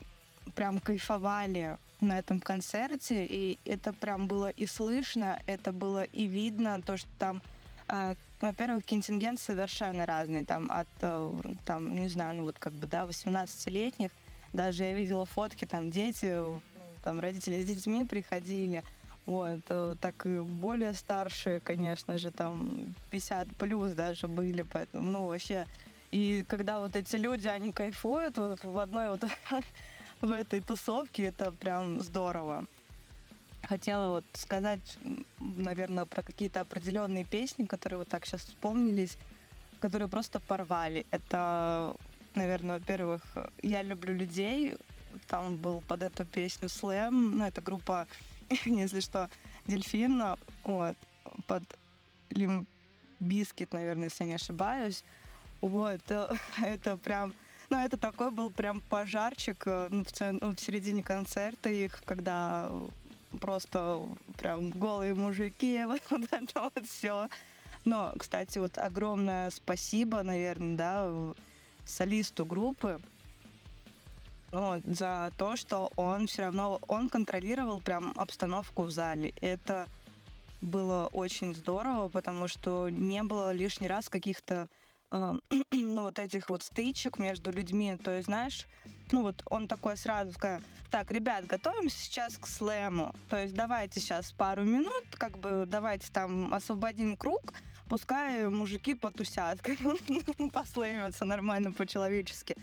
прям 0.54 0.80
кайфовали 0.80 1.78
на 2.00 2.18
этом 2.18 2.40
концерте, 2.40 3.26
и 3.26 3.58
это 3.64 3.92
прям 3.92 4.26
было 4.28 4.50
и 4.50 4.66
слышно, 4.66 5.40
это 5.46 5.72
было 5.72 6.04
и 6.04 6.26
видно, 6.26 6.80
то, 6.82 6.96
что 6.96 7.08
там, 7.18 7.42
э, 7.88 8.14
во-первых, 8.40 8.84
контингент 8.84 9.40
совершенно 9.40 10.06
разный, 10.06 10.44
там, 10.44 10.70
от, 10.70 10.88
э, 11.00 11.32
там, 11.64 11.94
не 11.94 12.08
знаю, 12.08 12.36
ну, 12.36 12.42
вот 12.44 12.58
как 12.58 12.72
бы, 12.74 12.86
да, 12.86 13.04
18-летних, 13.04 14.10
даже 14.52 14.84
я 14.84 14.92
видела 14.94 15.24
фотки, 15.24 15.64
там, 15.64 15.90
дети, 15.90 16.36
там, 17.02 17.20
родители 17.20 17.62
с 17.62 17.66
детьми 17.66 18.04
приходили, 18.04 18.84
вот, 19.28 19.60
так 20.00 20.24
и 20.24 20.40
более 20.40 20.94
старшие, 20.94 21.60
конечно 21.60 22.16
же, 22.16 22.30
там 22.30 22.94
50 23.10 23.48
плюс 23.56 23.92
даже 23.92 24.26
были, 24.26 24.62
поэтому, 24.62 25.10
ну, 25.10 25.26
вообще. 25.26 25.66
И 26.10 26.46
когда 26.48 26.80
вот 26.80 26.96
эти 26.96 27.16
люди, 27.16 27.46
они 27.46 27.72
кайфуют 27.72 28.38
вот 28.38 28.64
в 28.64 28.78
одной 28.78 29.10
вот 29.10 29.24
в 30.22 30.32
этой 30.32 30.62
тусовке, 30.62 31.24
это 31.24 31.52
прям 31.52 32.00
здорово. 32.00 32.64
Хотела 33.64 34.12
вот 34.12 34.24
сказать 34.32 34.98
наверное, 35.38 36.06
про 36.06 36.22
какие-то 36.22 36.60
определенные 36.60 37.24
песни, 37.24 37.66
которые 37.66 37.98
вот 37.98 38.08
так 38.08 38.24
сейчас 38.24 38.40
вспомнились, 38.40 39.18
которые 39.78 40.08
просто 40.08 40.40
порвали. 40.40 41.04
Это, 41.10 41.94
наверное, 42.34 42.78
во-первых, 42.78 43.22
«Я 43.62 43.82
люблю 43.82 44.14
людей», 44.14 44.74
там 45.26 45.56
был 45.56 45.82
под 45.86 46.02
эту 46.02 46.24
песню 46.24 46.68
Слэм, 46.68 47.38
ну, 47.38 47.44
это 47.44 47.60
группа, 47.60 48.06
если 48.64 49.00
что, 49.00 49.30
Дельфин, 49.66 50.22
вот, 50.64 50.96
под 51.46 51.62
Limp 52.30 52.66
Bizkit, 53.20 53.72
наверное, 53.72 54.04
если 54.04 54.24
я 54.24 54.28
не 54.28 54.34
ошибаюсь. 54.34 55.04
Вот, 55.60 56.00
это 56.62 56.96
прям 56.96 57.34
ну, 57.70 57.84
это 57.84 57.98
такой 57.98 58.30
был 58.30 58.50
прям 58.50 58.80
пожарчик 58.80 59.62
э, 59.66 59.88
ну, 59.90 60.02
в, 60.02 60.10
цен, 60.10 60.38
ну, 60.40 60.54
в 60.54 60.60
середине 60.60 61.02
концерта 61.02 61.68
их, 61.68 62.02
когда 62.06 62.70
просто 63.40 64.00
прям 64.38 64.70
голые 64.70 65.14
мужики, 65.14 65.84
вот 66.10 66.32
это 66.32 66.62
вот 66.62 66.86
все. 66.86 67.28
Но, 67.84 68.14
кстати, 68.18 68.58
вот 68.58 68.78
огромное 68.78 69.50
спасибо, 69.50 70.22
наверное, 70.22 70.76
да, 70.76 71.34
солисту 71.84 72.46
группы, 72.46 73.00
вот, 74.50 74.82
за 74.84 75.32
то, 75.36 75.56
что 75.56 75.90
он 75.96 76.26
все 76.26 76.42
равно, 76.42 76.80
он 76.88 77.08
контролировал 77.08 77.80
прям 77.80 78.12
обстановку 78.16 78.82
в 78.82 78.90
зале. 78.90 79.34
Это 79.40 79.86
было 80.60 81.08
очень 81.12 81.54
здорово, 81.54 82.08
потому 82.08 82.48
что 82.48 82.88
не 82.88 83.22
было 83.22 83.52
лишний 83.52 83.88
раз 83.88 84.08
каких-то 84.08 84.68
э, 85.10 85.34
ну, 85.72 86.02
вот 86.02 86.18
этих 86.18 86.48
вот 86.48 86.62
стычек 86.62 87.18
между 87.18 87.52
людьми. 87.52 87.96
То 88.02 88.12
есть, 88.12 88.26
знаешь, 88.26 88.66
ну 89.12 89.22
вот 89.22 89.42
он 89.46 89.68
такой 89.68 89.96
сразу 89.96 90.32
сказал, 90.32 90.60
так, 90.90 91.10
ребят, 91.10 91.46
готовимся 91.46 91.98
сейчас 91.98 92.38
к 92.38 92.46
слэму. 92.46 93.14
То 93.28 93.36
есть 93.36 93.54
давайте 93.54 94.00
сейчас 94.00 94.32
пару 94.32 94.64
минут, 94.64 95.04
как 95.12 95.38
бы 95.38 95.64
давайте 95.66 96.10
там 96.10 96.52
освободим 96.54 97.16
круг, 97.16 97.52
пускай 97.88 98.48
мужики 98.48 98.94
потусят, 98.94 99.60
послэмятся 100.52 101.24
нормально 101.26 101.72
по-человечески. 101.72 102.56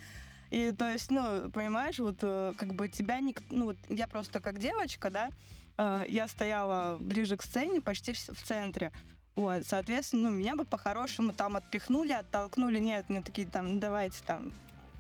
И 0.50 0.72
то 0.72 0.90
есть, 0.92 1.12
ну, 1.12 1.50
понимаешь, 1.52 2.00
вот 2.00 2.18
э, 2.22 2.54
как 2.58 2.74
бы 2.76 2.88
тебя 2.88 3.20
не... 3.20 3.36
Ну, 3.50 3.66
вот 3.66 3.78
я 3.90 4.08
просто 4.08 4.40
как 4.40 4.60
девочка, 4.60 5.10
да, 5.10 5.30
э, 5.78 6.06
я 6.08 6.28
стояла 6.28 6.98
ближе 7.00 7.38
к 7.38 7.44
сцене, 7.44 7.82
почти 7.82 8.14
в 8.14 8.44
центре. 8.44 8.92
Вот, 9.36 9.66
соответственно, 9.68 10.30
ну, 10.30 10.38
меня 10.38 10.56
бы 10.56 10.64
по-хорошему 10.64 11.34
там 11.34 11.58
отпихнули, 11.58 12.14
оттолкнули. 12.14 12.80
Нет, 12.80 13.10
мне 13.10 13.22
такие 13.22 13.48
там, 13.48 13.74
«Ну, 13.74 13.80
давайте 13.80 14.18
там 14.26 14.54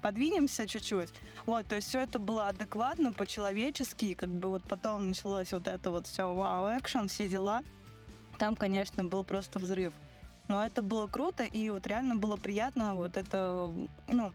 подвинемся 0.05 0.67
чуть-чуть. 0.67 1.09
Вот, 1.47 1.65
то 1.65 1.75
есть 1.75 1.87
все 1.87 2.01
это 2.01 2.19
было 2.19 2.47
адекватно, 2.49 3.11
по-человечески, 3.11 4.13
как 4.13 4.29
бы 4.29 4.49
вот 4.49 4.63
потом 4.63 5.07
началось 5.07 5.51
вот 5.51 5.67
это 5.67 5.89
вот 5.89 6.05
все 6.05 6.31
вау, 6.31 6.77
экшен, 6.77 7.07
все 7.07 7.27
дела. 7.27 7.63
Там, 8.37 8.55
конечно, 8.55 9.03
был 9.03 9.23
просто 9.23 9.57
взрыв. 9.57 9.93
Но 10.47 10.63
это 10.63 10.83
было 10.83 11.07
круто, 11.07 11.43
и 11.43 11.71
вот 11.71 11.87
реально 11.87 12.15
было 12.17 12.35
приятно 12.35 12.93
вот 12.93 13.17
это, 13.17 13.71
ну, 14.07 14.31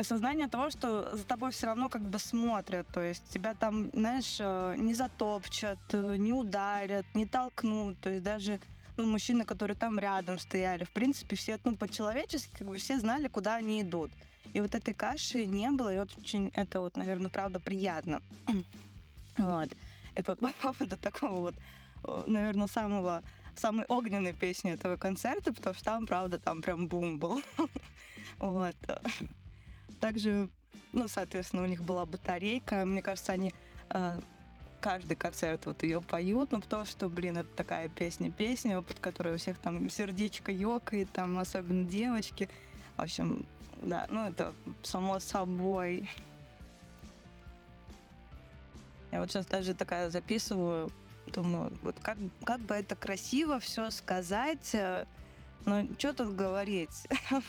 осознание 0.00 0.48
того, 0.48 0.70
что 0.70 1.14
за 1.14 1.24
тобой 1.24 1.50
все 1.50 1.66
равно 1.66 1.88
как 1.88 2.02
бы 2.02 2.18
смотрят, 2.18 2.86
то 2.88 3.00
есть 3.00 3.22
тебя 3.28 3.54
там, 3.54 3.90
знаешь, 3.92 4.36
э, 4.40 4.74
не 4.78 4.94
затопчат, 4.94 5.78
э, 5.92 6.16
не 6.16 6.32
ударят, 6.32 7.06
не 7.14 7.26
толкнут, 7.26 7.98
то 8.00 8.10
есть 8.10 8.22
даже 8.22 8.60
ну, 8.96 9.06
мужчины, 9.06 9.44
которые 9.44 9.76
там 9.76 9.98
рядом 9.98 10.38
стояли, 10.38 10.84
в 10.84 10.90
принципе, 10.90 11.36
все, 11.36 11.58
ну, 11.64 11.76
по-человечески, 11.76 12.50
как 12.58 12.66
бы 12.66 12.76
все 12.76 12.98
знали, 12.98 13.28
куда 13.28 13.56
они 13.56 13.82
идут. 13.82 14.10
И 14.52 14.60
вот 14.60 14.74
этой 14.74 14.94
каши 14.94 15.46
не 15.46 15.70
было, 15.70 15.94
и 15.94 15.98
вот 15.98 16.16
очень 16.18 16.50
это 16.54 16.80
вот, 16.80 16.96
наверное, 16.96 17.30
правда 17.30 17.60
приятно. 17.60 18.20
вот. 19.38 19.68
Это 20.14 20.32
вот 20.32 20.40
по 20.60 20.72
поводу 20.72 20.96
такого 20.96 21.52
вот, 22.02 22.26
наверное, 22.26 22.66
самого 22.66 23.22
самой 23.56 23.84
огненной 23.88 24.32
песни 24.32 24.72
этого 24.72 24.96
концерта, 24.96 25.52
потому 25.52 25.74
что 25.74 25.84
там, 25.84 26.06
правда, 26.06 26.38
там 26.38 26.62
прям 26.62 26.88
бум 26.88 27.18
был. 27.18 27.42
вот. 28.38 28.76
Также, 30.00 30.48
ну, 30.92 31.08
соответственно, 31.08 31.62
у 31.62 31.66
них 31.66 31.82
была 31.82 32.06
батарейка. 32.06 32.84
Мне 32.84 33.02
кажется, 33.02 33.32
они 33.32 33.54
э, 33.90 34.20
каждый 34.80 35.16
концерт 35.16 35.66
вот 35.66 35.82
ее 35.82 36.00
поют, 36.00 36.52
ну, 36.52 36.60
потому 36.60 36.86
что, 36.86 37.08
блин, 37.08 37.38
это 37.38 37.48
такая 37.54 37.88
песня-песня, 37.88 38.80
под 38.82 38.98
которой 38.98 39.34
у 39.34 39.38
всех 39.38 39.58
там 39.58 39.88
сердечко 39.90 40.50
ёкает, 40.50 41.12
там, 41.12 41.38
особенно 41.38 41.84
девочки. 41.84 42.48
В 42.96 43.02
общем, 43.02 43.46
да, 43.82 44.06
ну 44.10 44.28
это 44.28 44.54
само 44.82 45.20
собой. 45.20 46.08
Я 49.12 49.20
вот 49.20 49.30
сейчас 49.30 49.46
даже 49.46 49.74
такая 49.74 50.10
записываю, 50.10 50.90
думаю, 51.26 51.72
вот 51.82 51.96
как, 52.00 52.16
как 52.44 52.60
бы 52.60 52.74
это 52.74 52.94
красиво 52.94 53.58
все 53.58 53.90
сказать, 53.90 54.74
э, 54.74 55.04
но 55.66 55.86
что 55.98 56.12
тут 56.12 56.34
говорить? 56.34 57.06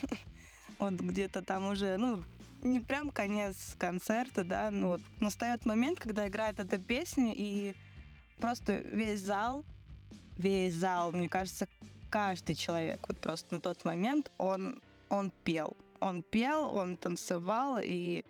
Вот 0.80 0.94
где-то 0.94 1.44
там 1.44 1.68
уже, 1.68 1.96
ну, 1.98 2.24
не 2.64 2.80
прям 2.80 3.12
конец 3.12 3.76
концерта, 3.78 4.44
да, 4.44 4.72
но 4.72 4.90
вот 4.90 5.02
настает 5.20 5.66
момент, 5.66 6.00
когда 6.00 6.28
играет 6.28 6.60
эта 6.60 6.78
песня, 6.78 7.34
и 7.36 7.74
просто 8.40 8.78
весь 8.78 9.22
зал, 9.22 9.66
весь 10.38 10.74
зал, 10.74 11.12
мне 11.12 11.30
кажется, 11.30 11.68
каждый 12.10 12.56
человек 12.56 13.08
вот 13.08 13.20
просто 13.20 13.56
на 13.56 13.62
тот 13.62 13.86
момент, 13.86 14.32
он, 14.38 14.82
он 15.10 15.32
пел 15.44 15.76
он 16.02 16.24
пел, 16.24 16.76
он 16.76 16.98
танцевал, 16.98 17.80
и 17.82 18.26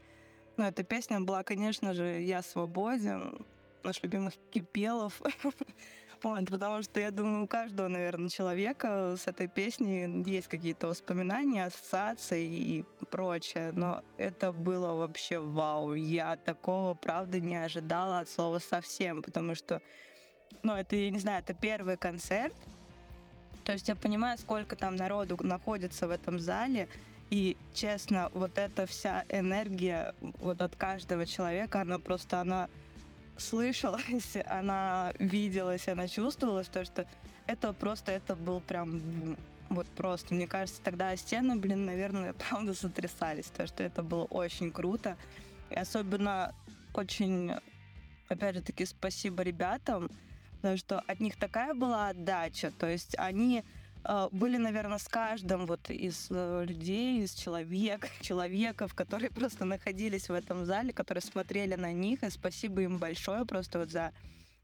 ну, 0.57 0.65
эта 0.65 0.83
песня 0.83 1.19
была, 1.21 1.43
конечно 1.43 1.93
же, 1.93 2.21
«Я 2.21 2.43
свободен», 2.43 3.45
наш 3.83 4.03
любимых 4.03 4.33
Кипелов. 4.51 5.19
Вот, 6.23 6.51
потому 6.51 6.83
что 6.83 6.99
я 6.99 7.09
думаю, 7.09 7.45
у 7.45 7.47
каждого, 7.47 7.87
наверное, 7.87 8.29
человека 8.29 9.15
с 9.17 9.25
этой 9.25 9.47
песней 9.47 10.23
есть 10.29 10.47
какие-то 10.47 10.87
воспоминания, 10.87 11.65
ассоциации 11.65 12.45
и 12.45 12.85
прочее. 13.09 13.71
Но 13.73 14.03
это 14.17 14.51
было 14.51 14.93
вообще 14.93 15.39
вау. 15.39 15.95
Я 15.95 16.35
такого, 16.35 16.93
правда, 16.93 17.39
не 17.39 17.55
ожидала 17.55 18.19
от 18.19 18.29
слова 18.29 18.59
совсем, 18.59 19.23
потому 19.23 19.55
что, 19.55 19.81
ну, 20.61 20.75
это, 20.75 20.95
я 20.95 21.09
не 21.09 21.17
знаю, 21.17 21.39
это 21.39 21.55
первый 21.55 21.97
концерт. 21.97 22.53
То 23.63 23.71
есть 23.71 23.87
я 23.87 23.95
понимаю, 23.95 24.37
сколько 24.37 24.75
там 24.75 24.95
народу 24.95 25.37
находится 25.41 26.07
в 26.07 26.11
этом 26.11 26.39
зале, 26.39 26.87
и, 27.31 27.57
честно, 27.73 28.29
вот 28.33 28.57
эта 28.57 28.85
вся 28.85 29.23
энергия 29.29 30.13
вот 30.19 30.61
от 30.61 30.75
каждого 30.75 31.25
человека, 31.25 31.81
она 31.81 31.97
просто, 31.97 32.41
она 32.41 32.69
слышалась, 33.41 34.37
она 34.45 35.13
виделась, 35.19 35.87
она 35.87 36.07
чувствовалась, 36.07 36.67
то, 36.67 36.85
что 36.85 37.05
это 37.47 37.73
просто, 37.73 38.11
это 38.11 38.35
был 38.35 38.61
прям 38.61 39.37
вот 39.69 39.87
просто, 39.87 40.33
мне 40.33 40.47
кажется, 40.47 40.81
тогда 40.81 41.15
стены, 41.15 41.55
блин, 41.55 41.85
наверное, 41.85 42.33
правда 42.49 42.73
сотрясались, 42.73 43.45
то, 43.45 43.67
что 43.67 43.83
это 43.83 44.03
было 44.03 44.25
очень 44.25 44.71
круто. 44.71 45.17
И 45.69 45.75
особенно 45.75 46.53
очень, 46.93 47.51
опять 48.27 48.55
же 48.55 48.61
таки, 48.61 48.85
спасибо 48.85 49.43
ребятам, 49.43 50.09
потому 50.57 50.77
что 50.77 50.99
от 50.99 51.19
них 51.19 51.37
такая 51.37 51.73
была 51.73 52.09
отдача, 52.09 52.71
то 52.71 52.87
есть 52.87 53.15
они 53.17 53.63
были, 54.31 54.57
наверное, 54.57 54.97
с 54.97 55.07
каждым 55.07 55.65
вот 55.67 55.89
из 55.89 56.27
э, 56.31 56.65
людей, 56.65 57.23
из 57.23 57.33
человек, 57.33 58.07
человеков, 58.21 58.93
которые 58.93 59.29
просто 59.29 59.65
находились 59.65 60.29
в 60.29 60.33
этом 60.33 60.65
зале, 60.65 60.91
которые 60.91 61.21
смотрели 61.21 61.75
на 61.75 61.91
них, 61.93 62.23
и 62.23 62.29
спасибо 62.29 62.81
им 62.81 62.97
большое 62.97 63.45
просто 63.45 63.79
вот 63.79 63.91
за 63.91 64.11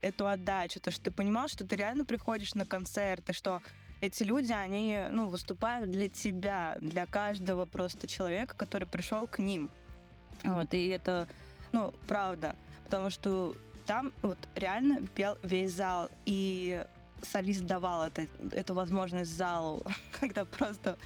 эту 0.01 0.27
отдачу, 0.27 0.79
то, 0.79 0.91
что 0.91 1.05
ты 1.05 1.11
понимал, 1.11 1.47
что 1.47 1.65
ты 1.65 1.75
реально 1.75 2.05
приходишь 2.05 2.55
на 2.55 2.65
концерт, 2.65 3.29
и 3.29 3.33
что 3.33 3.61
эти 4.01 4.23
люди, 4.23 4.51
они, 4.51 4.99
ну, 5.11 5.27
выступают 5.27 5.91
для 5.91 6.07
тебя, 6.09 6.77
для 6.81 7.05
каждого 7.05 7.65
просто 7.65 8.07
человека, 8.07 8.55
который 8.55 8.87
пришел 8.87 9.27
к 9.27 9.39
ним. 9.39 9.69
Вот, 10.43 10.73
и 10.73 10.87
это, 10.87 11.27
ну, 11.71 11.93
правда, 12.07 12.55
потому 12.85 13.09
что 13.09 13.55
там 13.87 14.13
вот 14.21 14.37
реально 14.55 15.07
пел 15.15 15.37
весь 15.41 15.73
зал, 15.73 16.09
и 16.25 16.85
солист 17.21 17.65
давал 17.65 18.07
это, 18.07 18.27
эту 18.51 18.73
возможность 18.73 19.35
залу, 19.35 19.83
когда 20.19 20.45
просто 20.45 20.97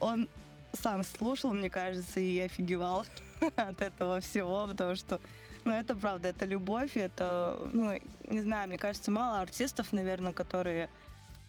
он 0.00 0.28
сам 0.72 1.04
слушал, 1.04 1.52
мне 1.52 1.70
кажется, 1.70 2.20
и 2.20 2.40
офигевал 2.40 3.04
от 3.56 3.80
этого 3.82 4.20
всего, 4.20 4.66
потому 4.66 4.96
что, 4.96 5.20
ну, 5.64 5.72
это 5.72 5.94
правда, 5.94 6.28
это 6.28 6.44
любовь, 6.44 6.96
это, 6.96 7.58
ну, 7.72 7.98
не 8.28 8.40
знаю, 8.40 8.68
мне 8.68 8.78
кажется, 8.78 9.10
мало 9.10 9.40
артистов, 9.40 9.92
наверное, 9.92 10.32
которые 10.32 10.88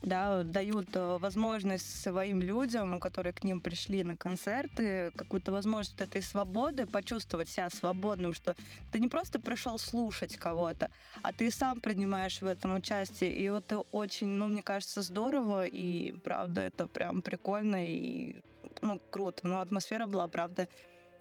да, 0.03 0.43
дают 0.43 0.95
э, 0.95 1.17
возможность 1.17 2.01
своим 2.01 2.41
людям, 2.41 2.99
которые 2.99 3.33
к 3.33 3.43
ним 3.43 3.61
пришли 3.61 4.03
на 4.03 4.17
концерты, 4.17 5.11
какую-то 5.15 5.51
возможность 5.51 5.99
этой 6.01 6.21
свободы, 6.21 6.85
почувствовать 6.85 7.49
себя 7.49 7.69
свободным, 7.69 8.33
что 8.33 8.55
ты 8.91 8.99
не 8.99 9.07
просто 9.07 9.39
пришел 9.39 9.79
слушать 9.79 10.35
кого-то, 10.35 10.91
а 11.21 11.31
ты 11.31 11.49
сам 11.51 11.79
принимаешь 11.79 12.41
в 12.41 12.45
этом 12.45 12.75
участие. 12.75 13.33
И 13.33 13.43
это 13.43 13.79
очень, 13.79 14.27
ну, 14.27 14.47
мне 14.47 14.61
кажется, 14.61 15.01
здорово, 15.01 15.65
и 15.65 16.11
правда, 16.11 16.61
это 16.61 16.87
прям 16.87 17.21
прикольно 17.21 17.85
и 17.85 18.41
ну, 18.81 18.99
круто. 19.09 19.47
Но 19.47 19.61
атмосфера 19.61 20.05
была, 20.05 20.27
правда, 20.27 20.67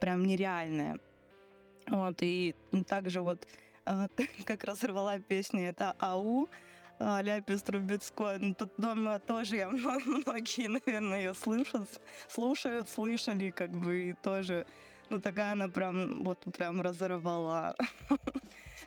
прям 0.00 0.24
нереальная. 0.24 0.98
Вот, 1.86 2.16
и 2.20 2.54
также 2.88 3.20
вот 3.20 3.46
э, 3.86 4.08
как 4.44 4.64
разорвала 4.64 5.20
песня, 5.20 5.68
это 5.68 5.94
«Ау», 6.00 6.48
Ляпис 7.02 7.62
Трубецкой. 7.62 8.38
Ну, 8.38 8.54
тут 8.54 8.72
дома 8.78 9.18
тоже 9.18 9.56
я 9.56 9.68
многие, 9.70 10.68
наверное, 10.68 11.18
ее 11.18 11.34
слышат, 11.34 11.88
слушают, 12.28 12.88
слышали, 12.88 13.50
как 13.50 13.70
бы, 13.70 14.10
и 14.10 14.12
тоже, 14.12 14.66
ну, 15.10 15.20
такая 15.20 15.52
она 15.52 15.68
прям, 15.68 16.22
вот 16.22 16.38
прям 16.56 16.80
разорвала. 16.80 17.74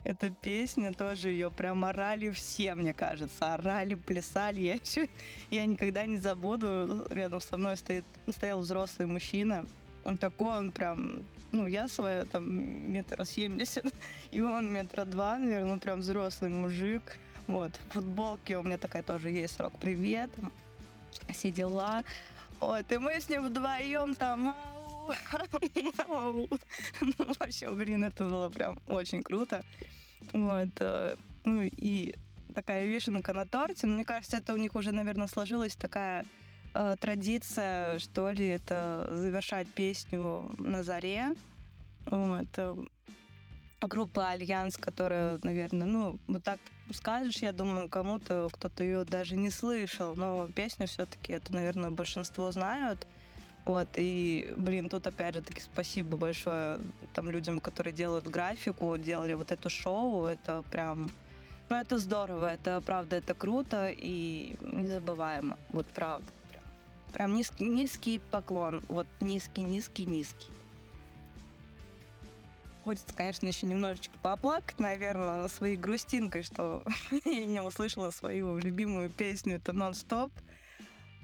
Эта 0.03 0.29
песня 0.29 0.93
тоже 0.93 1.29
ее 1.29 1.49
прям 1.51 1.83
орали 1.83 2.29
все, 2.29 2.75
мне 2.75 2.93
кажется. 2.93 3.53
Орали, 3.53 3.95
плясали. 3.95 4.61
Я, 4.61 4.75
еще, 4.75 5.09
я 5.49 5.65
никогда 5.65 6.05
не 6.05 6.17
забуду. 6.17 7.07
Рядом 7.09 7.41
со 7.41 7.57
мной 7.57 7.75
стоит, 7.75 8.05
стоял 8.29 8.59
взрослый 8.59 9.07
мужчина. 9.07 9.65
Он 10.03 10.17
такой, 10.17 10.57
он 10.57 10.71
прям 10.71 11.25
ну, 11.51 11.67
я 11.67 11.87
своя 11.87 12.25
там 12.25 12.45
метра 12.91 13.23
семьдесят, 13.23 13.85
и 14.31 14.41
он 14.41 14.71
метра 14.71 15.05
два, 15.05 15.37
наверное, 15.37 15.73
ну, 15.73 15.79
прям 15.79 16.01
взрослый 16.01 16.51
мужик. 16.51 17.17
Вот, 17.47 17.71
в 17.75 17.93
футболке 17.93 18.57
у 18.57 18.63
меня 18.63 18.77
такая 18.77 19.03
тоже 19.03 19.29
есть, 19.29 19.59
рок, 19.59 19.77
привет, 19.79 20.31
все 21.29 21.51
дела. 21.51 22.03
Вот, 22.59 22.91
и 22.91 22.97
мы 22.97 23.19
с 23.19 23.29
ним 23.29 23.45
вдвоем 23.45 24.15
там 24.15 24.55
ну, 26.07 26.47
вообще, 27.39 27.69
блин, 27.71 28.03
это 28.03 28.23
было 28.25 28.49
прям 28.49 28.79
очень 28.87 29.21
круто. 29.21 29.63
Вот, 30.33 30.69
э, 30.79 31.15
ну 31.43 31.61
и 31.61 32.15
такая 32.55 32.85
вишенка 32.85 33.33
на 33.33 33.45
торте. 33.45 33.85
Мне 33.85 34.03
кажется, 34.03 34.37
это 34.37 34.53
у 34.53 34.57
них 34.57 34.75
уже, 34.75 34.91
наверное, 34.91 35.27
сложилась 35.27 35.75
такая 35.75 36.25
э, 36.73 36.95
традиция, 36.99 37.99
что 37.99 38.31
ли, 38.31 38.47
это 38.47 39.07
завершать 39.11 39.67
песню 39.67 40.51
на 40.57 40.83
заре. 40.83 41.35
Вот. 42.05 42.47
Э, 43.85 43.87
группа 43.87 44.29
Альянс, 44.29 44.77
которая, 44.77 45.39
наверное, 45.43 45.87
ну, 45.87 46.19
вот 46.27 46.43
так 46.43 46.59
скажешь, 46.93 47.37
я 47.37 47.51
думаю, 47.51 47.89
кому-то, 47.89 48.49
кто-то 48.51 48.83
ее 48.83 49.05
даже 49.05 49.35
не 49.35 49.49
слышал, 49.49 50.15
но 50.15 50.47
песню 50.47 50.87
все-таки 50.87 51.33
это, 51.33 51.53
наверное, 51.53 51.91
большинство 51.91 52.51
знают. 52.51 53.07
Вот, 53.65 53.87
и, 53.95 54.53
блин, 54.57 54.89
тут 54.89 55.07
опять 55.07 55.35
же 55.35 55.41
таки 55.41 55.61
спасибо 55.61 56.17
большое 56.17 56.79
там 57.13 57.31
людям, 57.31 57.59
которые 57.59 57.93
делают 57.93 58.27
графику, 58.27 58.95
делали 58.97 59.33
вот 59.33 59.51
это 59.51 59.69
шоу, 59.69 60.25
это 60.25 60.63
прям, 60.69 61.09
ну, 61.69 61.75
это 61.75 61.97
здорово, 61.97 62.53
это 62.53 62.79
правда, 62.81 63.15
это 63.15 63.33
круто 63.33 63.89
и 63.89 64.55
незабываемо, 64.61 65.57
вот 65.71 65.87
правда. 65.87 66.27
Прям, 66.51 66.63
прям 67.11 67.35
низкий, 67.35 67.65
низкий 67.65 68.19
поклон, 68.19 68.83
вот 68.87 69.07
низкий, 69.19 69.63
низкий, 69.63 70.05
низкий. 70.05 70.54
Хочется, 72.85 73.15
конечно, 73.15 73.47
еще 73.47 73.65
немножечко 73.65 74.15
поплакать, 74.21 74.79
наверное, 74.79 75.47
своей 75.47 75.75
грустинкой, 75.75 76.43
что 76.43 76.83
я 77.25 77.45
не 77.47 77.59
услышала 77.59 78.11
свою 78.11 78.59
любимую 78.59 79.09
песню 79.09 79.55
«Это 79.55 79.73
нон-стоп». 79.73 80.31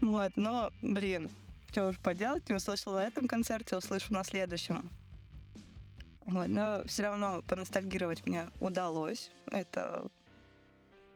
Вот, 0.01 0.31
но, 0.37 0.71
блин, 0.81 1.29
что 1.69 1.89
уж 1.89 1.99
поделать, 1.99 2.49
не 2.49 2.55
услышала 2.55 2.95
на 2.95 3.05
этом 3.05 3.27
концерте, 3.27 3.77
услышу 3.77 4.11
на 4.11 4.23
следующем. 4.23 4.89
Вот, 6.25 6.47
но 6.47 6.81
все 6.87 7.03
равно 7.03 7.43
поностальгировать 7.43 8.25
мне 8.25 8.47
удалось. 8.59 9.29
Это 9.45 10.09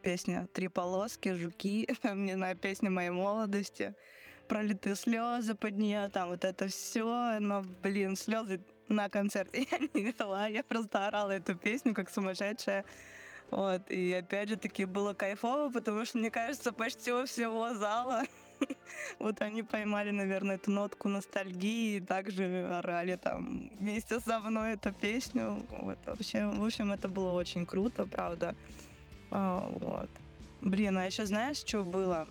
песня 0.00 0.46
«Три 0.54 0.68
полоски», 0.68 1.34
«Жуки», 1.34 1.88
не 2.14 2.34
знаю, 2.34 2.56
песня 2.56 2.88
моей 2.88 3.10
молодости, 3.10 3.96
пролитые 4.46 4.94
слезы 4.94 5.56
под 5.56 5.76
нее, 5.76 6.08
там 6.08 6.28
вот 6.28 6.44
это 6.44 6.68
все, 6.68 7.40
но, 7.40 7.64
блин, 7.82 8.14
слезы 8.14 8.60
на 8.88 9.08
концерте 9.08 9.66
я 9.70 9.78
не 9.94 10.12
вела, 10.12 10.46
я 10.46 10.62
просто 10.62 11.06
орала 11.06 11.32
эту 11.32 11.54
песню 11.54 11.94
как 11.94 12.10
сумасшедшая. 12.10 12.84
Вот, 13.50 13.90
и 13.90 14.12
опять 14.12 14.48
же 14.48 14.56
таки 14.56 14.84
было 14.84 15.14
кайфово, 15.14 15.70
потому 15.70 16.04
что, 16.04 16.18
мне 16.18 16.30
кажется, 16.30 16.72
почти 16.72 17.12
у 17.12 17.24
всего 17.26 17.74
зала 17.74 18.24
вот 19.18 19.40
они 19.40 19.62
поймали, 19.62 20.10
наверное, 20.10 20.56
эту 20.56 20.70
нотку 20.70 21.08
ностальгии 21.08 21.96
и 21.96 22.00
также 22.00 22.66
орали 22.66 23.16
там 23.16 23.70
вместе 23.78 24.20
со 24.20 24.40
мной 24.40 24.74
эту 24.74 24.92
песню. 24.92 25.64
Вот, 25.70 25.98
вообще, 26.06 26.46
в 26.46 26.64
общем, 26.64 26.92
это 26.92 27.08
было 27.08 27.32
очень 27.32 27.66
круто, 27.66 28.06
правда. 28.06 28.54
А, 29.30 29.68
вот. 29.68 30.10
Блин, 30.60 30.98
а 30.98 31.06
еще 31.06 31.26
знаешь, 31.26 31.58
что 31.58 31.84
было? 31.84 32.26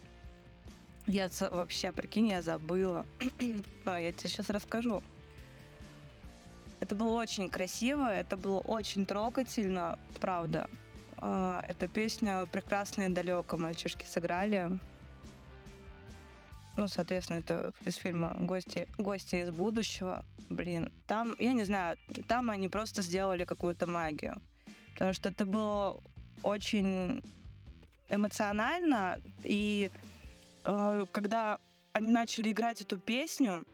Я 1.08 1.30
вообще, 1.51 1.91
прикинь, 1.91 2.30
я 2.30 2.41
забыла. 2.41 3.06
а, 3.86 3.99
я 3.99 4.12
тебе 4.12 4.30
сейчас 4.30 4.49
расскажу. 4.49 5.03
Это 6.80 6.96
было 6.96 7.14
очень 7.14 7.50
красиво, 7.50 8.14
это 8.14 8.38
было 8.38 8.60
очень 8.60 9.06
трогательно, 9.06 9.98
правда. 10.20 10.70
А, 11.18 11.64
эта 11.68 11.88
песня 11.88 12.46
«Прекрасная 12.46 13.10
и 13.10 13.14
далеко» 13.14 13.58
мальчишки 13.58 14.06
сыграли. 14.06 14.80
Ну, 16.78 16.88
соответственно, 16.88 17.40
это 17.40 17.74
из 17.86 17.96
фильма 17.96 18.36
«Гости, 18.40 18.88
«Гости 18.98 19.36
из 19.38 19.52
будущего». 19.52 20.26
Блин, 20.50 20.92
там, 21.08 21.36
я 21.40 21.54
не 21.54 21.64
знаю, 21.64 21.98
там 22.28 22.50
они 22.50 22.70
просто 22.70 23.02
сделали 23.02 23.46
какую-то 23.46 23.88
магию. 23.88 24.42
Потому 24.94 25.14
что 25.14 25.30
это 25.30 25.46
было 25.46 26.02
очень 26.44 27.24
эмоционально, 28.10 29.20
и 29.44 29.90
э, 30.66 31.06
когда 31.12 31.60
они 31.94 32.12
начали 32.12 32.52
играть 32.52 32.82
эту 32.82 33.00
песню, 33.00 33.66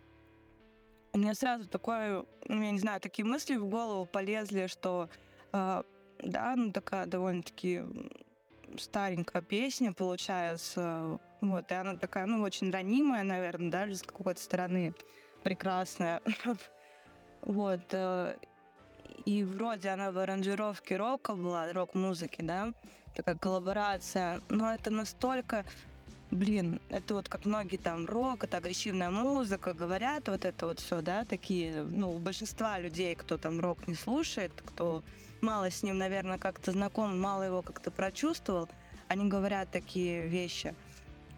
у 1.14 1.18
меня 1.18 1.34
сразу 1.34 1.68
такое, 1.68 2.26
я 2.47 2.72
не 2.72 2.80
знаю, 2.80 3.01
такие 3.01 3.26
мысли 3.26 3.55
в 3.55 3.68
голову 3.68 4.05
полезли, 4.05 4.68
что 4.68 5.09
э, 5.51 5.84
да, 6.20 6.55
ну 6.55 6.72
такая 6.72 7.05
довольно-таки 7.05 7.84
старенькая 8.78 9.41
песня 9.41 9.91
получается, 9.93 11.20
вот, 11.41 11.72
и 11.72 11.74
она 11.74 11.97
такая, 11.97 12.26
ну, 12.26 12.41
очень 12.41 12.72
ранимая, 12.72 13.24
наверное, 13.24 13.72
даже 13.72 13.95
с 13.95 14.03
какой-то 14.03 14.41
стороны 14.41 14.93
прекрасная, 15.43 16.22
вот, 17.41 17.82
э, 17.91 18.38
и 19.26 19.43
вроде 19.43 19.89
она 19.89 20.12
в 20.12 20.18
аранжировке 20.18 20.95
рока 20.95 21.36
была, 21.36 21.72
рок-музыки, 21.74 22.41
да, 22.41 22.74
такая 23.16 23.36
коллаборация, 23.36 24.41
но 24.49 24.74
это 24.74 24.89
настолько 24.89 25.66
блин, 26.32 26.79
это 26.89 27.13
вот 27.13 27.29
как 27.29 27.45
многие 27.45 27.77
там 27.77 28.05
рок, 28.05 28.43
это 28.43 28.57
агрессивная 28.57 29.09
музыка, 29.09 29.73
говорят 29.73 30.27
вот 30.29 30.45
это 30.45 30.67
вот 30.67 30.79
все, 30.79 31.01
да, 31.01 31.25
такие, 31.25 31.84
ну, 31.84 32.13
у 32.13 32.19
большинства 32.19 32.79
людей, 32.79 33.15
кто 33.15 33.38
там 33.38 33.59
рок 33.59 33.88
не 33.88 33.95
слушает, 33.95 34.51
кто 34.65 35.03
мало 35.41 35.69
с 35.69 35.84
ним, 35.84 35.97
наверное, 35.97 36.38
как-то 36.38 36.71
знаком, 36.71 37.19
мало 37.19 37.43
его 37.43 37.61
как-то 37.61 37.91
прочувствовал, 37.91 38.69
они 39.07 39.27
говорят 39.27 39.69
такие 39.71 40.27
вещи. 40.27 40.73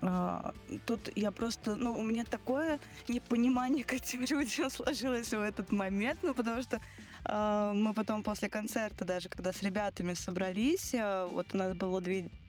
А, 0.01 0.53
тут 0.85 1.09
я 1.15 1.31
просто, 1.31 1.75
ну, 1.75 1.93
у 1.93 2.03
меня 2.03 2.25
такое 2.25 2.79
непонимание 3.07 3.83
к 3.83 3.93
этим 3.93 4.25
людям 4.29 4.69
сложилось 4.69 5.29
в 5.33 5.41
этот 5.41 5.71
момент, 5.71 6.19
ну, 6.21 6.33
потому 6.33 6.61
что 6.61 6.81
э, 7.25 7.71
мы 7.73 7.93
потом 7.93 8.21
после 8.21 8.49
концерта, 8.49 9.05
даже 9.05 9.29
когда 9.29 9.53
с 9.53 9.63
ребятами 9.63 10.13
собрались, 10.13 10.93
э, 10.93 11.25
вот 11.31 11.47
у 11.53 11.57
нас 11.57 11.73
было 11.75 12.01
две 12.01 12.29
а, 12.29 12.42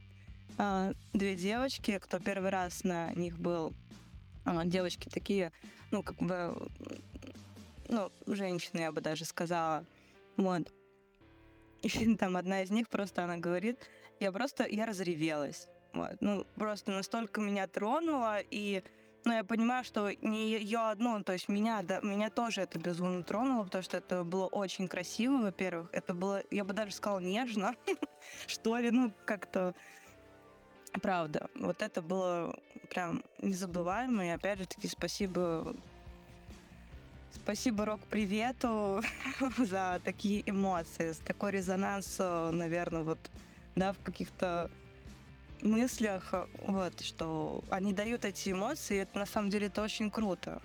две 1.12 1.36
девочки, 1.36 1.98
кто 1.98 2.18
первый 2.18 2.50
раз 2.50 2.84
на 2.84 3.12
них 3.12 3.38
был. 3.38 3.72
А, 4.44 4.64
девочки 4.64 5.08
такие, 5.08 5.52
ну, 5.90 6.02
как 6.02 6.16
бы, 6.16 6.68
ну, 7.88 8.10
женщины, 8.26 8.80
я 8.80 8.92
бы 8.92 9.00
даже 9.00 9.24
сказала. 9.24 9.84
Вот. 10.36 10.72
И 11.82 12.14
там 12.16 12.36
одна 12.36 12.62
из 12.62 12.70
них 12.70 12.88
просто, 12.88 13.24
она 13.24 13.36
говорит, 13.38 13.78
я 14.20 14.32
просто, 14.32 14.66
я 14.66 14.86
разревелась. 14.86 15.68
Вот. 15.92 16.16
Ну, 16.20 16.46
просто 16.56 16.90
настолько 16.90 17.40
меня 17.40 17.66
тронуло, 17.66 18.38
и 18.50 18.82
ну, 19.24 19.32
я 19.32 19.44
понимаю, 19.44 19.84
что 19.84 20.10
не 20.20 20.50
ее 20.50 20.80
одну, 20.90 21.22
то 21.22 21.32
есть 21.32 21.48
меня, 21.48 21.82
да, 21.82 22.00
меня 22.00 22.28
тоже 22.28 22.60
это 22.60 22.78
безумно 22.78 23.22
тронуло, 23.22 23.64
потому 23.64 23.82
что 23.82 23.96
это 23.96 24.22
было 24.22 24.46
очень 24.46 24.86
красиво, 24.86 25.38
во-первых. 25.38 25.88
Это 25.92 26.12
было, 26.12 26.42
я 26.50 26.64
бы 26.64 26.74
даже 26.74 26.92
сказала, 26.92 27.20
нежно, 27.20 27.74
что 28.46 28.76
ли, 28.76 28.90
ну, 28.90 29.12
как-то 29.24 29.74
Правда. 31.00 31.48
Вот 31.56 31.82
это 31.82 32.02
было 32.02 32.58
прям 32.90 33.22
незабываемо. 33.40 34.26
И 34.26 34.28
опять 34.30 34.58
же 34.58 34.66
таки 34.66 34.88
спасибо 34.88 35.74
Спасибо 37.34 37.84
Рок 37.84 38.00
Привету 38.00 39.02
за 39.58 40.00
такие 40.04 40.48
эмоции, 40.48 41.10
за 41.10 41.20
такой 41.22 41.50
резонанс, 41.50 42.18
наверное, 42.18 43.02
вот, 43.02 43.18
да, 43.74 43.92
в 43.92 43.98
каких-то 43.98 44.70
мыслях, 45.60 46.32
вот, 46.66 47.00
что 47.00 47.62
они 47.70 47.92
дают 47.92 48.24
эти 48.24 48.50
эмоции, 48.50 48.96
и 48.96 49.00
это 49.00 49.18
на 49.18 49.26
самом 49.26 49.50
деле 49.50 49.66
это 49.66 49.82
очень 49.82 50.10
круто. 50.10 50.62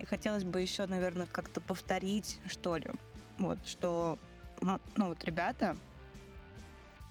И 0.00 0.04
хотелось 0.04 0.44
бы 0.44 0.60
еще, 0.60 0.84
наверное, 0.86 1.26
как-то 1.26 1.60
повторить, 1.60 2.38
что 2.46 2.76
ли, 2.76 2.90
вот, 3.38 3.58
что, 3.66 4.18
ну, 4.60 4.78
вот 4.96 5.24
ребята, 5.24 5.76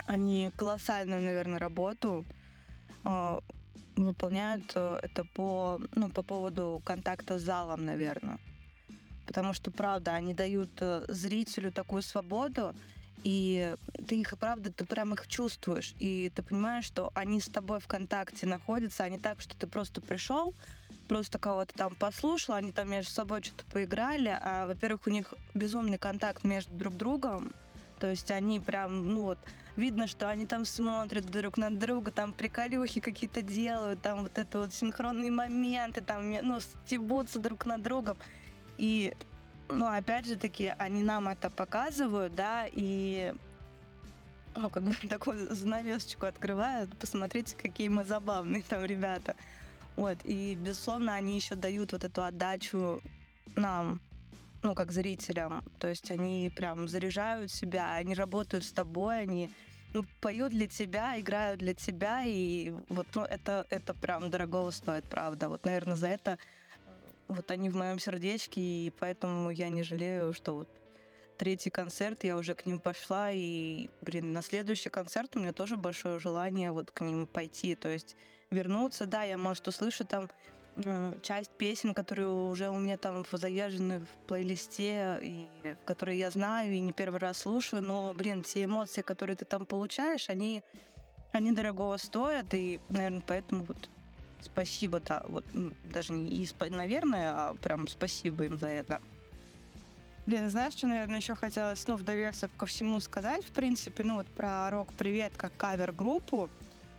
они 0.06 0.52
колоссальную, 0.56 1.22
наверное, 1.22 1.60
работу 1.60 2.26
э, 3.04 3.40
выполняют 3.96 4.72
э, 4.76 5.00
это 5.04 5.24
по, 5.24 5.80
ну, 5.96 6.10
по 6.10 6.24
поводу 6.24 6.82
контакта 6.86 7.40
с 7.40 7.44
залом, 7.44 7.86
наверное. 7.86 8.40
Потому 9.26 9.54
что, 9.54 9.72
правда, 9.72 10.14
они 10.14 10.34
дают 10.34 10.72
э, 10.82 11.06
зрителю 11.08 11.72
такую 11.72 12.02
свободу, 12.02 12.76
и 13.24 13.76
ты 14.08 14.20
их, 14.20 14.38
правда, 14.38 14.72
ты 14.72 14.86
прям 14.86 15.14
их 15.14 15.28
чувствуешь, 15.28 15.96
и 16.00 16.32
ты 16.36 16.44
понимаешь, 16.44 16.86
что 16.86 17.12
они 17.14 17.40
с 17.40 17.48
тобой 17.48 17.80
в 17.80 17.88
контакте 17.88 18.46
находятся, 18.46 19.06
а 19.06 19.10
не 19.10 19.18
так, 19.18 19.40
что 19.40 19.56
ты 19.56 19.66
просто 19.66 20.02
пришел, 20.02 20.54
просто 21.08 21.40
кого-то 21.40 21.74
там 21.74 21.96
послушал, 21.96 22.56
они 22.56 22.72
там 22.74 22.90
между 22.90 23.12
собой 23.12 23.42
что-то 23.42 23.64
поиграли, 23.72 24.38
а, 24.42 24.68
во-первых, 24.68 25.08
у 25.08 25.10
них 25.10 25.34
безумный 25.54 25.98
контакт 25.98 26.44
между 26.44 26.74
друг 26.76 26.98
другом, 26.98 27.54
то 28.04 28.10
есть 28.10 28.32
они 28.32 28.60
прям, 28.60 29.14
ну 29.14 29.22
вот, 29.22 29.40
видно, 29.78 30.08
что 30.08 30.28
они 30.28 30.46
там 30.46 30.66
смотрят 30.66 31.26
друг 31.26 31.56
на 31.56 31.74
друга, 31.74 32.12
там 32.12 32.34
приколюхи 32.34 33.00
какие-то 33.00 33.42
делают, 33.42 34.02
там 34.02 34.24
вот 34.24 34.38
это 34.38 34.60
вот 34.60 34.74
синхронные 34.74 35.32
моменты, 35.32 36.02
там, 36.02 36.30
ну, 36.30 36.60
стебутся 36.60 37.40
друг 37.40 37.66
над 37.66 37.82
другом. 37.82 38.18
И, 38.78 39.16
ну, 39.70 39.86
опять 39.88 40.26
же 40.26 40.36
таки, 40.36 40.74
они 40.78 41.02
нам 41.02 41.30
это 41.30 41.50
показывают, 41.50 42.36
да, 42.36 42.66
и 42.70 43.34
ну, 44.54 44.70
как 44.70 44.84
бы 44.84 44.94
такую 45.08 45.56
занавесочку 45.56 46.26
открывают, 46.26 46.94
посмотрите, 46.98 47.56
какие 47.56 47.88
мы 47.88 48.04
забавные 48.04 48.64
там 48.64 48.84
ребята. 48.84 49.38
Вот, 49.96 50.18
и, 50.26 50.56
безусловно, 50.56 51.14
они 51.14 51.38
еще 51.38 51.56
дают 51.56 51.94
вот 51.94 52.04
эту 52.04 52.22
отдачу 52.26 53.02
нам, 53.56 54.02
ну, 54.64 54.74
как 54.74 54.92
зрителям. 54.92 55.64
То 55.78 55.88
есть 55.88 56.10
они 56.10 56.52
прям 56.56 56.88
заряжают 56.88 57.52
себя, 57.52 57.94
они 57.94 58.16
работают 58.16 58.64
с 58.64 58.72
тобой, 58.72 59.22
они 59.22 59.52
ну, 59.94 60.06
поют 60.22 60.52
для 60.52 60.68
тебя, 60.68 61.20
играют 61.20 61.60
для 61.60 61.74
тебя, 61.74 62.24
и 62.26 62.74
вот 62.90 63.08
ну, 63.14 63.24
это, 63.24 63.68
это 63.70 63.94
прям 63.94 64.32
дорого 64.32 64.72
стоит, 64.72 65.04
правда. 65.06 65.50
Вот, 65.50 65.66
наверное, 65.66 65.96
за 65.96 66.08
это 66.08 66.40
вот 67.28 67.52
они 67.52 67.70
в 67.70 67.76
моем 67.76 68.00
сердечке, 68.00 68.62
и 68.62 68.94
поэтому 69.00 69.50
я 69.52 69.70
не 69.70 69.84
жалею, 69.84 70.34
что 70.34 70.56
вот 70.56 70.70
третий 71.38 71.70
концерт, 71.70 72.24
я 72.24 72.38
уже 72.38 72.56
к 72.56 72.66
ним 72.66 72.80
пошла, 72.80 73.32
и, 73.32 73.90
блин, 74.02 74.34
на 74.34 74.42
следующий 74.42 74.90
концерт 74.90 75.36
у 75.36 75.40
меня 75.40 75.54
тоже 75.54 75.78
большое 75.78 76.20
желание 76.20 76.72
вот 76.72 76.92
к 76.92 77.02
ним 77.02 77.28
пойти, 77.28 77.76
то 77.76 77.90
есть 77.90 78.16
вернуться, 78.50 79.06
да, 79.06 79.24
я, 79.24 79.38
может, 79.38 79.68
услышу 79.68 80.06
там 80.06 80.30
часть 81.22 81.52
песен, 81.52 81.94
которые 81.94 82.28
уже 82.28 82.70
у 82.70 82.78
меня 82.78 82.98
там 82.98 83.24
заезжены 83.32 84.00
в 84.00 84.28
плейлисте, 84.28 85.20
и 85.22 85.48
которые 85.86 86.20
я 86.20 86.32
знаю 86.32 86.74
и 86.74 86.80
не 86.80 86.92
первый 86.92 87.20
раз 87.20 87.40
слушаю, 87.40 87.84
но, 87.84 88.14
блин, 88.14 88.44
те 88.44 88.64
эмоции, 88.66 89.02
которые 89.02 89.36
ты 89.36 89.46
там 89.46 89.66
получаешь, 89.66 90.30
они, 90.30 90.64
они 91.32 91.52
дорогого 91.52 91.98
стоят, 91.98 92.54
и, 92.54 92.80
наверное, 92.90 93.24
поэтому 93.26 93.66
вот 93.66 93.90
спасибо, 94.42 95.00
да, 95.00 95.24
вот 95.28 95.46
даже 95.84 96.14
не 96.14 96.28
и, 96.44 96.50
наверное, 96.70 97.32
а 97.32 97.54
прям 97.56 97.88
спасибо 97.88 98.46
им 98.46 98.58
за 98.58 98.68
это. 98.68 99.02
Блин, 100.26 100.50
знаешь, 100.50 100.74
что, 100.74 100.88
наверное, 100.88 101.18
еще 101.18 101.36
хотелось, 101.36 101.86
ну, 101.86 101.98
в 101.98 102.04
доверься 102.04 102.50
ко 102.58 102.66
всему 102.66 103.00
сказать, 103.02 103.44
в 103.44 103.52
принципе, 103.52 104.04
ну, 104.06 104.16
вот 104.16 104.28
про 104.28 104.70
«Рок-привет» 104.70 105.34
как 105.36 105.56
кавер-группу. 105.58 106.50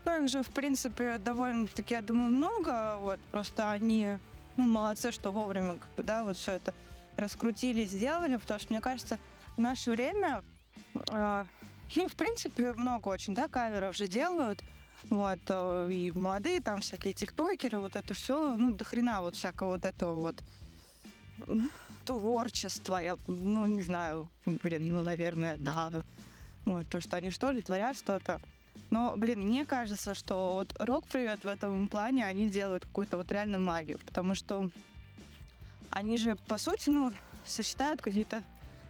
Ну, 0.04 0.28
же, 0.28 0.42
в 0.42 0.50
принципе, 0.50 1.18
довольно-таки, 1.18 1.94
я 1.94 2.02
думаю, 2.02 2.30
много, 2.30 2.98
вот, 2.98 3.18
просто 3.30 3.70
они, 3.70 4.18
ну, 4.56 4.64
молодцы, 4.64 5.12
что 5.12 5.32
вовремя, 5.32 5.76
как 5.78 5.88
бы, 5.96 6.02
да, 6.02 6.24
вот 6.24 6.36
все 6.36 6.52
это 6.52 6.74
раскрутили, 7.16 7.84
сделали, 7.84 8.36
потому 8.36 8.60
что, 8.60 8.72
мне 8.72 8.82
кажется, 8.82 9.18
в 9.56 9.60
наше 9.60 9.92
время, 9.92 10.42
э, 11.10 11.44
ну, 11.96 12.08
в 12.08 12.14
принципе, 12.16 12.74
много 12.74 13.08
очень, 13.08 13.34
да, 13.34 13.48
каверов 13.48 13.96
же 13.96 14.06
делают, 14.06 14.62
вот, 15.08 15.40
э, 15.48 15.88
и 15.90 16.12
молодые 16.12 16.60
там 16.60 16.80
всякие 16.82 17.14
тиктокеры, 17.14 17.78
вот 17.78 17.96
это 17.96 18.12
все, 18.12 18.56
ну, 18.56 18.74
до 18.74 18.84
хрена 18.84 19.22
вот 19.22 19.36
всякого 19.36 19.70
вот 19.70 19.84
этого 19.86 20.14
вот 20.14 20.42
творчества, 22.04 22.98
я, 22.98 23.16
ну, 23.26 23.66
не 23.66 23.82
знаю, 23.82 24.28
блин, 24.44 24.88
ну, 24.88 25.02
наверное, 25.02 25.56
да. 25.56 25.90
Вот, 26.66 26.88
то, 26.88 27.00
что 27.00 27.16
они 27.16 27.30
что 27.30 27.50
ли 27.50 27.62
творят 27.62 27.96
что-то. 27.96 28.40
Но, 28.90 29.14
блин, 29.16 29.40
мне 29.40 29.64
кажется, 29.64 30.14
что 30.14 30.54
вот 30.54 30.74
рок-привет 30.78 31.44
в 31.44 31.48
этом 31.48 31.88
плане, 31.88 32.26
они 32.26 32.48
делают 32.48 32.84
какую-то 32.84 33.16
вот 33.16 33.32
реально 33.32 33.58
магию, 33.58 33.98
потому 33.98 34.34
что 34.34 34.70
они 35.90 36.16
же, 36.16 36.36
по 36.48 36.58
сути, 36.58 36.90
ну, 36.90 37.12
сочетают 37.44 38.02
какие-то, 38.02 38.42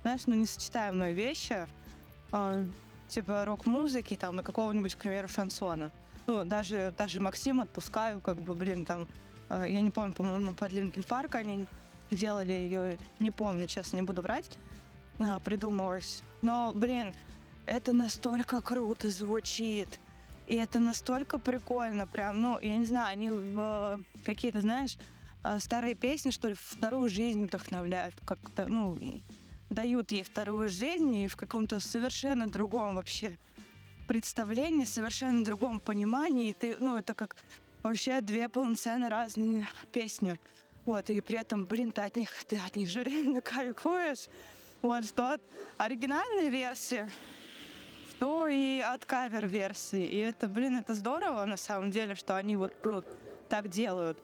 знаешь, 0.03 0.23
ну, 0.27 0.35
несочетаемые 0.35 1.15
вещи, 1.15 1.67
э, 2.33 2.67
типа 3.09 3.45
рок-музыки, 3.45 4.17
там, 4.17 4.41
и 4.41 4.43
какого-нибудь, 4.43 4.95
к 4.95 4.99
примеру, 4.99 5.29
шансона. 5.29 5.91
Ну, 6.27 6.45
даже, 6.45 6.95
даже 6.97 7.21
Максим 7.21 7.61
отпускаю, 7.61 8.21
как 8.21 8.39
бы, 8.39 8.55
блин, 8.55 8.85
там, 8.85 9.07
э, 9.51 9.67
я 9.69 9.81
не 9.81 9.91
помню, 9.91 10.15
по-моему, 10.15 10.55
под 10.55 10.73
Linkin 10.73 11.03
Park 11.03 11.35
они 11.35 11.67
делали 12.11 12.53
ее, 12.53 12.99
не 13.19 13.31
помню, 13.31 13.67
честно, 13.67 13.97
не 13.97 14.03
буду 14.03 14.23
врать, 14.23 14.51
а, 15.19 15.39
придумалось. 15.41 16.23
Но, 16.43 16.73
блин, 16.75 17.15
это 17.67 17.93
настолько 17.93 18.61
круто 18.61 19.11
звучит. 19.11 20.01
И 20.47 20.57
это 20.57 20.79
настолько 20.79 21.39
прикольно, 21.39 22.07
прям, 22.07 22.43
ну, 22.43 22.59
я 22.61 22.77
не 22.77 22.85
знаю, 22.85 23.13
они 23.13 23.31
в 23.31 24.01
какие-то, 24.25 24.61
знаешь, 24.61 24.99
а, 25.43 25.59
старые 25.59 25.95
песни, 25.95 26.31
что 26.31 26.49
ли, 26.49 26.55
вторую 26.55 27.09
жизнь 27.09 27.47
вдохновляют, 27.47 28.15
как-то, 28.27 28.67
ну, 28.67 28.99
дают 29.71 30.13
ей 30.13 30.23
вторую 30.23 30.69
жизнь 30.69 31.15
и 31.15 31.29
в 31.29 31.37
каком-то 31.37 31.81
совершенно 31.81 32.47
другом 32.47 32.97
вообще 32.97 33.39
представлении, 34.07 34.85
совершенно 34.85 35.45
другом 35.45 35.81
понимании. 35.81 36.51
И 36.51 36.53
ты, 36.53 36.77
ну, 36.79 36.97
это 36.99 37.15
как 37.15 37.37
вообще 37.83 38.21
две 38.21 38.49
полноценные 38.51 39.09
разные 39.09 39.67
песни. 39.93 40.39
Вот, 40.85 41.09
и 41.09 41.21
при 41.23 41.39
этом, 41.39 41.65
блин, 41.65 41.93
ты 41.93 42.03
от 42.03 42.17
них, 42.17 42.31
ты 42.47 42.57
от 42.59 42.77
них 42.77 42.91
же 42.91 43.03
реально 43.03 43.41
кайфуешь. 43.41 44.29
Вот, 44.83 45.07
что 45.07 45.35
от 45.35 45.43
оригинальной 45.79 46.51
что 48.25 48.47
и 48.49 48.81
от 48.81 49.05
кавер-версии. 49.05 50.07
И 50.07 50.17
это, 50.17 50.49
блин, 50.49 50.79
это 50.79 50.95
здорово 50.95 51.45
на 51.45 51.59
самом 51.59 51.91
деле, 51.91 52.15
что 52.15 52.37
они 52.37 52.57
вот 52.57 52.73
ну, 52.83 53.05
так 53.51 53.69
делают. 53.69 54.19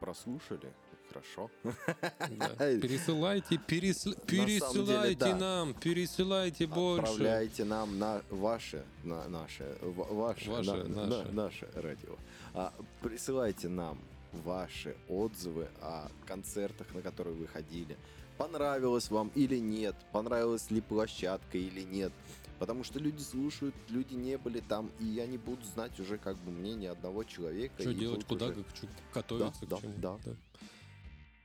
Прослушали? 0.00 0.72
Хорошо. 1.08 1.48
Да. 1.62 2.48
Пересылайте, 2.58 3.56
пересл... 3.58 4.14
пересылайте 4.26 5.14
деле, 5.14 5.32
да. 5.32 5.36
нам, 5.36 5.74
пересылайте 5.74 6.66
больше. 6.66 7.12
Отправляйте 7.12 7.64
нам 7.64 7.98
на 7.98 8.22
ваше, 8.30 8.84
на 9.04 9.28
наше, 9.28 9.76
ваше, 9.80 10.50
Ваше, 10.50 10.72
на- 10.72 10.84
на- 10.84 11.06
наше. 11.06 11.32
наше 11.32 11.68
радио. 11.76 12.16
А, 12.54 12.72
присылайте 13.00 13.68
нам 13.68 13.98
ваши 14.32 14.96
отзывы 15.08 15.68
о 15.82 16.08
концертах, 16.26 16.92
на 16.94 17.02
которые 17.02 17.36
вы 17.36 17.46
ходили. 17.46 17.96
Понравилось 18.42 19.08
вам 19.08 19.30
или 19.36 19.56
нет? 19.58 19.94
Понравилась 20.10 20.68
ли 20.72 20.80
площадка 20.80 21.58
или 21.58 21.82
нет? 21.82 22.12
Потому 22.58 22.82
что 22.82 22.98
люди 22.98 23.22
слушают, 23.22 23.72
люди 23.88 24.14
не 24.14 24.36
были 24.36 24.58
там, 24.58 24.90
и 24.98 25.20
они 25.20 25.38
будут 25.38 25.64
знать 25.64 26.00
уже 26.00 26.18
как 26.18 26.36
бы 26.38 26.50
мнение 26.50 26.90
одного 26.90 27.22
человека. 27.22 27.80
Что 27.80 27.94
делать, 27.94 28.24
куда, 28.26 28.46
уже- 28.46 28.64
как, 28.64 28.74
чё- 28.74 28.88
готовиться 29.14 29.66
Да, 29.66 29.76
к 29.76 29.80
чему. 29.82 29.94
да, 29.98 30.18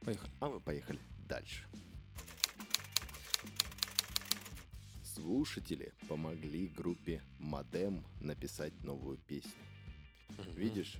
Поехали. 0.03 0.31
А 0.39 0.49
мы 0.49 0.59
поехали 0.59 0.99
дальше. 1.29 1.67
Слушатели 5.03 5.93
помогли 6.09 6.67
группе 6.67 7.21
Модем 7.37 8.03
написать 8.21 8.73
новую 8.83 9.19
песню. 9.19 9.51
Видишь, 10.55 10.95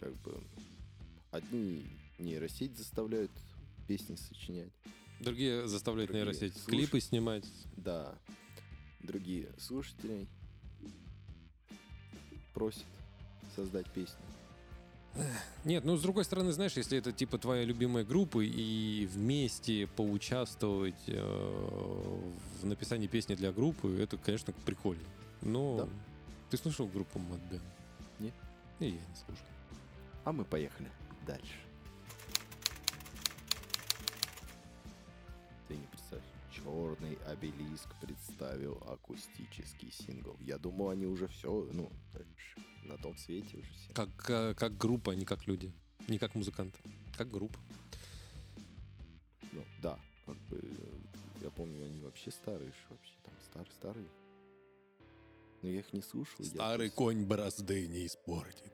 как 0.00 0.14
бы 0.22 0.42
одни 1.30 1.84
нейросеть 2.18 2.74
заставляют 2.78 3.30
песни 3.86 4.14
сочинять, 4.16 4.72
Другие 5.22 5.66
заставляют 5.68 6.10
Другие 6.10 6.24
нейросеть 6.24 6.52
слушают. 6.54 6.66
клипы 6.66 7.00
снимать. 7.00 7.44
да, 7.76 8.14
другие 9.00 9.48
слушатели 9.58 10.26
просят 12.54 12.84
создать 13.56 13.88
песню. 13.90 14.16
Нет, 15.64 15.84
ну 15.84 15.96
с 15.96 16.02
другой 16.02 16.24
стороны, 16.24 16.52
знаешь, 16.52 16.72
если 16.76 16.96
это 16.96 17.12
типа 17.12 17.36
твоя 17.36 17.64
любимая 17.64 18.02
группа 18.04 18.40
и 18.42 19.04
вместе 19.06 19.86
поучаствовать 19.88 20.94
э, 21.06 21.20
в 22.62 22.64
написании 22.64 23.08
песни 23.08 23.34
для 23.34 23.52
группы, 23.52 23.94
это, 24.00 24.16
конечно, 24.16 24.54
прикольно. 24.64 25.02
Но 25.42 25.76
Да. 25.84 25.88
ты 26.50 26.56
слушал 26.56 26.86
группу 26.88 27.18
Мадден? 27.18 27.60
Нет. 28.20 28.32
И 28.80 28.86
я 28.86 28.90
не 28.92 29.16
слушал. 29.26 29.44
А 30.24 30.32
мы 30.32 30.44
поехали 30.46 30.90
дальше. 31.26 31.58
Ты 35.68 35.76
не 35.76 35.86
представь, 35.86 36.22
черный 36.50 37.16
обелиск 37.26 37.88
представил 38.00 38.76
акустический 38.86 39.90
сингл. 39.90 40.36
Я 40.40 40.58
думал, 40.58 40.90
они 40.90 41.06
уже 41.06 41.28
все, 41.28 41.68
ну, 41.72 41.90
на 42.84 42.96
том 42.98 43.16
свете 43.16 43.56
уже 43.58 43.72
все. 43.72 43.92
Как, 43.94 44.30
э, 44.30 44.54
как 44.54 44.76
группа, 44.76 45.12
а 45.12 45.14
не 45.14 45.24
как 45.24 45.46
люди. 45.46 45.72
Не 46.08 46.18
как 46.18 46.34
музыканты. 46.34 46.78
Как 47.16 47.30
группа. 47.30 47.58
Ну, 49.52 49.64
да, 49.80 49.98
как 50.26 50.36
бы, 50.48 50.60
я 51.40 51.50
помню, 51.50 51.84
они 51.84 52.00
вообще 52.00 52.30
старые, 52.30 52.70
ж 52.72 52.74
вообще 52.90 53.14
там 53.22 53.34
старые-старые. 53.50 54.08
Но 55.62 55.68
я 55.68 55.78
их 55.78 55.92
не 55.92 56.02
слушал. 56.02 56.36
я 56.40 56.44
Старый 56.50 56.88
просто- 56.88 56.96
конь 56.96 57.24
борозды 57.24 57.86
не 57.86 58.06
испортит. 58.06 58.72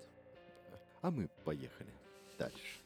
А 1.02 1.10
мы 1.10 1.28
поехали 1.44 1.92
дальше. 2.38 2.78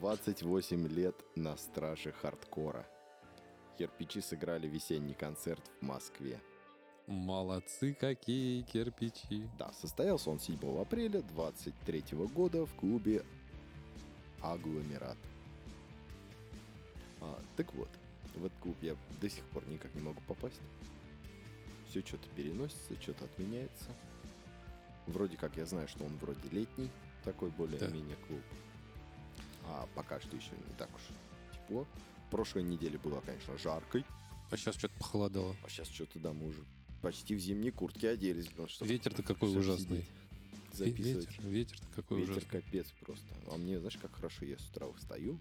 28 0.00 0.88
лет 0.88 1.14
на 1.36 1.56
страже 1.56 2.12
хардкора. 2.12 2.86
Кирпичи 3.78 4.20
сыграли 4.20 4.66
весенний 4.66 5.14
концерт 5.14 5.62
в 5.80 5.84
Москве. 5.84 6.40
Молодцы 7.06 7.94
какие 7.94 8.62
кирпичи. 8.62 9.48
Да, 9.58 9.72
состоялся 9.72 10.30
он 10.30 10.38
7 10.38 10.80
апреля 10.80 11.22
23 11.22 12.04
года 12.34 12.64
в 12.64 12.74
клубе 12.74 13.24
Агломерат. 14.40 15.18
А, 17.20 17.40
так 17.56 17.72
вот, 17.74 17.88
в 18.34 18.44
этот 18.44 18.58
клуб 18.58 18.76
я 18.82 18.96
до 19.20 19.28
сих 19.28 19.44
пор 19.46 19.66
никак 19.68 19.94
не 19.94 20.02
могу 20.02 20.20
попасть. 20.26 20.60
Все 21.88 22.00
что-то 22.00 22.28
переносится, 22.30 23.00
что-то 23.00 23.24
отменяется. 23.24 23.90
Вроде 25.06 25.36
как 25.36 25.56
я 25.56 25.66
знаю, 25.66 25.88
что 25.88 26.04
он 26.04 26.16
вроде 26.16 26.48
летний, 26.50 26.90
такой 27.24 27.50
более-менее 27.50 28.16
клуб. 28.26 28.42
А 29.64 29.88
пока 29.94 30.20
что 30.20 30.36
еще 30.36 30.50
не 30.50 30.74
так 30.76 30.90
уж 30.94 31.02
тепло. 31.52 31.86
Прошлой 32.30 32.62
неделе 32.62 32.98
было, 32.98 33.20
конечно, 33.20 33.56
жаркой. 33.58 34.04
А 34.50 34.56
сейчас 34.56 34.76
что-то 34.76 34.94
похолодало. 34.98 35.56
А 35.64 35.68
сейчас 35.68 35.88
что-то, 35.88 36.18
да, 36.18 36.32
мы 36.32 36.48
уже 36.48 36.64
почти 37.00 37.34
в 37.34 37.38
зимние 37.38 37.72
куртки 37.72 38.06
оделись. 38.06 38.48
Ветер-то 38.80 39.22
какой 39.22 39.56
ужасный. 39.56 40.04
Записывать. 40.72 41.28
Ветер, 41.28 41.46
ветер-то 41.48 41.86
какой 41.94 42.20
Ветер 42.20 42.32
ужасный. 42.32 42.50
капец 42.62 42.86
просто. 43.00 43.26
А 43.50 43.56
мне, 43.56 43.78
знаешь, 43.78 43.98
как 44.00 44.14
хорошо, 44.14 44.44
я 44.44 44.58
с 44.58 44.68
утра 44.70 44.86
встаю, 44.92 45.38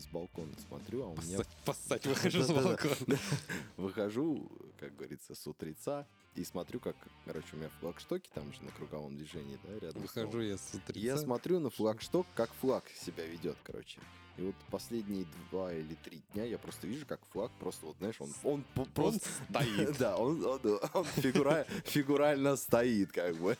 с 0.00 0.06
балкона 0.06 0.52
смотрю, 0.68 1.04
а 1.04 1.06
у 1.08 1.16
меня... 1.16 1.38
Поссать, 1.64 2.06
выхожу 2.06 2.42
с 2.42 2.48
балкона. 2.48 3.18
Выхожу, 3.76 4.50
как 4.78 4.94
говорится, 4.96 5.34
с 5.34 5.46
утреца 5.46 6.06
и 6.34 6.44
смотрю, 6.44 6.80
как, 6.80 6.96
короче, 7.24 7.46
у 7.54 7.56
меня 7.56 7.70
флагштоки 7.80 8.28
там 8.34 8.52
же 8.52 8.62
на 8.62 8.70
круговом 8.72 9.16
движении, 9.16 9.58
да, 9.64 9.86
рядом 9.86 10.02
Выхожу 10.02 10.40
я 10.40 10.58
с 10.58 10.74
утреца. 10.74 11.00
Я 11.00 11.16
смотрю 11.16 11.60
на 11.60 11.70
флагшток, 11.70 12.26
как 12.34 12.52
флаг 12.54 12.84
себя 12.90 13.26
ведет, 13.26 13.56
короче. 13.62 14.00
И 14.36 14.42
вот 14.42 14.54
последние 14.70 15.24
два 15.50 15.72
или 15.72 15.94
три 15.94 16.22
дня 16.34 16.44
я 16.44 16.58
просто 16.58 16.86
вижу, 16.86 17.06
как 17.06 17.20
флаг 17.32 17.50
просто, 17.58 17.86
вот 17.86 17.96
знаешь, 17.96 18.20
он, 18.20 18.30
он 18.44 18.64
просто... 18.94 19.20
стоит. 19.50 19.96
Да, 19.98 20.16
он, 20.18 20.44
он- 20.44 20.60
он 20.92 21.04
фигура- 21.16 21.66
фигурально 21.86 22.56
стоит, 22.56 23.12
как 23.12 23.34
бы. 23.36 23.56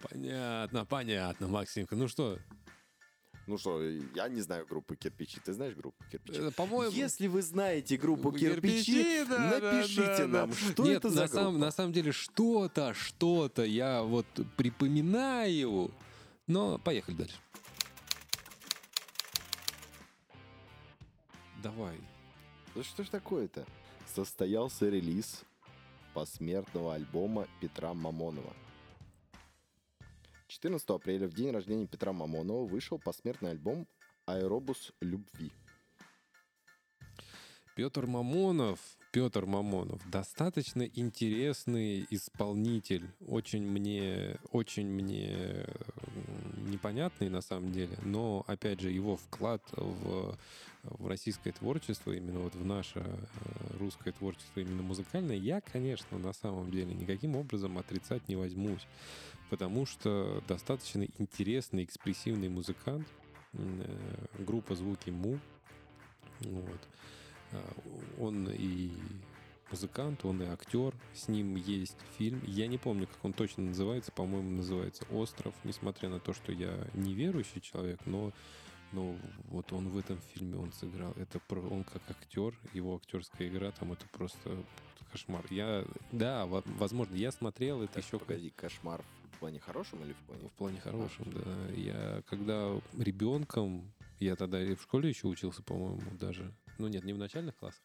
Понятно, 0.00 0.86
понятно, 0.86 1.48
Максимка. 1.48 1.96
Ну 1.96 2.08
что, 2.08 2.38
Ну 3.48 3.56
что, 3.56 3.82
я 3.82 4.28
не 4.28 4.42
знаю 4.42 4.66
группу 4.66 4.94
кирпичи. 4.94 5.40
Ты 5.40 5.54
знаешь 5.54 5.74
группу 5.74 6.04
кирпичи? 6.12 6.38
э, 6.38 6.50
по-моему... 6.50 6.94
Если 6.94 7.28
вы 7.28 7.40
знаете 7.40 7.96
группу 7.96 8.30
Кирпичи, 8.30 8.92
кирпичи, 8.92 9.24
да, 9.26 9.58
да, 9.60 9.72
напишите 9.72 10.04
да, 10.04 10.16
да. 10.18 10.26
нам, 10.26 10.52
что 10.52 10.84
Нет, 10.84 10.98
это 10.98 11.08
за 11.08 11.22
на 11.22 11.28
группа. 11.28 11.50
на 11.52 11.70
самом 11.70 11.92
деле 11.94 12.12
что-то, 12.12 12.92
что-то 12.92 13.64
я 13.64 14.02
вот 14.02 14.26
припоминаю. 14.58 15.90
Но 16.46 16.76
поехали 16.78 17.16
дальше. 17.16 17.36
Давай. 21.62 21.96
Да 22.74 22.84
что 22.84 23.02
ж 23.02 23.08
такое-то? 23.08 23.66
Состоялся 24.14 24.90
релиз 24.90 25.42
посмертного 26.12 26.94
альбома 26.96 27.48
Петра 27.62 27.94
Мамонова. 27.94 28.52
14 30.48 30.88
апреля, 30.90 31.28
в 31.28 31.34
день 31.34 31.50
рождения 31.50 31.86
Петра 31.86 32.12
Мамонова, 32.12 32.66
вышел 32.66 32.98
посмертный 32.98 33.50
альбом 33.50 33.86
«Аэробус 34.24 34.92
любви». 35.00 35.52
Петр 37.76 38.06
Мамонов, 38.06 38.80
Петр 39.12 39.46
Мамонов, 39.46 40.00
достаточно 40.10 40.82
интересный 40.82 42.04
исполнитель, 42.10 43.08
очень 43.20 43.62
мне, 43.62 44.38
очень 44.50 44.88
мне 44.88 45.64
непонятный 46.56 47.28
на 47.28 47.40
самом 47.40 47.70
деле, 47.70 47.96
но 48.02 48.42
опять 48.48 48.80
же 48.80 48.90
его 48.90 49.16
вклад 49.16 49.62
в, 49.76 50.36
в 50.98 51.06
российское 51.06 51.52
творчество, 51.52 52.12
именно 52.12 52.40
вот 52.40 52.54
в 52.54 52.64
наше 52.64 53.00
э, 53.00 53.76
русское 53.78 54.12
творчество, 54.12 54.60
именно 54.60 54.82
музыкальное, 54.82 55.36
я, 55.36 55.60
конечно, 55.60 56.18
на 56.18 56.32
самом 56.32 56.70
деле 56.70 56.94
никаким 56.94 57.36
образом 57.36 57.78
отрицать 57.78 58.28
не 58.28 58.36
возьмусь, 58.36 58.86
потому 59.50 59.86
что 59.86 60.42
достаточно 60.48 61.06
интересный, 61.18 61.84
экспрессивный 61.84 62.48
музыкант, 62.48 63.06
э, 63.52 63.96
группа 64.38 64.74
«Звуки 64.74 65.10
Му», 65.10 65.38
вот. 66.40 66.88
А, 67.52 67.74
Он 68.18 68.48
и 68.50 68.92
музыкант, 69.70 70.24
он 70.24 70.42
и 70.42 70.46
актер. 70.46 70.94
С 71.14 71.28
ним 71.28 71.56
есть 71.56 71.96
фильм. 72.16 72.42
Я 72.46 72.66
не 72.66 72.78
помню, 72.78 73.06
как 73.06 73.24
он 73.24 73.32
точно 73.32 73.64
называется. 73.64 74.12
По-моему, 74.12 74.50
называется 74.50 75.04
«Остров». 75.10 75.54
Несмотря 75.64 76.08
на 76.08 76.20
то, 76.20 76.32
что 76.32 76.52
я 76.52 76.86
неверующий 76.94 77.60
человек, 77.60 78.00
но, 78.06 78.32
но 78.92 79.16
вот 79.44 79.72
он 79.72 79.88
в 79.88 79.98
этом 79.98 80.18
фильме 80.18 80.56
он 80.58 80.72
сыграл. 80.72 81.12
Это 81.12 81.38
про- 81.40 81.60
он 81.60 81.84
как 81.84 82.02
актер, 82.08 82.54
его 82.72 82.96
актерская 82.96 83.48
игра 83.48 83.70
там 83.72 83.92
это 83.92 84.06
просто 84.12 84.62
кошмар. 85.12 85.44
Я, 85.50 85.84
да, 86.12 86.46
во- 86.46 86.62
возможно, 86.78 87.14
я 87.14 87.32
смотрел 87.32 87.82
это 87.82 87.94
Так, 87.94 88.04
еще 88.04 88.18
погоди, 88.18 88.50
кошмар 88.50 89.02
в 89.32 89.38
плане 89.38 89.60
хорошем 89.60 90.02
или 90.04 90.12
в 90.12 90.16
плане... 90.26 90.48
в 90.48 90.52
плане 90.52 90.80
хорошем, 90.80 91.32
да. 91.32 91.72
Я 91.74 92.22
когда 92.26 92.80
ребенком, 92.96 93.92
я 94.18 94.36
тогда 94.36 94.62
и 94.62 94.74
в 94.74 94.82
школе 94.82 95.08
еще 95.08 95.28
учился, 95.28 95.62
по-моему, 95.62 96.02
даже. 96.18 96.52
Ну 96.78 96.88
нет, 96.88 97.04
не 97.04 97.12
в 97.12 97.18
начальных 97.18 97.56
классах. 97.56 97.82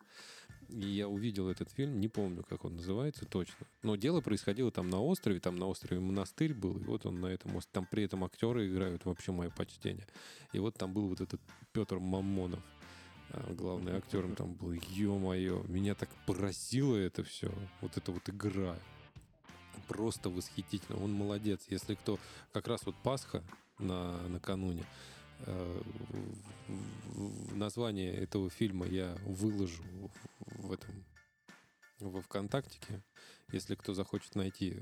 И 0.69 0.87
я 0.87 1.07
увидел 1.07 1.49
этот 1.49 1.69
фильм, 1.71 1.99
не 1.99 2.07
помню, 2.07 2.43
как 2.47 2.65
он 2.65 2.75
называется 2.77 3.25
точно. 3.25 3.67
Но 3.81 3.95
дело 3.95 4.21
происходило 4.21 4.71
там 4.71 4.89
на 4.89 5.01
острове, 5.01 5.39
там 5.39 5.55
на 5.55 5.67
острове 5.67 5.99
монастырь 5.99 6.53
был, 6.53 6.77
и 6.77 6.83
вот 6.83 7.05
он 7.05 7.19
на 7.19 7.27
этом 7.27 7.55
острове. 7.55 7.73
Там 7.73 7.87
при 7.89 8.03
этом 8.03 8.23
актеры 8.23 8.67
играют 8.67 9.05
вообще 9.05 9.31
мое 9.31 9.49
почтение. 9.49 10.07
И 10.51 10.59
вот 10.59 10.75
там 10.75 10.93
был 10.93 11.07
вот 11.07 11.21
этот 11.21 11.41
Петр 11.73 11.99
Мамонов, 11.99 12.63
а, 13.31 13.53
главный 13.53 13.97
актером 13.97 14.35
там 14.35 14.53
был. 14.53 14.71
Ё-моё, 14.71 15.63
меня 15.67 15.95
так 15.95 16.09
поразило 16.25 16.95
это 16.95 17.23
все. 17.23 17.51
Вот 17.81 17.97
эта 17.97 18.11
вот 18.11 18.27
игра 18.29 18.77
просто 19.87 20.29
восхитительно. 20.29 21.03
Он 21.03 21.11
молодец. 21.11 21.61
Если 21.69 21.95
кто... 21.95 22.19
Как 22.51 22.67
раз 22.67 22.85
вот 22.85 22.95
Пасха 23.03 23.43
на, 23.79 24.17
накануне. 24.27 24.85
Э, 25.39 25.81
Название 27.53 28.13
этого 28.13 28.49
фильма 28.49 28.86
я 28.88 29.15
выложу 29.25 29.84
в 30.39 30.71
этом 30.71 31.05
во 31.99 32.21
ВКонтактике. 32.21 33.01
Если 33.51 33.75
кто 33.75 33.93
захочет 33.93 34.36
найти, 34.36 34.81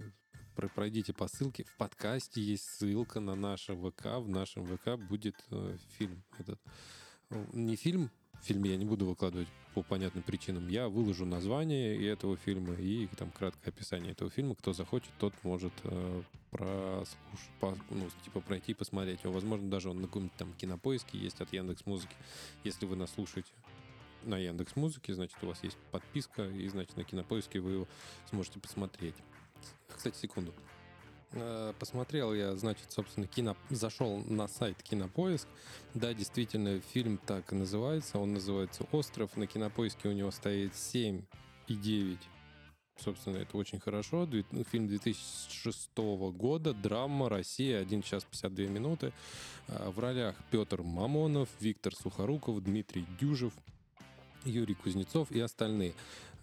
про- 0.56 0.70
пройдите 0.70 1.14
по 1.14 1.28
ссылке. 1.28 1.64
В 1.66 1.76
подкасте 1.78 2.41
есть 2.41 2.64
ссылка 2.66 3.20
на 3.20 3.36
наше 3.36 3.76
ВК. 3.76 4.06
В 4.20 4.30
нашем 4.30 4.66
ВК 4.66 4.97
будет 4.97 5.36
э, 5.52 5.78
фильм 5.97 6.24
этот. 6.38 6.60
Э, 7.30 7.45
Не 7.54 7.76
фильм, 7.76 8.10
фильм 8.42 8.64
я 8.64 8.78
не 8.78 8.86
буду 8.86 9.06
выкладывать 9.06 9.48
по 9.74 9.84
понятным 9.84 10.24
причинам. 10.24 10.68
Я 10.68 10.89
выложу 10.89 11.26
название 11.26 11.96
и 11.96 12.04
этого 12.04 12.36
фильма 12.36 12.74
и 12.74 13.08
там 13.18 13.32
краткое 13.32 13.70
описание 13.70 14.12
этого 14.12 14.30
фильма. 14.30 14.56
Кто 14.56 14.74
захочет, 14.74 15.12
тот 15.18 15.34
может 15.44 15.74
э, 15.84 16.24
прослушать, 16.52 17.50
по- 17.60 17.78
ну, 17.89 18.10
типа 18.26 18.42
пройти 18.42 18.74
посмотреть 18.74 19.24
его. 19.24 19.34
Возможно, 19.34 19.70
даже 19.70 19.89
он 19.89 20.02
на 20.02 20.08
каком-нибудь 20.08 20.36
там 20.38 20.54
кинопоиске 20.54 21.18
есть 21.18 21.39
от 21.39 21.54
Яндекс 21.54 21.86
Музыки. 21.86 22.16
Если 22.64 22.86
вы 22.86 22.96
нас 22.96 23.12
слушаете 23.12 23.50
на 24.24 24.38
Яндекс 24.38 24.76
Музыке, 24.76 25.14
значит, 25.14 25.38
у 25.42 25.48
вас 25.48 25.64
есть 25.64 25.78
подписка, 25.92 26.48
и, 26.48 26.68
значит, 26.68 26.98
на 26.98 27.04
кинопоиске 27.04 27.60
вы 27.60 27.72
его 27.72 27.88
сможете 28.30 28.60
посмотреть. 28.60 29.16
Кстати, 29.88 30.18
секунду. 30.18 30.54
Э, 31.34 31.74
Посмотрел 31.80 32.34
я, 32.34 32.56
значит, 32.56 32.92
собственно, 32.92 33.28
кино... 33.28 33.56
зашел 33.70 34.18
на 34.28 34.48
сайт 34.48 34.82
Кинопоиск. 34.84 35.48
Да, 35.94 36.14
действительно, 36.14 36.80
фильм 36.80 37.18
так 37.18 37.52
и 37.54 37.56
называется. 37.56 38.20
Он 38.20 38.34
называется 38.34 38.86
«Остров». 38.92 39.36
На 39.38 39.48
Кинопоиске 39.48 40.10
у 40.10 40.14
него 40.14 40.32
стоит 40.32 40.76
7 40.76 41.22
и 41.68 41.76
9. 41.76 42.20
Собственно, 43.00 43.38
это 43.38 43.58
очень 43.58 43.80
хорошо. 43.80 44.28
Фильм 44.72 44.88
2006 44.88 45.90
года. 45.98 46.74
Драма. 46.74 47.30
Россия. 47.30 47.80
1 47.80 48.02
час 48.02 48.26
52 48.26 48.66
минуты. 48.66 49.14
А, 49.68 49.90
В 49.90 50.00
ролях 50.00 50.36
Петр 50.52 50.82
Мамонов, 50.84 51.50
Виктор 51.60 51.96
Сухоруков, 51.96 52.62
Дмитрий 52.64 53.06
Дюжев, 53.20 53.54
Юрий 54.44 54.76
Кузнецов 54.76 55.32
и 55.32 55.40
остальные. 55.40 55.94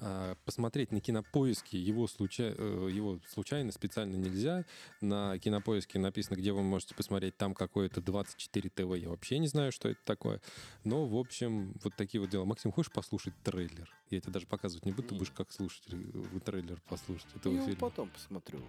А, 0.00 0.36
Посмотреть 0.44 0.92
на 0.92 1.00
кинопоиске 1.00 1.78
его, 1.78 2.06
случай- 2.06 2.54
э, 2.56 2.88
его 2.92 3.18
случайно, 3.28 3.72
специально 3.72 4.14
нельзя. 4.16 4.64
На 5.00 5.38
кинопоиске 5.38 5.98
написано, 5.98 6.36
где 6.36 6.52
вы 6.52 6.62
можете 6.62 6.94
посмотреть. 6.94 7.36
Там 7.36 7.54
какое-то 7.54 8.00
24 8.00 8.70
ТВ. 8.70 8.94
Я 8.96 9.08
вообще 9.10 9.38
не 9.38 9.48
знаю, 9.48 9.72
что 9.72 9.88
это 9.88 10.00
такое. 10.04 10.40
Но, 10.84 11.06
в 11.06 11.16
общем, 11.16 11.74
вот 11.82 11.94
такие 11.96 12.20
вот 12.20 12.30
дела. 12.30 12.44
Максим, 12.44 12.72
хочешь 12.72 12.92
послушать 12.92 13.34
трейлер? 13.42 13.90
Я 14.10 14.20
тебе 14.20 14.32
даже 14.32 14.46
показывать 14.46 14.86
не 14.86 14.92
буду, 14.92 15.08
ты 15.08 15.14
будешь 15.16 15.30
как 15.32 15.52
слушатель 15.52 16.10
э, 16.14 16.40
трейлер 16.40 16.80
послушать 16.88 17.28
этого 17.34 17.54
Я 17.54 17.62
фильма. 17.64 17.78
потом 17.80 18.08
посмотрю. 18.10 18.60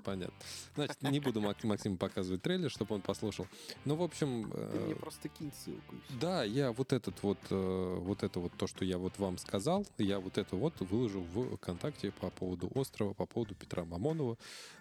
Э, 0.00 0.04
Понятно. 0.04 0.34
Значит, 0.74 1.02
не 1.02 1.20
буду 1.20 1.40
Мак- 1.40 1.62
Максиму 1.64 1.96
показывать 1.96 2.42
трейлер, 2.42 2.70
чтобы 2.70 2.94
он 2.94 3.02
послушал. 3.02 3.46
Ну, 3.84 3.96
в 3.96 4.02
общем... 4.02 4.50
Ты 4.50 4.58
э, 4.58 4.84
мне 4.86 4.94
просто 4.96 5.28
кинь 5.28 5.52
ссылку. 5.52 5.96
Да, 6.20 6.44
я 6.44 6.72
вот 6.72 6.92
этот 6.92 7.22
вот, 7.22 7.38
э, 7.50 7.96
вот 8.00 8.22
это 8.22 8.40
вот 8.40 8.52
то, 8.56 8.66
что 8.66 8.84
я 8.84 8.98
вот 8.98 9.18
вам 9.18 9.38
сказал, 9.38 9.86
я 9.98 10.20
вот 10.20 10.38
это 10.38 10.56
вот 10.56 10.74
выложу 10.80 11.20
в 11.20 11.56
ВКонтакте 11.56 12.12
по 12.12 12.30
поводу 12.30 12.70
острова, 12.74 13.12
по 13.14 13.26
поводу 13.26 13.54
Петра 13.54 13.84
Мамонова, 13.84 14.36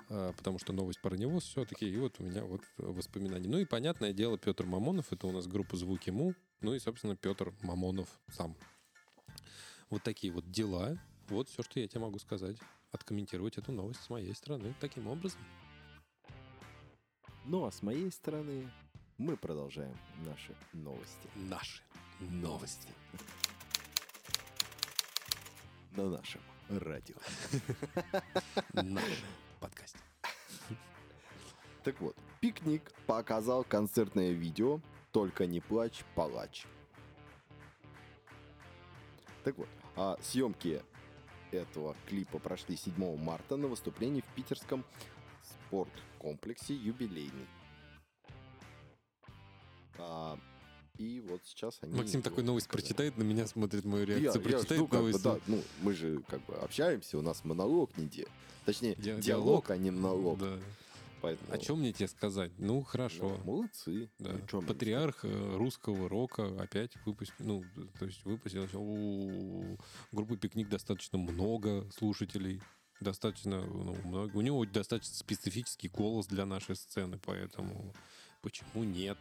э, 0.09 0.34
потому 0.38 0.59
что 0.59 0.74
новость 0.74 1.01
про 1.01 1.15
него 1.15 1.39
все-таки, 1.39 1.89
и 1.89 1.97
вот 1.97 2.15
у 2.20 2.24
меня 2.24 2.43
вот 2.43 2.61
воспоминания. 2.78 3.47
Ну 3.47 3.59
и 3.59 3.65
понятное 3.65 4.13
дело, 4.13 4.38
Петр 4.38 4.65
Мамонов, 4.65 5.11
это 5.11 5.28
у 5.28 5.32
нас 5.32 5.47
группа 5.47 5.76
«Звуки 5.76 6.09
Му», 6.09 6.34
ну 6.61 6.74
и, 6.74 6.80
собственно, 6.80 7.15
Петр 7.15 7.53
Мамонов 7.61 8.09
сам. 8.32 8.55
Вот 9.89 10.03
такие 10.03 10.32
вот 10.32 10.49
дела. 10.51 10.97
Вот 11.30 11.47
все, 11.49 11.63
что 11.63 11.80
я 11.80 11.88
тебе 11.88 12.01
могу 12.01 12.20
сказать. 12.20 12.57
Откомментировать 12.91 13.57
эту 13.57 13.71
новость 13.71 14.01
с 14.01 14.09
моей 14.09 14.33
стороны 14.33 14.73
таким 14.79 15.07
образом. 15.07 15.39
Ну 17.45 17.65
а 17.65 17.71
с 17.71 17.81
моей 17.83 18.11
стороны 18.11 18.69
мы 19.17 19.37
продолжаем 19.37 19.97
наши 20.25 20.55
новости 20.73 21.27
Наши 21.35 21.83
новости. 22.19 22.89
на 25.91 26.09
нашем 26.09 26.41
радио. 26.69 27.15
Наши 28.73 29.23
подкасте. 29.59 29.99
Так 31.83 31.99
вот, 32.01 32.15
пикник 32.41 32.91
показал 33.07 33.63
концертное 33.63 34.31
видео 34.31 34.81
«Только 35.11 35.47
не 35.47 35.61
плачь, 35.61 36.03
палач». 36.13 36.65
Так 39.43 39.57
вот, 39.57 39.69
а 39.95 40.17
съемки 40.21 40.83
этого 41.51 41.95
клипа 42.07 42.39
прошли 42.39 42.75
7 42.77 43.17
марта 43.17 43.57
на 43.57 43.67
выступлении 43.67 44.21
в 44.21 44.35
питерском 44.35 44.83
спорткомплексе 45.67 46.73
«Юбилейный». 46.75 47.47
А, 49.97 50.37
и 50.97 51.21
вот 51.27 51.41
сейчас 51.45 51.77
они... 51.81 51.93
Максим 51.97 52.21
такой 52.21 52.43
новость 52.43 52.67
показали. 52.67 52.85
прочитает, 52.87 53.17
на 53.17 53.23
меня 53.23 53.47
смотрит 53.47 53.83
мою 53.85 54.05
Я, 54.07 54.19
реакцию, 54.19 54.43
я 54.43 54.49
прочитает 54.49 54.79
жду, 54.81 54.87
как 54.87 54.99
бы, 55.01 55.07
новость. 55.07 55.23
да, 55.23 55.39
ну, 55.47 55.61
мы 55.81 55.93
же 55.93 56.21
как 56.27 56.45
бы 56.45 56.55
общаемся, 56.55 57.17
у 57.17 57.21
нас 57.21 57.43
монолог 57.43 57.95
не 57.97 58.05
де. 58.05 58.27
Точнее, 58.65 58.95
Ди- 58.95 59.01
диалог, 59.03 59.21
диалог. 59.23 59.69
а 59.71 59.77
не 59.77 59.91
монолог. 59.91 60.39
Да. 60.39 60.59
Поэтому, 61.22 61.51
О 61.51 61.57
чем 61.57 61.80
мне 61.80 61.91
тебе 61.91 62.07
сказать? 62.07 62.51
Ну, 62.57 62.82
хорошо. 62.82 63.38
ну, 63.43 63.51
молодцы. 63.53 64.09
Да. 64.20 64.39
Ну, 64.51 64.61
Патриарх 64.61 65.26
э, 65.26 65.55
русского 65.57 66.07
рока 66.07 66.47
опять 66.61 66.93
выпустил, 67.05 67.36
ну, 67.39 67.63
то 67.99 68.05
есть 68.05 68.24
выпустил 68.24 68.67
у 68.76 69.78
группы 70.11 70.38
«Пикник» 70.38 70.70
достаточно 70.70 71.17
много 71.17 71.89
слушателей, 71.91 72.61
достаточно, 73.01 73.65
ну, 73.65 73.95
много. 74.05 74.36
У 74.38 74.41
него 74.41 74.65
достаточно 74.65 75.15
специфический 75.15 75.89
голос 75.89 76.28
для 76.28 76.45
нашей 76.45 76.76
сцены, 76.76 77.20
поэтому 77.26 77.93
почему 78.41 78.84
нет? 78.84 79.17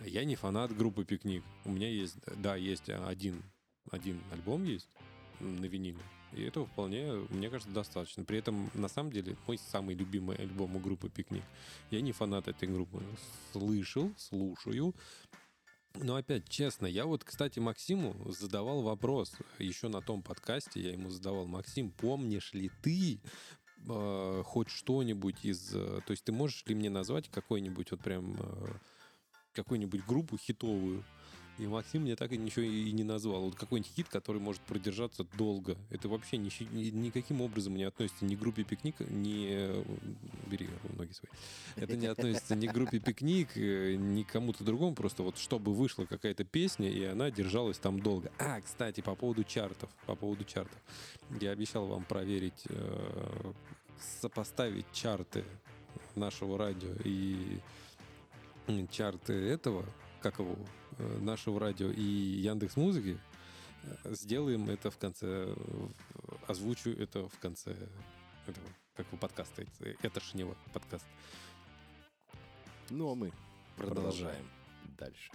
Я 0.00 0.24
не 0.24 0.36
фанат 0.36 0.76
группы 0.76 1.04
«Пикник». 1.04 1.42
У 1.64 1.70
меня 1.70 1.88
есть, 1.88 2.18
да, 2.36 2.56
есть 2.56 2.90
один, 2.90 3.42
один 3.90 4.20
альбом 4.32 4.64
есть 4.64 4.88
на 5.40 5.64
виниле, 5.64 6.00
и 6.36 6.42
этого 6.42 6.66
вполне, 6.66 7.12
мне 7.30 7.50
кажется, 7.50 7.72
достаточно. 7.72 8.24
При 8.24 8.38
этом, 8.38 8.70
на 8.74 8.88
самом 8.88 9.12
деле, 9.12 9.36
мой 9.46 9.58
самый 9.58 9.94
любимый 9.94 10.36
альбом 10.36 10.76
у 10.76 10.80
группы 10.80 11.08
«Пикник». 11.08 11.42
Я 11.90 12.00
не 12.00 12.12
фанат 12.12 12.48
этой 12.48 12.68
группы. 12.68 13.02
Слышал, 13.52 14.12
слушаю. 14.16 14.94
Но 15.94 16.16
опять, 16.16 16.48
честно, 16.48 16.86
я 16.86 17.06
вот, 17.06 17.22
кстати, 17.22 17.60
Максиму 17.60 18.16
задавал 18.32 18.82
вопрос 18.82 19.32
еще 19.60 19.88
на 19.88 20.00
том 20.00 20.22
подкасте, 20.22 20.80
я 20.80 20.90
ему 20.90 21.08
задавал, 21.10 21.46
Максим, 21.46 21.90
помнишь 21.90 22.52
ли 22.52 22.70
ты 22.82 23.20
э, 23.88 24.42
хоть 24.44 24.70
что-нибудь 24.70 25.44
из... 25.44 25.72
э, 25.72 26.00
то 26.04 26.10
есть 26.10 26.24
ты 26.24 26.32
можешь 26.32 26.64
ли 26.66 26.74
мне 26.74 26.90
назвать 26.90 27.28
какой-нибудь 27.30 27.92
вот 27.92 28.00
прям... 28.00 28.36
э, 28.40 28.74
какую-нибудь 29.54 30.04
группу 30.04 30.36
хитовую, 30.36 31.04
и 31.58 31.66
Максим 31.66 32.02
мне 32.02 32.16
так 32.16 32.32
и 32.32 32.36
ничего 32.36 32.64
и 32.64 32.90
не 32.92 33.04
назвал. 33.04 33.42
Вот 33.42 33.54
какой-нибудь 33.54 33.92
хит, 33.94 34.08
который 34.08 34.40
может 34.40 34.60
продержаться 34.62 35.24
долго. 35.36 35.76
Это 35.90 36.08
вообще 36.08 36.36
ни, 36.36 36.50
ни- 36.74 36.90
никаким 36.90 37.40
образом 37.40 37.76
не 37.76 37.84
относится 37.84 38.24
ни 38.24 38.34
к 38.34 38.38
группе 38.38 38.64
«Пикник», 38.64 38.96
ни... 39.00 39.48
э, 39.50 39.84
Бери 40.46 40.68
ноги 40.96 41.12
свои. 41.12 41.30
Это 41.76 41.96
не 41.96 42.06
относится 42.06 42.56
ни 42.56 42.66
к 42.66 42.72
группе 42.72 42.98
«Пикник», 42.98 43.56
э, 43.56 43.94
ни 43.94 44.22
к 44.22 44.32
кому-то 44.32 44.64
другому. 44.64 44.94
Просто 44.94 45.22
вот 45.22 45.38
чтобы 45.38 45.72
вышла 45.72 46.04
какая-то 46.04 46.44
песня, 46.44 46.90
и 46.90 47.04
она 47.04 47.30
держалась 47.30 47.78
там 47.78 48.00
долго. 48.00 48.32
А, 48.38 48.60
кстати, 48.60 49.00
по 49.00 49.14
поводу 49.14 49.44
чартов. 49.44 49.90
По 50.06 50.16
поводу 50.16 50.44
чартов. 50.44 50.78
Я 51.40 51.50
обещал 51.52 51.86
вам 51.86 52.04
проверить, 52.04 52.64
э, 52.68 53.52
сопоставить 54.20 54.86
чарты 54.92 55.44
нашего 56.16 56.58
радио 56.58 56.90
и 57.04 57.60
чарты 58.90 59.32
этого, 59.34 59.84
как 60.22 60.38
его, 60.38 60.56
нашего 60.98 61.60
радио 61.60 61.90
и 61.90 62.02
Яндекс 62.02 62.76
Музыки. 62.76 63.18
Э, 64.04 64.14
Сделаем 64.14 64.68
это 64.70 64.90
в 64.90 64.98
конце, 64.98 65.26
э, 65.26 65.56
озвучу 66.46 66.90
это 66.90 67.28
в 67.28 67.38
конце 67.38 67.72
этого, 68.46 68.66
как 68.94 69.06
его 69.06 69.18
подкаста, 69.18 69.62
это- 69.62 70.00
не 70.34 70.44
подкаст. 70.72 71.06
Ну, 72.90 73.10
а 73.10 73.14
мы 73.14 73.32
Продолжаем 73.76 73.94
продолжаем 74.12 74.50
дальше. 74.98 75.32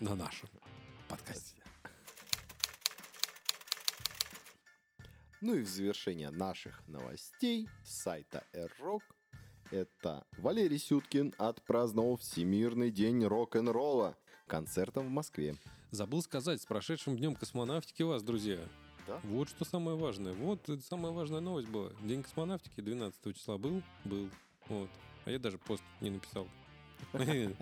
на 0.00 0.14
нашем 0.14 0.48
подкасте. 1.08 1.62
Ну 5.40 5.54
и 5.54 5.62
в 5.62 5.68
завершение 5.68 6.30
наших 6.30 6.86
новостей 6.86 7.66
с 7.82 8.02
сайта 8.02 8.44
R-Rock 8.52 9.00
это 9.70 10.26
Валерий 10.36 10.78
Сюткин 10.78 11.34
отпраздновал 11.38 12.16
Всемирный 12.16 12.90
день 12.90 13.24
рок-н-ролла 13.24 14.18
концертом 14.50 15.06
в 15.06 15.10
Москве. 15.10 15.54
Забыл 15.92 16.22
сказать, 16.22 16.60
с 16.60 16.66
прошедшим 16.66 17.16
днем 17.16 17.36
космонавтики 17.36 18.02
вас, 18.02 18.24
друзья. 18.24 18.58
Да? 19.06 19.20
Вот 19.22 19.48
что 19.48 19.64
самое 19.64 19.96
важное. 19.96 20.32
Вот 20.32 20.68
самая 20.88 21.12
важная 21.12 21.38
новость 21.38 21.68
была. 21.68 21.90
День 22.02 22.24
космонавтики 22.24 22.80
12 22.80 23.36
числа 23.36 23.58
был? 23.58 23.80
Был. 24.04 24.28
Вот. 24.68 24.90
А 25.24 25.30
я 25.30 25.38
даже 25.38 25.56
пост 25.56 25.84
не 26.00 26.10
написал. 26.10 26.48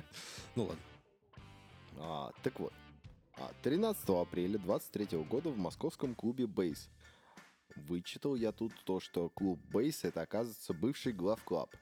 Ну 0.56 0.64
ладно. 0.64 0.82
А, 1.98 2.32
так 2.42 2.58
вот, 2.58 2.72
а, 3.36 3.52
13 3.62 4.08
апреля 4.08 4.58
23 4.58 5.18
года 5.24 5.50
в 5.50 5.58
московском 5.58 6.14
клубе 6.14 6.46
«Бейс». 6.46 6.88
Вычитал 7.76 8.34
я 8.34 8.50
тут 8.50 8.72
то, 8.84 8.98
что 8.98 9.28
клуб 9.28 9.60
«Бейс»— 9.70 10.02
это, 10.04 10.22
оказывается, 10.22 10.72
бывший 10.72 11.12
главклаб, 11.12 11.74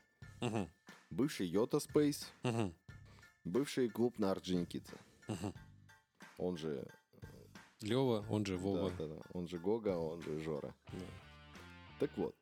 бывший 1.10 1.46
«Йота 1.46 1.78
Спейс». 1.78 2.32
Бывший 3.46 3.88
клуб 3.88 4.18
на 4.18 4.30
Орджоникидзе. 4.32 4.96
Он 6.38 6.56
же... 6.56 6.86
Лева, 7.80 8.24
он 8.30 8.44
же 8.44 8.56
Вова. 8.56 8.90
Да, 8.90 9.06
да, 9.06 9.14
да, 9.14 9.22
он 9.32 9.48
же 9.48 9.58
Гога, 9.58 9.96
он 9.98 10.22
же 10.22 10.40
Жора. 10.40 10.74
Да. 10.92 11.06
Так 12.00 12.10
вот, 12.16 12.34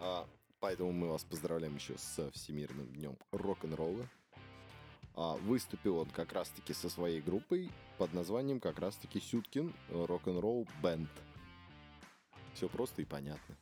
а, 0.00 0.28
поэтому 0.58 0.92
мы 0.92 1.08
вас 1.08 1.24
поздравляем 1.24 1.76
еще 1.76 1.96
с 1.96 2.30
Всемирным 2.32 2.86
днем 2.88 3.16
рок-н-ролла. 3.30 4.08
А, 5.14 5.36
выступил 5.36 5.98
он 5.98 6.10
как 6.10 6.32
раз-таки 6.32 6.72
со 6.72 6.88
своей 6.88 7.20
группой 7.20 7.70
под 7.98 8.12
названием 8.14 8.60
как 8.60 8.78
раз-таки 8.78 9.20
Сюткин 9.20 9.72
рок-н-ролл 9.90 10.66
бенд. 10.82 11.10
Все 12.54 12.68
просто 12.68 13.02
и 13.02 13.04
понятно. 13.04 13.56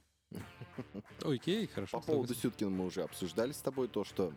Окей, 1.22 1.66
хорошо. 1.66 2.00
По 2.00 2.06
поводу 2.06 2.34
Сюткина 2.34 2.70
мы 2.70 2.86
уже 2.86 3.02
обсуждали 3.02 3.52
с 3.52 3.60
тобой 3.60 3.88
то, 3.88 4.04
что 4.04 4.32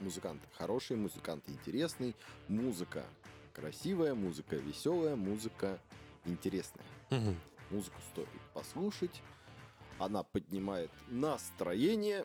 музыкант 0.00 0.42
хороший, 0.56 0.96
музыкант 0.96 1.44
интересный, 1.48 2.14
музыка 2.48 3.04
красивая, 3.54 4.14
музыка 4.14 4.56
веселая, 4.56 5.16
музыка 5.16 5.80
интересная. 6.24 6.84
Мгм. 7.10 7.36
Музыку 7.70 7.96
стоит 8.12 8.28
послушать. 8.54 9.22
Она 9.98 10.22
поднимает 10.22 10.90
настроение. 11.08 12.24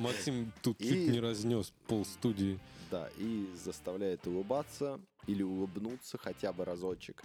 Максим 0.00 0.52
тут 0.62 0.80
И- 0.80 0.88
чуть 0.88 1.08
не 1.12 1.20
разнес 1.20 1.72
пол 1.86 2.04
студии. 2.04 2.58
Да, 2.90 3.08
и 3.16 3.48
заставляет 3.54 4.26
улыбаться 4.26 5.00
или 5.26 5.42
улыбнуться 5.42 6.18
хотя 6.18 6.52
бы 6.52 6.64
разочек. 6.64 7.22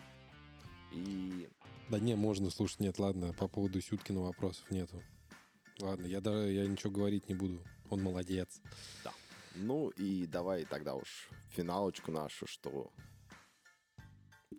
И 0.91 1.49
Да 1.89 1.99
не, 1.99 2.15
можно 2.15 2.49
слушать. 2.51 2.79
Нет, 2.79 2.99
ладно, 2.99 3.33
по 3.33 3.47
поводу 3.47 3.81
Сюткина 3.81 4.21
вопросов 4.21 4.69
нету. 4.69 5.01
Ладно, 5.81 6.05
я 6.05 6.19
даже 6.21 6.51
я 6.51 6.67
ничего 6.67 6.91
говорить 6.91 7.29
не 7.29 7.35
буду. 7.35 7.61
Он 7.89 8.01
молодец. 8.03 8.61
ну 9.55 9.89
и 9.89 10.27
давай 10.27 10.65
тогда 10.65 10.93
уж 10.95 11.29
финалочку 11.49 12.11
нашу, 12.11 12.45
что 12.47 12.91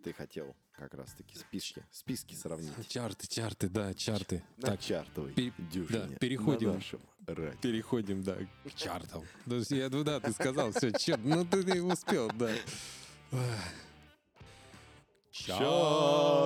ты 0.03 0.13
хотел 0.13 0.55
как 0.73 0.93
раз 0.95 1.13
таки 1.13 1.37
списки, 1.37 1.85
списки 1.91 2.33
сравнить. 2.33 2.73
Чарты, 2.89 3.27
чарты, 3.27 3.69
да, 3.69 3.93
чарты. 3.93 4.43
На 4.57 4.69
Так, 4.69 4.79
чартовой 4.79 5.33
дюжине 5.71 6.07
да, 6.07 6.15
переходим. 6.15 6.69
на 6.69 6.73
нашем 6.75 7.01
радио. 7.27 7.59
переходим, 7.61 8.23
да, 8.23 8.35
к 8.63 8.73
чартам. 8.75 9.23
Да, 9.45 9.57
я, 9.69 9.89
ну 9.89 10.03
да, 10.03 10.19
ты 10.19 10.31
сказал, 10.33 10.71
все, 10.71 10.91
черт, 10.91 11.21
ну 11.23 11.45
ты 11.45 11.63
не 11.63 11.79
успел, 11.81 12.29
да. 12.33 12.51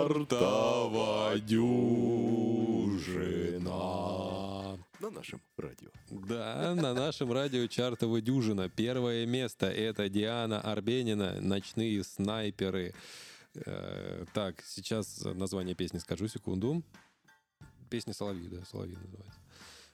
Чартова 0.06 1.40
дюжина. 1.40 2.06
На 5.16 5.20
нашем 5.20 5.42
радио. 5.56 5.90
Да, 6.10 6.76
на 6.76 6.94
нашем 6.94 7.32
радио 7.32 7.68
чартова 7.68 8.20
дюжина. 8.20 8.68
Первое 8.68 9.26
место— 9.26 9.66
это 9.68 10.10
Диана 10.10 10.60
Арбенина 10.60 11.40
«Ночные 11.40 12.04
снайперы». 12.04 12.94
Э, 13.66 14.26
Так, 14.34 14.62
сейчас 14.66 15.22
название 15.24 15.74
песни 15.74 16.00
скажу, 16.00 16.28
секунду. 16.28 16.84
Песня 17.90 18.14
«Соловьи», 18.14 18.50
да, 18.50 18.66
«Соловьи» 18.66 18.98
называется. 18.98 19.40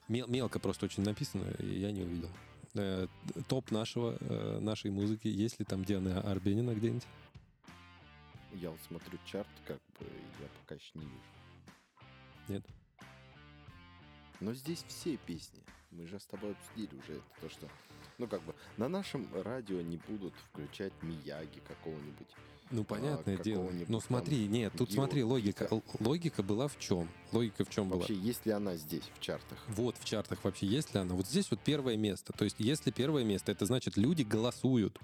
Мел- 0.08 0.26
мелко 0.26 0.58
просто 0.58 0.86
очень 0.86 1.04
написано, 1.04 1.44
и 1.60 1.78
я 1.78 1.92
не 1.92 2.02
увидел. 2.02 2.30
Э, 2.74 3.06
Топ 3.46 3.70
нашего, 3.70 4.16
э, 4.18 4.58
нашей 4.58 4.90
музыки. 4.90 5.28
Есть 5.28 5.60
ли 5.60 5.64
там 5.64 5.84
Диана 5.84 6.20
Арбенина 6.22 6.74
где-нибудь? 6.74 7.06
Я 8.54 8.70
вот 8.70 8.80
смотрю 8.88 9.20
чарт, 9.24 9.46
как 9.68 9.78
бы 10.00 10.06
я 10.40 10.48
пока 10.62 10.74
еще 10.74 10.90
не 10.94 11.04
вижу. 11.04 11.22
Нет? 12.48 12.64
Но 14.42 14.54
здесь 14.54 14.84
все 14.88 15.16
песни. 15.18 15.60
Мы 15.92 16.06
же 16.06 16.18
с 16.18 16.24
тобой 16.24 16.52
обсудили 16.52 16.98
уже 16.98 17.12
это, 17.12 17.22
то, 17.40 17.48
что... 17.48 17.68
Ну, 18.18 18.26
как 18.26 18.42
бы, 18.42 18.54
на 18.76 18.88
нашем 18.88 19.28
радио 19.44 19.80
не 19.80 19.98
будут 20.08 20.34
включать 20.50 20.92
Мияги 21.02 21.60
какого-нибудь. 21.68 22.26
Ну, 22.72 22.84
понятное 22.84 23.36
дело. 23.36 23.60
какого-нибудь 23.60 23.88
Ну, 23.88 23.98
там 24.00 24.06
смотри, 24.06 24.46
нет, 24.48 24.72
тут 24.76 24.88
Гео 24.88 24.94
смотри, 24.94 25.22
логика. 25.22 25.68
Л- 25.70 25.84
Логика 26.00 26.42
была 26.42 26.66
в 26.66 26.78
чем? 26.78 27.08
Логика 27.30 27.64
в 27.64 27.70
чем 27.70 27.88
была? 27.88 27.98
Вообще, 28.00 28.14
есть 28.14 28.44
ли 28.44 28.52
она 28.52 28.76
здесь, 28.76 29.04
в 29.14 29.20
чартах? 29.20 29.58
Вот 29.68 29.96
в 29.98 30.04
чартах 30.04 30.42
вообще 30.42 30.66
есть 30.66 30.92
ли 30.94 31.00
она? 31.00 31.14
Вот 31.14 31.26
здесь 31.26 31.50
вот 31.50 31.60
первое 31.60 31.96
место. 31.96 32.32
То 32.32 32.44
есть, 32.44 32.56
если 32.58 32.90
первое 32.90 33.24
место, 33.24 33.52
это 33.52 33.66
значит, 33.66 33.96
люди 33.96 34.22
голосуют 34.22 34.98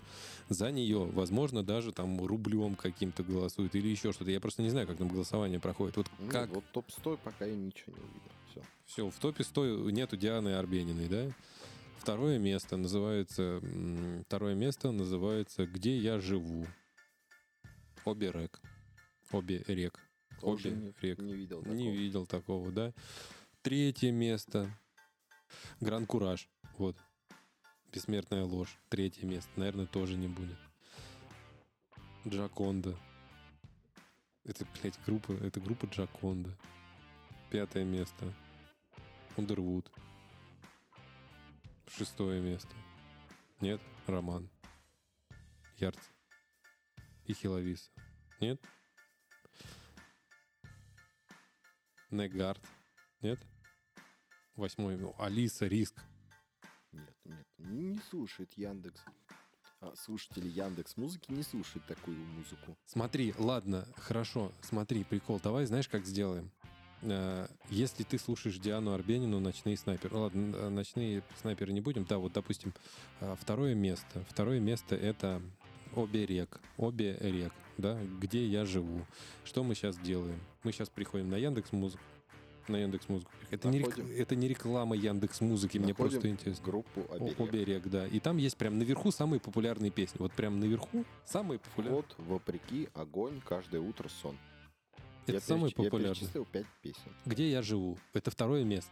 за 0.48 0.72
нее. 0.72 1.04
Возможно, 1.04 1.62
даже 1.62 1.92
там 1.92 2.24
рублем 2.26 2.74
каким-то 2.74 3.22
голосуют 3.22 3.74
или 3.76 3.86
еще 3.86 4.12
что-то. 4.12 4.30
Я 4.30 4.40
просто 4.40 4.62
не 4.62 4.70
знаю, 4.70 4.86
как 4.88 4.96
там 4.96 5.08
голосование 5.08 5.60
проходит. 5.60 5.96
Вот 5.96 6.06
Ну, 6.18 6.30
как 6.30 6.48
Вот 6.50 6.64
топ-100 6.72 7.18
пока 7.22 7.44
я 7.44 7.54
ничего 7.54 7.92
не 7.94 8.02
увидел. 8.02 8.32
Все. 8.84 9.08
все, 9.08 9.10
в 9.10 9.18
топе 9.18 9.44
100 9.44 9.90
нету 9.90 10.16
Дианы 10.16 10.54
Арбениной, 10.54 11.08
да? 11.08 11.30
Второе 11.98 12.38
место 12.38 12.76
называется... 12.76 13.60
Второе 14.26 14.54
место 14.54 14.90
называется 14.92 15.66
«Где 15.66 15.96
я 15.96 16.20
живу». 16.20 16.66
Обе 18.04 18.30
рек. 18.32 18.60
Обе 19.32 19.62
рек. 19.66 20.00
Обе 20.40 20.70
не, 20.70 20.94
рек. 21.02 21.18
не 21.18 21.34
видел 21.34 21.62
Не 21.62 21.64
такого. 21.64 21.90
видел 21.94 22.26
такого, 22.26 22.72
да. 22.72 22.94
Третье 23.62 24.12
место. 24.12 24.70
Гран 25.80 26.06
Кураж. 26.06 26.48
Вот. 26.78 26.96
Бессмертная 27.92 28.44
ложь. 28.44 28.78
Третье 28.88 29.26
место. 29.26 29.50
Наверное, 29.56 29.86
тоже 29.86 30.16
не 30.16 30.28
будет. 30.28 30.58
Джаконда. 32.26 32.96
Это, 34.44 34.66
блядь, 34.80 34.98
группа, 35.04 35.32
это 35.32 35.60
группа 35.60 35.86
Джаконда. 35.86 36.56
Пятое 37.50 37.84
место. 37.84 38.32
Ундервуд. 39.38 39.88
Шестое 41.86 42.40
место. 42.40 42.74
Нет? 43.60 43.80
Роман. 44.08 44.50
Ярц. 45.76 45.96
И 47.24 47.34
Хиловис. 47.34 47.92
Нет? 48.40 48.60
Негард. 52.10 52.60
Нет? 53.20 53.38
Восьмой. 54.56 54.96
ну, 54.96 55.14
Алиса, 55.18 55.68
Риск. 55.68 56.02
Нет, 56.90 57.14
нет, 57.24 57.46
не, 57.58 57.90
не 57.90 57.98
слушает 58.10 58.52
Яндекс. 58.54 59.04
А, 59.80 59.94
слушатели 59.94 60.48
Яндекс 60.48 60.96
музыки 60.96 61.30
не 61.30 61.44
слушают 61.44 61.86
такую 61.86 62.16
музыку. 62.16 62.76
Смотри, 62.86 63.32
ладно, 63.38 63.86
хорошо, 63.98 64.50
смотри, 64.62 65.04
прикол. 65.04 65.38
Давай, 65.38 65.64
знаешь, 65.66 65.86
как 65.86 66.04
сделаем? 66.06 66.50
Э, 67.02 67.46
Если 67.70 68.02
ты 68.02 68.18
слушаешь 68.18 68.58
Диану 68.58 68.92
Арбенину 68.92 69.38
«Ночные 69.40 69.76
снайперы», 69.76 70.16
ладно, 70.16 70.54
э, 70.56 70.68
«Ночные 70.68 71.22
снайперы» 71.40 71.72
не 71.72 71.80
будем, 71.80 72.04
да, 72.04 72.18
вот, 72.18 72.32
допустим, 72.32 72.72
э, 73.20 73.36
второе 73.40 73.74
место. 73.74 74.24
Второе 74.28 74.58
место— 74.60 74.94
это 74.96 75.40
«Обе 75.94 76.26
рек», 76.26 76.60
«Обе 76.76 77.16
рек», 77.20 77.52
да, 77.76 77.98
«Где 78.20 78.44
я 78.46 78.64
живу». 78.64 79.06
Что 79.44 79.62
мы 79.64 79.74
сейчас 79.74 79.96
делаем? 79.98 80.40
Мы 80.64 80.72
сейчас 80.72 80.88
приходим 80.88 81.30
на 81.30 81.36
Яндекс 81.36 81.72
Музыку, 81.72 82.02
на 82.66 82.76
Яндекс 82.76 83.08
Музыку. 83.08 83.30
Это, 83.50 83.68
не, 83.68 83.78
рек- 83.78 83.98
это 83.98 84.34
не 84.36 84.48
реклама 84.48 84.96
Яндекс 84.96 85.40
Музыки, 85.40 85.78
мне 85.78 85.94
просто 85.94 86.28
интересно. 86.28 86.64
Группу 86.64 87.06
Оберег. 87.10 87.40
Оберег, 87.40 87.86
да. 87.86 88.06
И 88.08 88.18
там 88.18 88.36
есть 88.38 88.56
прям 88.56 88.76
наверху 88.78 89.10
самые 89.12 89.40
популярные 89.40 89.90
песни. 89.90 90.18
Вот 90.18 90.32
прям 90.32 90.58
наверху 90.60 91.04
самые 91.24 91.60
популярные. 91.60 92.02
Вот, 92.02 92.14
вопреки, 92.18 92.88
огонь, 92.94 93.40
каждое 93.46 93.80
утро 93.80 94.08
сон. 94.08 94.36
Это 95.28 95.36
я 95.36 95.40
самые 95.40 95.72
переч- 95.72 95.84
Я 95.84 95.90
популярные. 95.90 96.14
перечислил 96.14 96.44
пять 96.46 96.66
песен. 96.82 97.12
Где 97.26 97.50
я 97.50 97.62
живу? 97.62 97.98
Это 98.12 98.30
второе 98.30 98.64
место. 98.64 98.90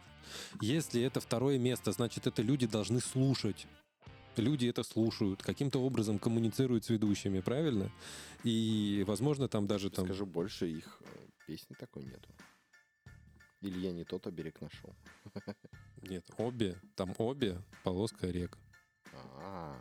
Если 0.61 1.01
это 1.01 1.19
второе 1.19 1.57
место, 1.57 1.91
значит, 1.91 2.27
это 2.27 2.41
люди 2.41 2.67
должны 2.67 2.99
слушать. 2.99 3.67
Люди 4.35 4.67
это 4.67 4.83
слушают, 4.83 5.41
каким-то 5.41 5.79
образом 5.81 6.19
коммуницируют 6.19 6.85
с 6.85 6.89
ведущими, 6.89 7.39
правильно? 7.39 7.91
И, 8.43 9.03
возможно, 9.07 9.47
там 9.47 9.65
даже 9.65 9.89
там... 9.89 10.05
Скажу 10.05 10.27
больше, 10.27 10.69
их 10.69 11.01
э, 11.01 11.27
песни 11.47 11.73
такой 11.73 12.03
нету. 12.03 12.29
Или 13.61 13.79
я 13.79 13.91
не 13.91 14.03
тот 14.03 14.27
оберег 14.27 14.61
нашел. 14.61 14.95
Нет, 16.03 16.23
обе, 16.37 16.79
там 16.95 17.15
обе, 17.17 17.59
полоска 17.83 18.27
рек. 18.29 18.59
А, 19.13 19.75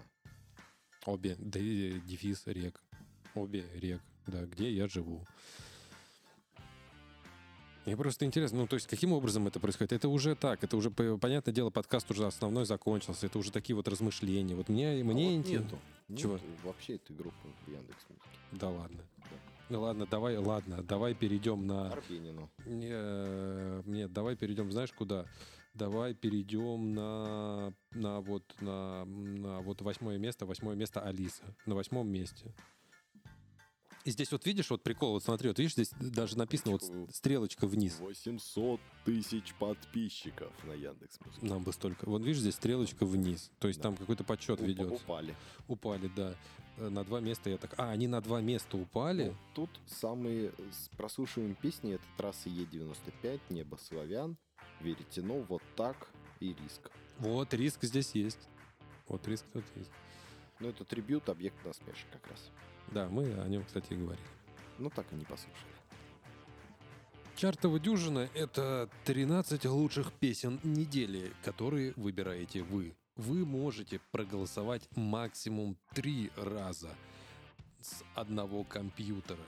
Обе, 1.05 1.37
дефис 1.39 2.47
рек. 2.47 2.83
Обе 3.35 3.66
рек, 3.74 4.01
да, 4.27 4.47
где 4.47 4.73
я 4.73 4.89
живу. 4.89 5.27
Мне 7.87 7.97
просто 7.97 8.25
интересно, 8.25 8.59
ну, 8.59 8.67
то 8.67 8.75
есть, 8.75 8.89
каким 8.89 9.13
образом 9.13 9.47
это 9.47 9.61
происходит? 9.61 9.93
Это 9.93 10.09
уже 10.09 10.35
так, 10.35 10.65
это 10.65 10.77
уже, 10.77 10.91
понятное 10.91 11.55
дело, 11.55 11.71
подкаст 11.71 12.11
уже 12.11 12.27
основной 12.27 12.67
закончился, 12.67 13.27
это 13.27 13.39
уже 13.39 13.53
такие 13.53 13.77
вот 13.77 13.87
размышления. 13.87 14.57
Вот 14.57 14.69
мне, 14.69 14.91
а 15.01 15.05
мне 15.05 15.39
вот 15.39 15.47
инте- 15.47 15.61
нету. 15.61 15.79
Чего? 16.17 16.41
Вообще 16.65 16.97
этой 16.97 17.15
группы 17.15 17.49
в 17.65 17.71
Яндекс 17.71 18.05
Музыке. 18.09 18.29
Да 18.51 18.71
ладно. 18.71 18.99
Ну 19.69 19.81
ладно, 19.81 20.07
давай, 20.11 20.37
ладно, 20.37 20.83
давай 20.83 21.15
перейдем 21.15 21.67
на... 21.67 21.93
Арбенину. 21.93 22.51
Э, 22.65 23.83
Нет, 23.87 24.13
давай 24.13 24.35
перейдем, 24.35 24.73
знаешь, 24.73 24.93
куда? 24.93 25.27
Давай 25.75 26.15
перейдем 26.15 26.93
на, 26.95 27.73
на 27.93 28.21
вот 28.21 28.43
на, 28.61 29.05
на 29.05 29.61
вот 29.61 29.83
восьмое 29.83 30.19
место, 30.19 30.45
восьмое 30.47 30.75
место 30.75 31.01
Алиса. 31.03 31.43
На 31.67 31.75
восьмом 31.77 32.09
месте. 32.09 32.53
И 34.07 34.11
здесь 34.12 34.31
вот 34.31 34.47
видишь, 34.47 34.70
вот 34.70 34.85
прикол, 34.85 35.15
вот 35.15 35.24
смотри, 35.24 35.49
вот 35.49 35.59
видишь, 35.59 35.73
здесь 35.73 35.91
даже 35.99 36.39
написано 36.39 36.70
вот 36.74 36.85
с- 36.85 37.16
стрелочка 37.16 37.66
вниз. 37.66 37.99
800 37.99 38.81
тысяч 39.05 39.53
подписчиков 39.59 40.53
на 40.62 40.74
Яндекс. 40.74 41.19
Нам 41.43 41.65
бы 41.65 41.73
столько. 41.73 42.09
Вот 42.09 42.23
видишь, 42.23 42.39
здесь 42.41 42.55
стрелочка 42.55 43.05
вниз. 43.05 43.51
То 43.59 43.66
есть 43.66 43.81
Да. 43.81 43.89
там 43.89 43.97
какой-то 43.97 44.23
подсчет 44.23 44.61
Уп- 44.61 44.65
ведется. 44.66 44.95
Упали. 44.95 45.35
Упали, 45.66 46.09
да. 46.15 46.37
Э, 46.77 46.89
На 46.89 47.03
два 47.03 47.19
места 47.19 47.51
я 47.51 47.59
так... 47.59 47.74
А, 47.78 47.91
они 47.91 48.07
на 48.07 48.20
два 48.20 48.41
места 48.41 48.77
упали? 48.77 49.31
Ну, 49.31 49.35
тут 49.55 49.70
самые 49.89 50.53
прослушиваемые 50.97 51.57
песни 51.57 51.95
это 51.95 52.05
трасса 52.16 52.49
Е95, 52.49 53.41
Небо 53.51 53.74
славян, 53.77 54.37
Веретено, 54.83 55.41
Вот 55.49 55.62
так 55.74 56.09
и 56.39 56.55
Риск. 56.62 56.93
Вот, 57.19 57.53
риск 57.55 57.83
здесь 57.83 58.12
есть. 58.15 58.39
Вот 59.09 59.27
риск 59.27 59.47
тут 59.53 59.65
есть. 59.74 59.91
Ну, 60.61 60.69
это 60.69 60.85
трибют, 60.85 61.28
объект 61.28 61.57
насмешек 61.65 62.07
как 62.12 62.28
раз. 62.28 62.51
Да, 62.93 63.09
мы 63.09 63.33
о 63.41 63.49
нем, 63.49 63.65
кстати, 63.65 63.93
и 63.93 63.97
говорили. 63.97 64.27
Ну, 64.79 64.91
так 64.91 65.07
и 65.13 65.17
не 65.17 65.25
послушали. 65.25 65.77
Чартова 67.37 67.79
дюжина— 67.79 68.31
это 68.35 68.89
13 69.05 69.67
лучших 69.67 70.13
песен 70.13 70.59
недели, 70.63 71.33
которые 71.45 71.93
выбираете 71.97 72.63
вы. 72.63 72.97
Вы 73.17 73.45
можете 73.45 74.01
проголосовать 74.11 74.89
максимум 74.97 75.77
три 75.95 76.31
раза 76.37 76.89
с 77.81 78.03
одного 78.15 78.65
компьютера. 78.65 79.45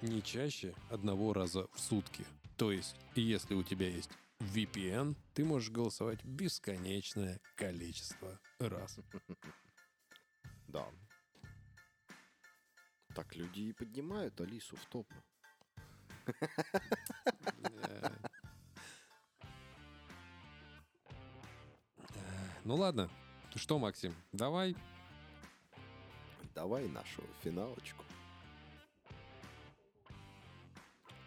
Не 0.00 0.22
чаще 0.22 0.74
одного 0.90 1.32
раза 1.32 1.66
в 1.74 1.80
сутки. 1.80 2.24
То 2.56 2.72
есть, 2.72 2.96
если 3.14 3.54
у 3.54 3.62
тебя 3.62 3.88
есть 3.88 4.10
VPN, 4.40 5.14
ты 5.34 5.44
можешь 5.44 5.70
голосовать 5.70 6.24
бесконечное 6.24 7.40
количество 7.54 8.40
раз. 8.58 8.98
Да. 10.68 10.86
Так 13.18 13.34
люди 13.34 13.62
и 13.62 13.72
поднимают 13.72 14.40
Алису 14.40 14.76
в 14.76 14.86
топ. 14.86 15.12
Ну 22.62 22.76
ладно. 22.76 23.10
Что, 23.56 23.80
Максим, 23.80 24.14
давай 24.30 24.76
Давай 26.54 26.88
нашу 26.88 27.24
финалочку. 27.42 28.04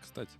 Кстати, 0.01 0.31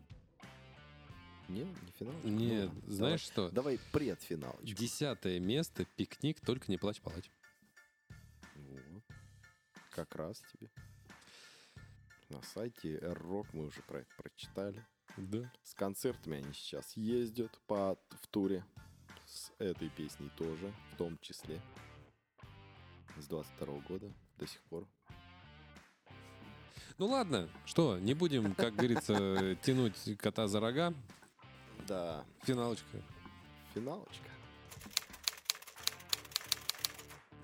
Не, 1.50 1.66
не 1.66 1.92
финалочку. 2.00 2.28
нет, 2.30 2.72
Ну, 2.74 2.94
знаешь 2.94 3.20
что? 3.20 3.50
Давай, 3.50 3.76
давай 3.76 3.92
предфиналочку. 3.92 4.64
Десятое 4.68 5.42
место, 5.42 5.84
пикник, 5.98 6.40
только 6.40 6.72
не 6.72 6.78
плачь, 6.78 7.02
палач. 7.02 7.30
Вот. 8.56 9.04
Как 9.90 10.16
раз 10.16 10.42
тебе. 10.54 10.70
На 12.32 12.42
сайте. 12.42 12.98
Рок 13.02 13.48
мы 13.54 13.68
уже 13.68 13.82
про 13.82 14.00
это 14.00 14.10
прочитали. 14.18 14.86
Да. 15.18 15.52
С 15.64 15.74
концертами 15.74 16.38
они 16.38 16.54
сейчас 16.54 16.96
ездят 16.96 17.60
по, 17.68 17.98
в 18.10 18.28
туре. 18.28 18.66
С 19.26 19.52
этой 19.60 19.90
песней 19.90 20.30
тоже, 20.38 20.74
в 20.94 20.98
том 20.98 21.18
числе. 21.20 21.62
С 23.18 23.28
22 23.28 23.80
года 23.82 24.14
до 24.38 24.48
сих 24.48 24.62
пор. 24.64 24.88
Ну 26.98 27.08
ладно, 27.08 27.50
что, 27.66 27.98
не 28.00 28.14
будем, 28.14 28.54
как 28.56 28.76
говорится, 28.76 29.56
тянуть 29.64 30.18
кота 30.18 30.48
за 30.48 30.60
рога. 30.60 30.94
Да, 31.88 32.24
Финалочка. 32.44 33.02
финалочка. 33.74 34.31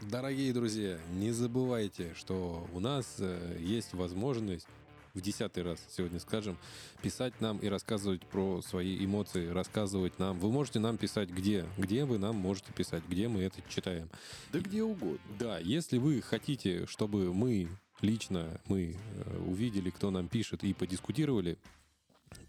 Дорогие 0.10 0.54
друзья, 0.54 0.98
не 1.16 1.32
забывайте, 1.32 2.14
что 2.16 2.66
у 2.72 2.80
нас 2.80 3.18
э, 3.20 3.58
есть 3.60 3.94
возможность 3.94 4.66
в 5.14 5.20
десятый 5.20 5.64
раз 5.64 5.80
сегодня 5.90 6.22
скажем, 6.22 6.58
писать 7.02 7.42
нам 7.42 7.58
и 7.58 7.68
рассказывать 7.68 8.26
про 8.26 8.62
свои 8.62 9.04
эмоции, 9.04 9.50
рассказывать 9.50 10.18
нам. 10.18 10.40
Вы 10.40 10.50
можете 10.50 10.80
нам 10.80 10.98
писать 10.98 11.30
где? 11.30 11.66
Где 11.78 12.06
вы 12.06 12.20
нам 12.20 12.38
можете 12.38 12.72
писать? 12.72 13.04
Где 13.10 13.28
мы 13.28 13.42
это 13.42 13.62
читаем? 13.68 14.10
Да 14.54 14.60
где 14.60 14.82
угодно. 14.82 15.20
Да, 15.38 15.60
если 15.60 15.98
вы 15.98 16.22
хотите, 16.22 16.86
чтобы 16.86 17.34
мы 17.34 17.68
лично 18.00 18.62
мы 18.68 18.96
э, 18.96 19.40
увидели, 19.46 19.90
кто 19.90 20.10
нам 20.10 20.30
пишет 20.30 20.64
и 20.64 20.74
подискутировали, 20.74 21.58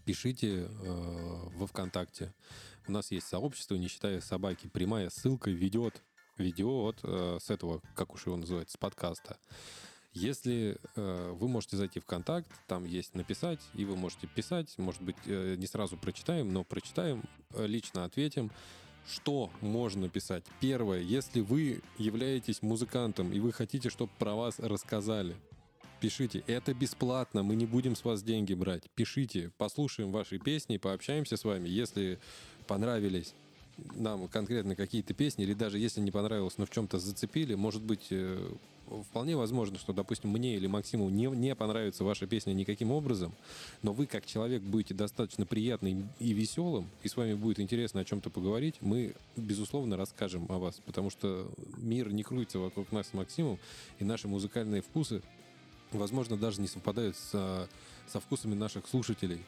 пишите 0.05 0.59
э, 0.59 0.69
во 1.57 1.67
ВКонтакте. 1.67 2.33
У 2.87 2.93
нас 2.93 3.11
есть 3.11 3.27
сообщество, 3.27 3.75
не 3.75 3.89
считая 3.89 4.21
собаки. 4.21 4.67
Прямая 4.67 5.09
ссылка 5.09 5.51
ведет 5.51 6.01
видео 6.39 6.85
от 6.85 6.99
э, 7.03 7.37
с 7.41 7.49
этого, 7.49 7.81
как 7.95 8.13
уж 8.13 8.25
его 8.25 8.37
называется, 8.37 8.73
с 8.73 8.77
подкаста. 8.77 9.37
Если 10.13 10.77
э, 10.95 11.31
вы 11.39 11.47
можете 11.47 11.77
зайти 11.77 11.99
в 11.99 12.05
контакт, 12.05 12.47
там 12.67 12.85
есть 12.85 13.13
написать, 13.13 13.59
и 13.75 13.85
вы 13.85 13.95
можете 13.95 14.27
писать, 14.27 14.75
может 14.77 15.01
быть, 15.01 15.17
э, 15.25 15.55
не 15.57 15.67
сразу 15.67 15.97
прочитаем, 15.97 16.51
но 16.51 16.63
прочитаем, 16.63 17.23
э, 17.53 17.67
лично 17.67 18.05
ответим, 18.05 18.51
что 19.07 19.51
можно 19.61 20.09
писать. 20.09 20.43
Первое, 20.59 21.01
если 21.01 21.41
вы 21.41 21.81
являетесь 21.97 22.61
музыкантом, 22.61 23.31
и 23.31 23.39
вы 23.39 23.51
хотите, 23.51 23.89
чтобы 23.89 24.11
про 24.17 24.33
вас 24.33 24.59
рассказали, 24.59 25.35
пишите. 25.99 26.43
Это 26.47 26.73
бесплатно, 26.73 27.43
мы 27.43 27.55
не 27.55 27.65
будем 27.65 27.95
с 27.95 28.03
вас 28.03 28.23
деньги 28.23 28.53
брать. 28.53 28.89
Пишите, 28.95 29.51
послушаем 29.57 30.11
ваши 30.11 30.39
песни, 30.39 30.77
пообщаемся 30.77 31.37
с 31.37 31.43
вами. 31.43 31.69
Если 31.69 32.19
понравились 32.67 33.35
нам 33.95 34.27
конкретно 34.27 34.75
какие-то 34.75 35.13
песни, 35.13 35.43
или 35.43 35.53
даже 35.53 35.79
если 35.79 36.01
не 36.01 36.11
понравилось, 36.11 36.57
но 36.57 36.65
в 36.65 36.69
чем-то 36.69 36.99
зацепили, 36.99 37.55
может 37.55 37.81
быть, 37.81 38.07
э, 38.11 38.51
вполне 39.09 39.35
возможно, 39.35 39.77
что, 39.77 39.93
допустим, 39.93 40.29
мне 40.29 40.55
или 40.55 40.67
Максиму 40.67 41.09
не, 41.09 41.27
не 41.27 41.55
понравится 41.55 42.03
ваша 42.03 42.27
песня 42.27 42.53
никаким 42.53 42.91
образом, 42.91 43.33
но 43.81 43.93
вы 43.93 44.05
как 44.05 44.25
человек 44.25 44.61
будете 44.61 44.93
достаточно 44.93 45.45
приятным 45.45 46.09
и 46.19 46.33
веселым, 46.33 46.89
и 47.03 47.07
с 47.07 47.15
вами 47.15 47.33
будет 47.33 47.59
интересно 47.59 48.01
о 48.01 48.05
чем-то 48.05 48.29
поговорить, 48.29 48.75
мы, 48.81 49.15
безусловно, 49.35 49.97
расскажем 49.97 50.45
о 50.49 50.57
вас, 50.57 50.81
потому 50.85 51.09
что 51.09 51.51
мир 51.77 52.11
не 52.11 52.23
крутится 52.23 52.59
вокруг 52.59 52.91
нас 52.91 53.07
с 53.09 53.13
Максимом, 53.13 53.59
и 53.99 54.03
наши 54.03 54.27
музыкальные 54.27 54.81
вкусы, 54.81 55.21
возможно, 55.91 56.37
даже 56.37 56.61
не 56.61 56.67
совпадают 56.67 57.15
со, 57.15 57.69
со 58.07 58.19
вкусами 58.19 58.55
наших 58.55 58.87
слушателей. 58.87 59.39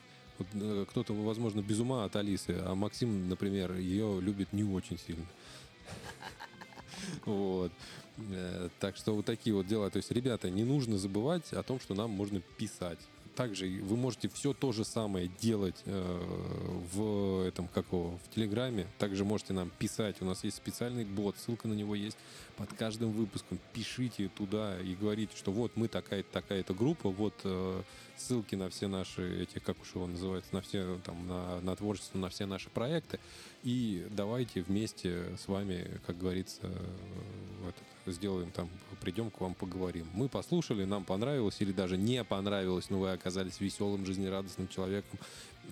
Вот, 0.42 0.48
э, 0.54 0.86
кто-то, 0.90 1.14
возможно, 1.14 1.62
без 1.62 1.80
ума 1.80 2.06
от 2.06 2.16
Алисы, 2.16 2.60
а 2.66 2.74
Максим, 2.74 3.30
например, 3.30 3.74
ее 3.74 4.20
любит 4.22 4.54
не 4.54 4.64
очень 4.64 4.98
сильно. 4.98 5.26
Вот. 7.26 7.72
Э, 8.18 8.70
Так 8.80 8.96
что 8.96 9.16
вот 9.16 9.26
такие 9.26 9.56
вот 9.56 9.68
дела. 9.68 9.90
То 9.90 9.98
есть, 9.98 10.12
ребята, 10.12 10.50
не 10.50 10.64
нужно 10.64 10.98
забывать 10.98 11.52
о 11.54 11.64
том, 11.64 11.80
что 11.80 11.94
нам 11.94 12.12
можно 12.12 12.42
писать. 12.58 13.00
Также 13.36 13.68
вы 13.82 13.96
можете 13.96 14.28
все 14.30 14.54
то 14.54 14.72
же 14.72 14.84
самое 14.84 15.30
делать 15.40 15.82
э, 15.86 16.80
в 16.94 17.48
этом, 17.48 17.68
как 17.68 17.86
его, 17.92 18.20
в 18.26 18.36
Телеграме. 18.36 18.88
Также 18.98 19.24
можете 19.24 19.54
нам 19.54 19.72
писать. 19.80 20.22
У 20.22 20.26
нас 20.26 20.44
есть 20.44 20.58
специальный 20.58 21.06
бот, 21.06 21.36
ссылка 21.38 21.68
на 21.68 21.74
него 21.74 21.96
есть 21.96 22.18
под 22.58 22.74
каждым 22.74 23.12
выпуском. 23.12 23.60
Пишите 23.74 24.30
туда 24.30 24.80
и 24.82 24.96
говорите, 24.96 25.36
что 25.38 25.52
вот 25.52 25.72
мы 25.76 25.88
такая-то 25.88 26.32
такая-то 26.32 26.74
группа, 26.74 27.10
вот 27.10 27.34
э, 27.44 27.82
ссылки 28.18 28.56
на 28.56 28.70
все 28.70 28.88
наши 28.88 29.44
эти, 29.44 29.60
как 29.60 29.82
уж 29.82 29.96
его 29.96 30.08
называется, 30.08 30.54
на 30.54 30.62
все 30.62 31.00
там 31.04 31.28
на, 31.28 31.62
на 31.62 31.76
творчество, 31.76 32.18
на 32.18 32.30
все 32.30 32.46
наши 32.46 32.70
проекты. 32.70 33.20
И 33.64 34.06
давайте 34.12 34.62
вместе 34.62 35.38
с 35.38 35.48
вами, 35.48 36.00
как 36.06 36.18
говорится, 36.18 36.62
э, 36.64 37.70
этот, 37.70 37.84
сделаем 38.06 38.52
там, 38.52 38.70
придем 39.00 39.30
к 39.30 39.40
вам 39.42 39.54
поговорим. 39.54 40.08
Мы 40.14 40.30
послушали, 40.30 40.86
нам 40.86 41.04
понравилось 41.04 41.58
или 41.60 41.72
даже 41.72 41.98
не 41.98 42.24
понравилось, 42.24 42.90
но 42.90 43.00
вы 43.00 43.12
оказались 43.12 43.60
веселым, 43.60 44.06
жизнерадостным 44.06 44.68
человеком. 44.68 45.20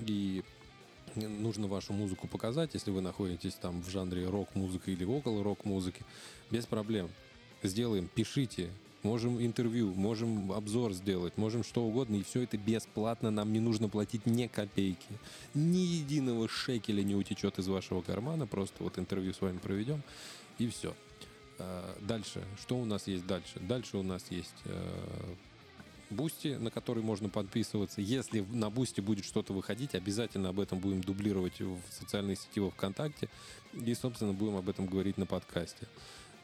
И 0.05 0.43
нужно 1.15 1.67
вашу 1.67 1.93
музыку 1.93 2.27
показать, 2.27 2.73
если 2.73 2.91
вы 2.91 3.01
находитесь 3.01 3.55
там 3.55 3.81
в 3.81 3.89
жанре 3.89 4.27
рок-музыка 4.27 4.91
или 4.91 5.03
около 5.05 5.43
рок-музыки, 5.43 6.03
без 6.51 6.65
проблем. 6.65 7.09
Сделаем, 7.63 8.07
пишите, 8.13 8.69
можем 9.03 9.43
интервью, 9.43 9.93
можем 9.93 10.51
обзор 10.51 10.93
сделать, 10.93 11.37
можем 11.37 11.63
что 11.63 11.83
угодно, 11.83 12.15
и 12.15 12.23
все 12.23 12.43
это 12.43 12.57
бесплатно, 12.57 13.31
нам 13.31 13.51
не 13.51 13.59
нужно 13.59 13.89
платить 13.89 14.25
ни 14.25 14.47
копейки, 14.47 15.07
ни 15.53 15.79
единого 15.79 16.47
шекеля 16.47 17.03
не 17.03 17.15
утечет 17.15 17.59
из 17.59 17.67
вашего 17.67 18.01
кармана, 18.01 18.47
просто 18.47 18.83
вот 18.83 18.97
интервью 18.97 19.33
с 19.33 19.41
вами 19.41 19.57
проведем, 19.57 20.01
и 20.57 20.67
все. 20.69 20.93
Дальше, 22.01 22.43
что 22.61 22.77
у 22.77 22.85
нас 22.85 23.07
есть 23.07 23.25
дальше? 23.27 23.59
Дальше 23.59 23.97
у 23.97 24.03
нас 24.03 24.25
есть 24.29 24.55
э, 24.65 25.35
Boosty, 26.09 26.55
на 26.59 26.71
который 26.71 27.03
можно 27.03 27.29
подписываться. 27.29 28.01
Если 28.01 28.41
на 28.41 28.69
Boosty 28.69 28.99
будет 28.99 29.25
что-то 29.25 29.53
выходить, 29.53 29.93
обязательно 29.93 30.49
об 30.49 30.59
этом 30.59 30.79
будем 30.79 31.01
дублировать 31.01 31.59
в 31.59 31.79
социальной 31.91 32.35
сети 32.35 32.59
во 32.59 32.71
ВКонтакте. 32.71 33.29
И, 33.73 33.93
собственно, 33.93 34.33
будем 34.33 34.55
об 34.55 34.69
этом 34.69 34.87
говорить 34.87 35.17
на 35.17 35.25
подкасте. 35.25 35.87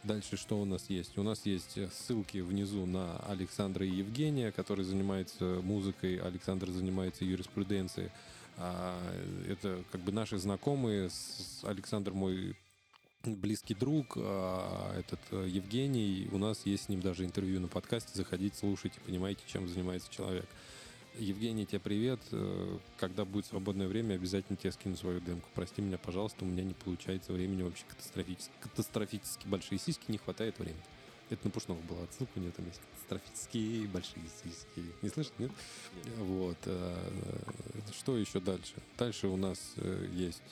Дальше 0.04 0.38
что 0.38 0.62
у 0.62 0.66
нас 0.66 0.86
есть? 0.90 1.18
У 1.18 1.24
нас 1.24 1.48
есть 1.48 1.80
ссылки 1.92 2.38
внизу 2.38 2.86
на 2.86 3.18
Александра 3.28 3.84
и 3.84 3.90
Евгения, 3.90 4.52
который 4.52 4.86
занимается 4.86 5.62
музыкой, 5.64 6.18
Александр 6.18 6.70
занимается 6.70 7.26
юриспруденцией. 7.26 8.12
А, 8.58 8.96
Это 9.50 9.84
как 9.92 10.02
бы 10.02 10.12
наши 10.12 10.38
знакомые. 10.38 11.10
Александр 11.64 12.12
мой 12.14 12.56
близкий 13.34 13.74
друг, 13.74 14.14
а 14.18 14.98
этот 15.00 15.20
э, 15.32 15.48
Евгений, 15.50 16.30
у 16.32 16.38
нас 16.38 16.66
есть 16.66 16.84
с 16.86 16.90
ним 16.90 17.02
даже 17.02 17.26
интервью 17.26 17.60
на 17.60 17.68
подкасте, 17.68 18.12
заходите, 18.14 18.56
слушайте, 18.58 19.00
понимаете, 19.06 19.42
чем 19.48 19.68
занимается 19.68 20.12
человек. 20.12 20.46
Евгений, 21.18 21.66
тебе 21.66 21.80
привет. 21.80 22.20
Э, 22.32 22.78
Когда 22.98 23.26
будет 23.26 23.46
свободное 23.46 23.88
время, 23.88 24.16
обязательно 24.16 24.58
тебе 24.58 24.72
скину 24.72 24.96
свою 24.96 25.20
демку. 25.22 25.48
Прости 25.56 25.82
меня, 25.82 25.98
пожалуйста, 25.98 26.46
у 26.46 26.48
меня 26.48 26.64
не 26.64 26.74
получается 26.74 27.34
времени 27.34 27.64
вообще 27.64 27.84
катастрофически, 27.88 28.52
катастрофически 28.60 29.48
большие 29.48 29.80
сиськи, 29.80 30.04
не 30.12 30.18
хватает 30.18 30.60
времени. 30.60 30.82
Это 31.30 31.46
на 31.46 31.52
Пушного 31.52 31.80
была 31.90 32.04
отсылка, 32.04 32.32
у 32.36 32.40
него 32.40 32.52
там 32.52 32.68
есть 32.68 32.82
катастрофические 32.94 33.88
большие 33.88 34.24
сиськи. 34.44 34.92
Не 35.02 35.10
слышишь, 35.10 35.34
нет? 35.40 35.52
Вот. 36.18 36.58
э, 36.66 37.12
Что 37.98 38.18
еще 38.18 38.40
дальше? 38.40 38.74
Дальше 38.98 39.28
у 39.28 39.38
нас 39.38 39.74
есть... 40.14 40.44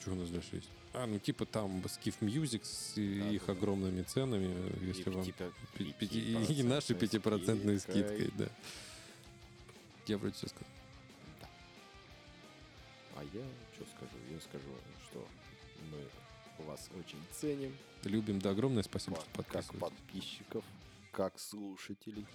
Что 0.00 0.12
у 0.12 0.14
нас 0.16 0.28
дальше 0.30 0.56
есть? 0.56 0.68
А, 0.94 1.06
ну 1.06 1.18
типа 1.18 1.46
там 1.46 1.80
Skiff 1.82 2.16
Music 2.20 2.64
с 2.64 2.92
Да, 2.96 3.02
их 3.30 3.40
да, 3.46 3.46
да. 3.46 3.52
огромными 3.58 4.02
ценами, 4.02 4.54
если 4.86 5.10
И 5.10 6.34
вам... 6.34 6.44
И 6.48 6.62
нашей 6.62 6.94
пятипроцентной 6.96 7.78
скидкой. 7.80 8.30
да. 8.36 8.48
Я 10.06 10.18
вроде 10.18 10.34
все 10.34 10.48
сказал. 10.48 10.68
А 13.16 13.24
я 13.24 13.42
что 13.74 13.84
скажу? 13.96 14.16
Я 14.30 14.40
скажу, 14.40 14.68
что 15.10 15.26
мы 15.90 16.64
вас 16.66 16.88
очень 16.98 17.18
ценим. 17.32 17.74
Любим, 18.04 18.38
да, 18.40 18.50
огромное 18.50 18.82
спасибо, 18.82 19.16
Па- 19.16 19.22
что 19.22 19.30
как 19.30 19.46
подписываетесь. 19.46 19.80
подписчиков, 19.80 20.64
как 21.12 21.38
слушателей. 21.38 22.26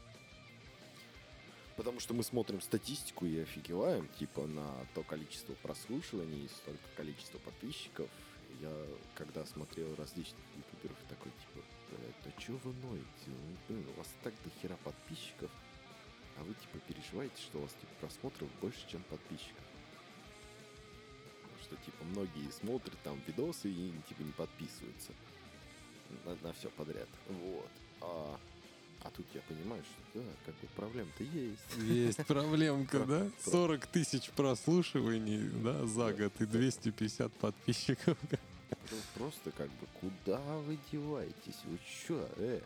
Потому 1.75 1.99
что 1.99 2.15
мы 2.15 2.23
смотрим 2.23 2.59
статистику 2.61 3.25
и 3.27 3.37
офигеваем, 3.39 4.07
типа, 4.17 4.47
на 4.47 4.65
то 4.95 5.03
количество 5.03 5.53
прослушиваний 5.61 6.49
столько 6.49 6.81
количество 6.95 7.37
подписчиков. 7.39 8.09
Я, 8.61 8.71
когда 9.15 9.45
смотрел 9.45 9.95
различных 9.95 10.43
ютуберов, 10.55 10.97
такой, 11.09 11.31
типа, 11.31 11.65
это 12.09 12.41
что 12.41 12.53
вы 12.63 12.73
ноете? 12.73 13.05
Ну, 13.27 13.55
блин, 13.67 13.85
у 13.89 13.97
вас 13.97 14.07
так 14.23 14.33
до 14.43 14.49
хера 14.61 14.75
подписчиков, 14.83 15.51
а 16.37 16.43
вы, 16.43 16.53
типа, 16.53 16.79
переживаете, 16.87 17.41
что 17.41 17.59
у 17.59 17.61
вас, 17.61 17.71
типа, 17.73 17.93
просмотров 18.01 18.49
больше, 18.61 18.87
чем 18.89 19.03
подписчиков. 19.03 19.63
Что, 21.63 21.75
типа, 21.77 22.03
многие 22.05 22.51
смотрят 22.51 22.97
там 23.03 23.19
видосы 23.27 23.69
и, 23.69 23.91
типа, 24.07 24.21
не 24.21 24.31
подписываются 24.31 25.11
на, 26.41 26.53
все 26.53 26.69
подряд. 26.69 27.09
Вот. 27.27 27.69
А, 28.01 28.39
а 29.03 29.09
тут 29.11 29.25
я 29.33 29.41
понимаю, 29.47 29.81
что 29.83 30.19
да, 30.19 30.25
как 30.45 30.55
бы 30.55 30.67
проблем-то 30.75 31.23
есть. 31.23 31.87
Есть 31.89 32.25
проблемка, 32.25 32.99
да? 33.05 33.29
Про- 33.43 33.51
40 33.51 33.87
тысяч 33.87 34.29
прослушиваний, 34.31 35.49
да, 35.63 35.85
за 35.85 36.13
год 36.13 36.33
и 36.39 36.45
250 36.45 37.31
подписчиков. 37.33 38.17
Про- 38.29 38.37
Просто 39.15 39.51
как 39.51 39.67
бы, 39.67 39.87
куда 40.01 40.39
вы 40.65 40.77
деваетесь? 40.91 41.55
Вы 41.65 41.77
чё, 42.07 42.27
э? 42.37 42.59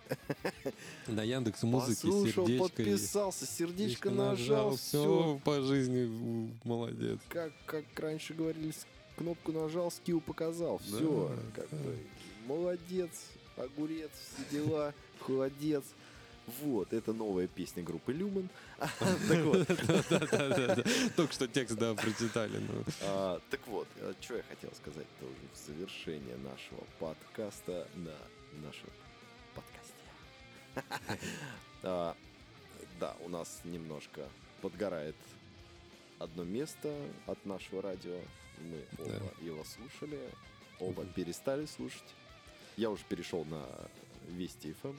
На 1.08 1.22
Яндекс 1.24 1.60
Послушал, 1.62 2.26
сердечко. 2.26 2.64
подписался, 2.64 3.46
сердечко 3.46 4.10
сердечко 4.10 4.10
нажал, 4.12 4.76
все 4.76 5.04
все. 5.04 5.42
по 5.44 5.62
жизни 5.62 6.52
молодец. 6.64 7.20
Как, 7.30 7.52
как 7.66 7.86
раньше 8.00 8.34
говорили, 8.34 8.74
кнопку 9.16 9.52
нажал, 9.52 9.92
скилл 9.92 10.22
показал. 10.22 10.80
Да, 10.90 10.98
Все, 10.98 11.38
как 11.56 11.70
да. 11.70 11.78
бы, 11.78 11.98
молодец, 12.48 13.12
огурец, 13.58 14.12
все 14.12 14.58
дела, 14.58 14.94
холодец. 15.20 15.84
Вот, 16.62 16.92
это 16.92 17.14
новая 17.14 17.48
песня 17.48 17.84
группы 17.84 18.14
Люмен. 18.14 18.50
Так 18.80 19.44
вот. 19.46 19.68
Только 21.16 21.34
что 21.34 21.48
текст, 21.48 21.76
да, 21.78 21.94
прочитали. 21.94 22.60
А, 23.04 23.40
так 23.50 23.60
вот, 23.68 23.88
что 24.20 24.38
я 24.38 24.44
хотел 24.44 24.72
сказать 24.74 25.08
тоже 25.20 25.34
в 25.54 25.68
завершение 25.68 26.38
нашего 26.38 26.84
подкаста 27.00 27.88
на 27.96 28.16
нашем 28.62 28.90
подкасте. 29.56 31.20
А, 31.84 32.16
Да, 33.00 33.16
у 33.22 33.30
нас 33.30 33.62
немножко 33.64 34.28
подгорает 34.62 35.16
одно 36.20 36.44
место 36.44 36.94
от 37.26 37.44
нашего 37.46 37.82
радио. 37.82 38.20
Мы 38.60 38.86
оба 39.00 39.34
его 39.42 39.64
слушали, 39.64 40.20
оба 40.80 41.06
перестали 41.06 41.66
слушать. 41.66 42.16
Я 42.78 42.90
уже 42.92 43.04
перешел 43.10 43.44
на 43.46 43.66
Вести 44.28 44.74
ФМ. 44.74 44.96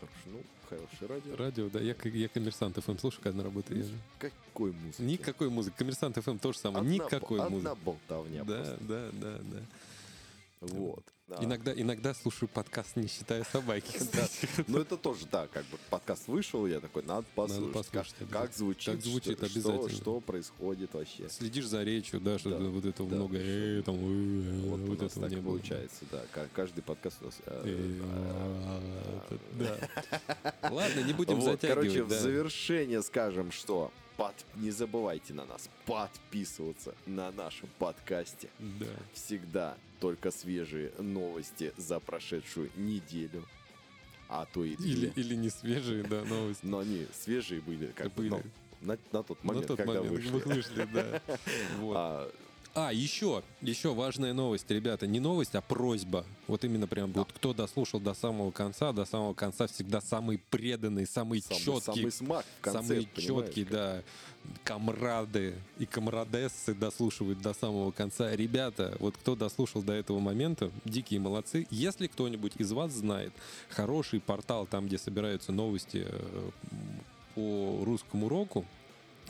Хороший, 0.00 0.26
ну, 0.26 0.42
хорошее 0.68 1.08
радио. 1.08 1.36
Радио, 1.36 1.68
да, 1.68 1.80
я, 1.80 1.94
я 2.04 2.28
коммерсант 2.28 2.76
ФМ 2.82 2.98
слушаю, 2.98 3.22
когда 3.22 3.38
на 3.38 3.44
работе 3.44 3.74
езжу. 3.74 3.94
Какой 4.18 4.72
музыки? 4.72 5.02
Никакой 5.02 5.50
музыки. 5.50 5.74
Коммерсант 5.78 6.16
ФМ 6.16 6.38
то 6.38 6.52
же 6.52 6.58
самое. 6.58 6.80
Одна 6.82 6.92
Никакой 6.92 7.40
Одна 7.40 7.50
музыки. 7.50 7.78
болтовня 7.84 8.44
Да, 8.44 8.54
просто. 8.56 8.76
да, 8.80 9.08
да, 9.12 9.38
да. 9.38 9.58
Вот. 10.60 11.04
А. 11.30 11.44
Иногда, 11.44 11.72
иногда 11.74 12.14
слушаю 12.14 12.48
подкаст, 12.48 12.96
не 12.96 13.06
считая 13.06 13.44
собаки. 13.44 13.98
Ну, 14.66 14.78
это 14.78 14.96
тоже, 14.96 15.26
да, 15.30 15.46
как 15.46 15.64
бы 15.66 15.78
подкаст 15.90 16.26
вышел, 16.26 16.66
я 16.66 16.80
такой, 16.80 17.02
надо 17.02 17.26
послушать, 17.34 17.86
как, 18.30 18.52
звучит, 18.54 18.94
Как 18.94 19.02
звучит, 19.02 19.42
обязательно. 19.42 19.90
Что, 19.90 20.20
происходит 20.20 20.94
вообще. 20.94 21.28
Следишь 21.28 21.66
за 21.66 21.82
речью, 21.84 22.20
да, 22.20 22.38
что 22.38 22.50
Да, 22.50 22.56
вот 22.58 22.84
этого 22.84 23.08
да, 23.10 23.16
много, 23.16 23.36
э, 23.38 23.82
там, 23.84 23.96
э, 23.96 24.60
Вот, 24.68 24.80
вот 24.80 25.12
так 25.12 25.30
не 25.30 25.36
получается, 25.42 26.04
да. 26.10 26.22
Ка- 26.32 26.48
Каждый 26.54 26.82
подкаст 26.82 27.18
у 27.20 27.26
нас... 27.26 27.34
э, 27.46 27.62
Э, 27.64 29.28
э, 29.30 29.38
Да. 29.58 30.70
Ладно, 30.70 31.00
не 31.00 31.12
будем 31.12 31.40
Вот, 31.40 31.60
короче, 31.60 31.88
затягивать. 31.90 32.08
в 32.08 32.14
да. 32.14 32.20
завершение 32.20 33.02
скажем, 33.02 33.52
что 33.52 33.92
под- 34.18 34.44
не 34.56 34.70
забывайте 34.70 35.32
на 35.32 35.46
нас 35.46 35.70
подписываться 35.86 36.94
на 37.06 37.30
нашем 37.30 37.68
подкасте. 37.78 38.50
Да. 38.58 38.86
Всегда 39.14 39.76
только 40.00 40.30
свежие 40.30 40.92
новости 40.98 41.72
за 41.78 42.00
прошедшую 42.00 42.70
неделю, 42.76 43.44
а 44.28 44.44
то 44.52 44.64
и 44.64 44.76
две. 44.76 44.90
Или, 44.90 45.12
или 45.16 45.34
не 45.36 45.48
свежие, 45.50 46.02
да, 46.02 46.24
новости. 46.24 46.66
Но 46.66 46.80
они 46.80 47.06
свежие 47.14 47.60
были, 47.62 47.86
как 47.96 48.08
бы, 48.12 48.22
Были. 48.24 48.28
ну, 48.30 48.42
на, 48.82 48.98
на 49.12 49.22
тот 49.22 49.42
На 49.42 49.48
момент, 49.48 49.66
тот 49.68 49.76
когда 49.78 49.94
момент 50.02 50.10
вышли. 50.10 50.30
вы 50.30 50.40
вышли, 50.40 50.88
да. 50.92 51.22
Вот. 51.78 51.94
А, 51.96 52.30
А, 52.74 52.92
еще, 52.92 53.42
еще 53.60 53.92
важная 53.92 54.32
новость, 54.32 54.70
ребята. 54.70 55.06
Не 55.06 55.18
новость, 55.20 55.54
а 55.54 55.60
просьба. 55.60 56.24
Вот 56.46 56.64
именно 56.64 56.86
прям 56.86 57.12
вот 57.12 57.32
кто 57.32 57.52
дослушал 57.52 57.98
до 57.98 58.14
самого 58.14 58.50
конца, 58.52 58.92
до 58.92 59.04
самого 59.04 59.34
конца 59.34 59.66
всегда 59.66 60.00
самый 60.00 60.38
преданный, 60.50 61.06
самый, 61.06 61.40
самый, 61.40 61.58
четкий, 61.60 61.80
самый 62.00 62.12
смак 62.12 62.44
в 62.58 62.60
конце, 62.62 62.78
самые 62.88 63.06
понимаешь, 63.08 63.46
четкие, 63.46 63.64
как- 63.64 63.72
да, 63.74 64.02
комрады 64.64 65.54
и 65.78 65.86
комрадессы 65.86 66.74
дослушивают 66.74 67.40
до 67.42 67.52
самого 67.52 67.90
конца. 67.90 68.34
Ребята, 68.36 68.96
вот 69.00 69.16
кто 69.16 69.34
дослушал 69.34 69.82
до 69.82 69.92
этого 69.94 70.20
момента, 70.20 70.70
дикие 70.84 71.20
молодцы. 71.20 71.66
Если 71.70 72.06
кто-нибудь 72.06 72.52
из 72.58 72.70
вас 72.72 72.92
знает 72.92 73.32
хороший 73.70 74.20
портал, 74.20 74.66
там, 74.66 74.86
где 74.86 74.98
собираются 74.98 75.50
новости 75.52 76.06
э, 76.08 76.50
по 77.34 77.82
русскому 77.84 78.28
року, 78.28 78.64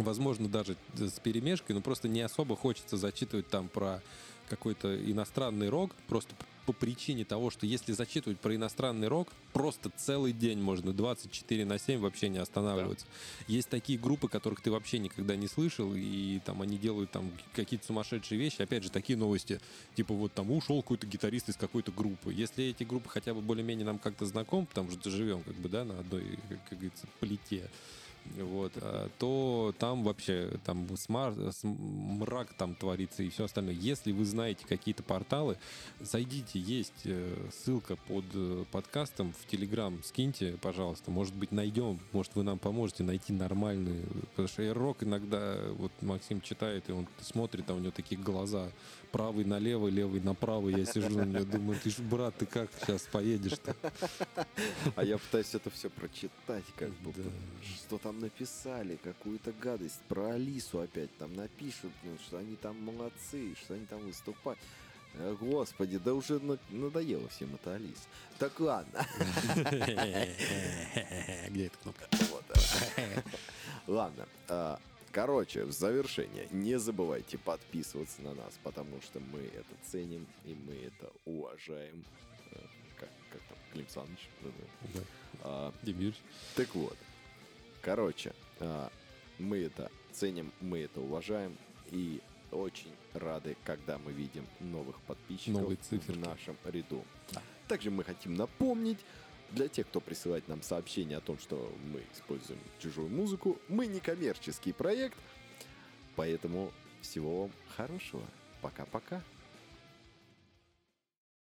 возможно, 0.03 0.49
даже 0.49 0.77
с 0.97 1.19
перемешкой, 1.21 1.75
но 1.75 1.83
просто 1.83 2.09
не 2.09 2.21
особо 2.21 2.57
хочется 2.57 2.97
зачитывать 2.97 3.49
там 3.49 3.69
про 3.69 4.03
какой-то 4.49 4.97
иностранный 5.11 5.69
рок, 5.69 5.95
просто 6.09 6.35
по 6.67 6.73
причине 6.75 7.25
того, 7.25 7.49
что 7.51 7.65
если 7.65 7.93
зачитывать 7.93 8.41
про 8.41 8.55
иностранный 8.55 9.09
рок, 9.09 9.29
просто 9.55 9.91
целый 9.97 10.35
день 10.35 10.61
можно 10.61 10.93
24 10.93 11.65
на 11.65 11.79
7 11.79 11.99
вообще 12.01 12.29
не 12.29 12.37
останавливаться. 12.39 13.07
Есть 13.47 13.71
такие 13.71 13.99
группы, 13.99 14.29
которых 14.29 14.61
ты 14.61 14.71
вообще 14.71 14.99
никогда 14.99 15.35
не 15.35 15.49
слышал, 15.49 15.95
и 15.95 16.41
там 16.45 16.61
они 16.61 16.77
делают 16.77 17.11
там 17.11 17.33
какие-то 17.55 17.87
сумасшедшие 17.87 18.39
вещи. 18.39 18.61
Опять 18.61 18.85
же, 18.85 18.91
такие 18.91 19.17
новости, 19.17 19.61
типа 19.95 20.13
вот 20.13 20.35
там 20.35 20.51
ушел 20.51 20.83
какой-то 20.83 21.07
гитарист 21.07 21.49
из 21.49 21.57
какой-то 21.57 21.91
группы. 21.91 22.35
Если 22.35 22.67
эти 22.67 22.85
группы 22.85 23.09
хотя 23.09 23.33
бы 23.33 23.41
более-менее 23.41 23.87
нам 23.87 23.99
как-то 23.99 24.27
знакомы, 24.27 24.67
потому 24.67 24.91
что 24.91 25.09
живем 25.09 25.43
как 25.45 25.55
бы, 25.55 25.71
да, 25.71 25.85
на 25.85 26.01
одной, 26.01 26.39
как 26.69 26.79
говорится, 26.79 27.07
плите, 27.21 27.71
вот, 28.37 28.73
а, 28.77 29.09
то 29.19 29.75
там 29.79 30.05
вообще 30.05 30.59
там 30.65 30.87
смар, 30.97 31.35
мрак 31.63 32.53
там 32.55 32.75
творится 32.75 33.23
и 33.23 33.31
все 33.31 33.45
остальное. 33.45 33.75
Если 33.75 34.13
вы 34.13 34.25
знаете 34.25 34.65
какие-то 34.67 35.03
порталы, 35.03 35.57
зайдите, 36.01 36.59
есть 36.59 37.03
э, 37.05 37.49
ссылка 37.53 37.97
под 37.97 38.25
э, 38.35 38.65
подкастом 38.71 39.33
в 39.33 39.51
Телеграм, 39.51 40.01
скиньте, 40.05 40.57
пожалуйста, 40.61 41.11
может 41.11 41.35
быть 41.35 41.53
найдем, 41.53 41.99
может 42.13 42.35
вы 42.35 42.43
нам 42.43 42.59
поможете 42.59 43.03
найти 43.03 43.33
нормальный, 43.33 44.03
потому 44.31 44.49
что 44.49 44.75
рок 44.75 45.03
иногда, 45.03 45.57
вот 45.79 45.93
Максим 46.01 46.41
читает, 46.41 46.89
и 46.89 46.93
он 46.93 47.07
смотрит, 47.21 47.69
а 47.71 47.75
у 47.75 47.79
него 47.79 47.93
такие 47.93 48.21
глаза, 48.21 48.69
правый 49.11 49.45
налево, 49.45 49.89
левый 49.89 50.21
направо, 50.21 50.69
я 50.69 50.85
сижу 50.85 51.11
на 51.11 51.25
него, 51.25 51.45
думаю, 51.45 51.79
ты 51.83 51.91
ж, 51.91 51.99
брат, 51.99 52.35
ты 52.37 52.47
как 52.47 52.71
сейчас 52.81 53.03
поедешь-то? 53.03 53.75
А 54.97 55.05
я 55.05 55.19
пытаюсь 55.19 55.55
это 55.55 55.71
все 55.71 55.91
прочитать, 55.91 56.65
как 56.77 56.91
будто. 57.01 57.23
Да. 57.23 57.31
Что 57.77 57.99
там 57.99 58.21
написали, 58.21 58.97
какую-то 59.03 59.53
гадость 59.53 60.01
про 60.09 60.33
Алису 60.33 60.81
опять 60.81 61.17
там 61.19 61.35
напишут, 61.35 61.93
ну, 62.03 62.17
что 62.27 62.39
они 62.39 62.57
там 62.57 62.83
молодцы, 62.85 63.55
что 63.63 63.75
они 63.75 63.87
там 63.87 64.01
выступают. 64.01 64.59
Э, 65.15 65.35
Господи, 65.41 65.99
да 65.99 66.15
уже 66.15 66.39
на- 66.39 66.59
надоело 66.71 67.29
всем 67.29 67.55
это 67.55 67.75
Алис. 67.75 68.07
Так 68.39 68.61
ладно. 68.61 69.07
Где 71.49 71.67
эта 71.67 71.79
кнопка? 71.83 72.07
Ладно. 73.87 74.27
Короче, 75.13 75.65
в 75.65 75.73
завершение, 75.73 76.47
не 76.51 76.79
забывайте 76.79 77.39
подписываться 77.39 78.21
на 78.23 78.35
нас, 78.35 78.59
потому 78.63 79.01
что 79.03 79.21
мы 79.21 79.41
это 79.41 79.75
ценим 79.91 80.27
и 80.45 80.55
мы 80.55 80.75
это 80.75 81.11
уважаем. 81.25 82.05
Э, 82.53 82.59
Как, 83.01 83.09
как 83.33 83.41
там, 83.49 83.59
Клим 83.73 83.87
Саныч? 83.89 84.29
Да. 84.95 85.01
А, 85.43 85.73
Юрьевич. 85.83 86.17
Так 86.55 86.75
вот, 86.75 86.97
короче, 87.81 88.33
а, 88.61 88.91
мы 89.39 89.59
это 89.59 89.91
ценим, 90.13 90.53
мы 90.61 90.81
это 90.81 91.01
уважаем 91.01 91.57
и 91.91 92.21
очень 92.51 92.93
рады, 93.15 93.57
когда 93.65 93.99
мы 93.99 94.13
видим 94.13 94.47
новых 94.61 95.01
подписчиков 95.03 95.73
в 95.91 96.19
нашем 96.19 96.57
ряду. 96.65 97.03
Также 97.67 97.91
мы 97.91 98.05
хотим 98.05 98.35
напомнить, 98.35 98.99
для 99.51 99.69
тех, 99.69 99.87
кто 99.87 100.01
присылает 100.01 100.49
нам 100.49 100.63
сообщение 100.63 101.19
о 101.19 101.23
том, 101.23 101.39
что 101.39 101.73
мы 101.93 102.03
используем 102.15 102.61
чужую 102.79 103.09
музыку, 103.09 103.59
мы 103.69 103.87
не 103.87 104.01
коммерческий 104.01 104.73
проект, 104.73 105.19
поэтому 106.17 106.73
всего 107.01 107.43
вам 107.43 107.51
хорошего. 107.77 108.23
Пока-пока. 108.61 109.23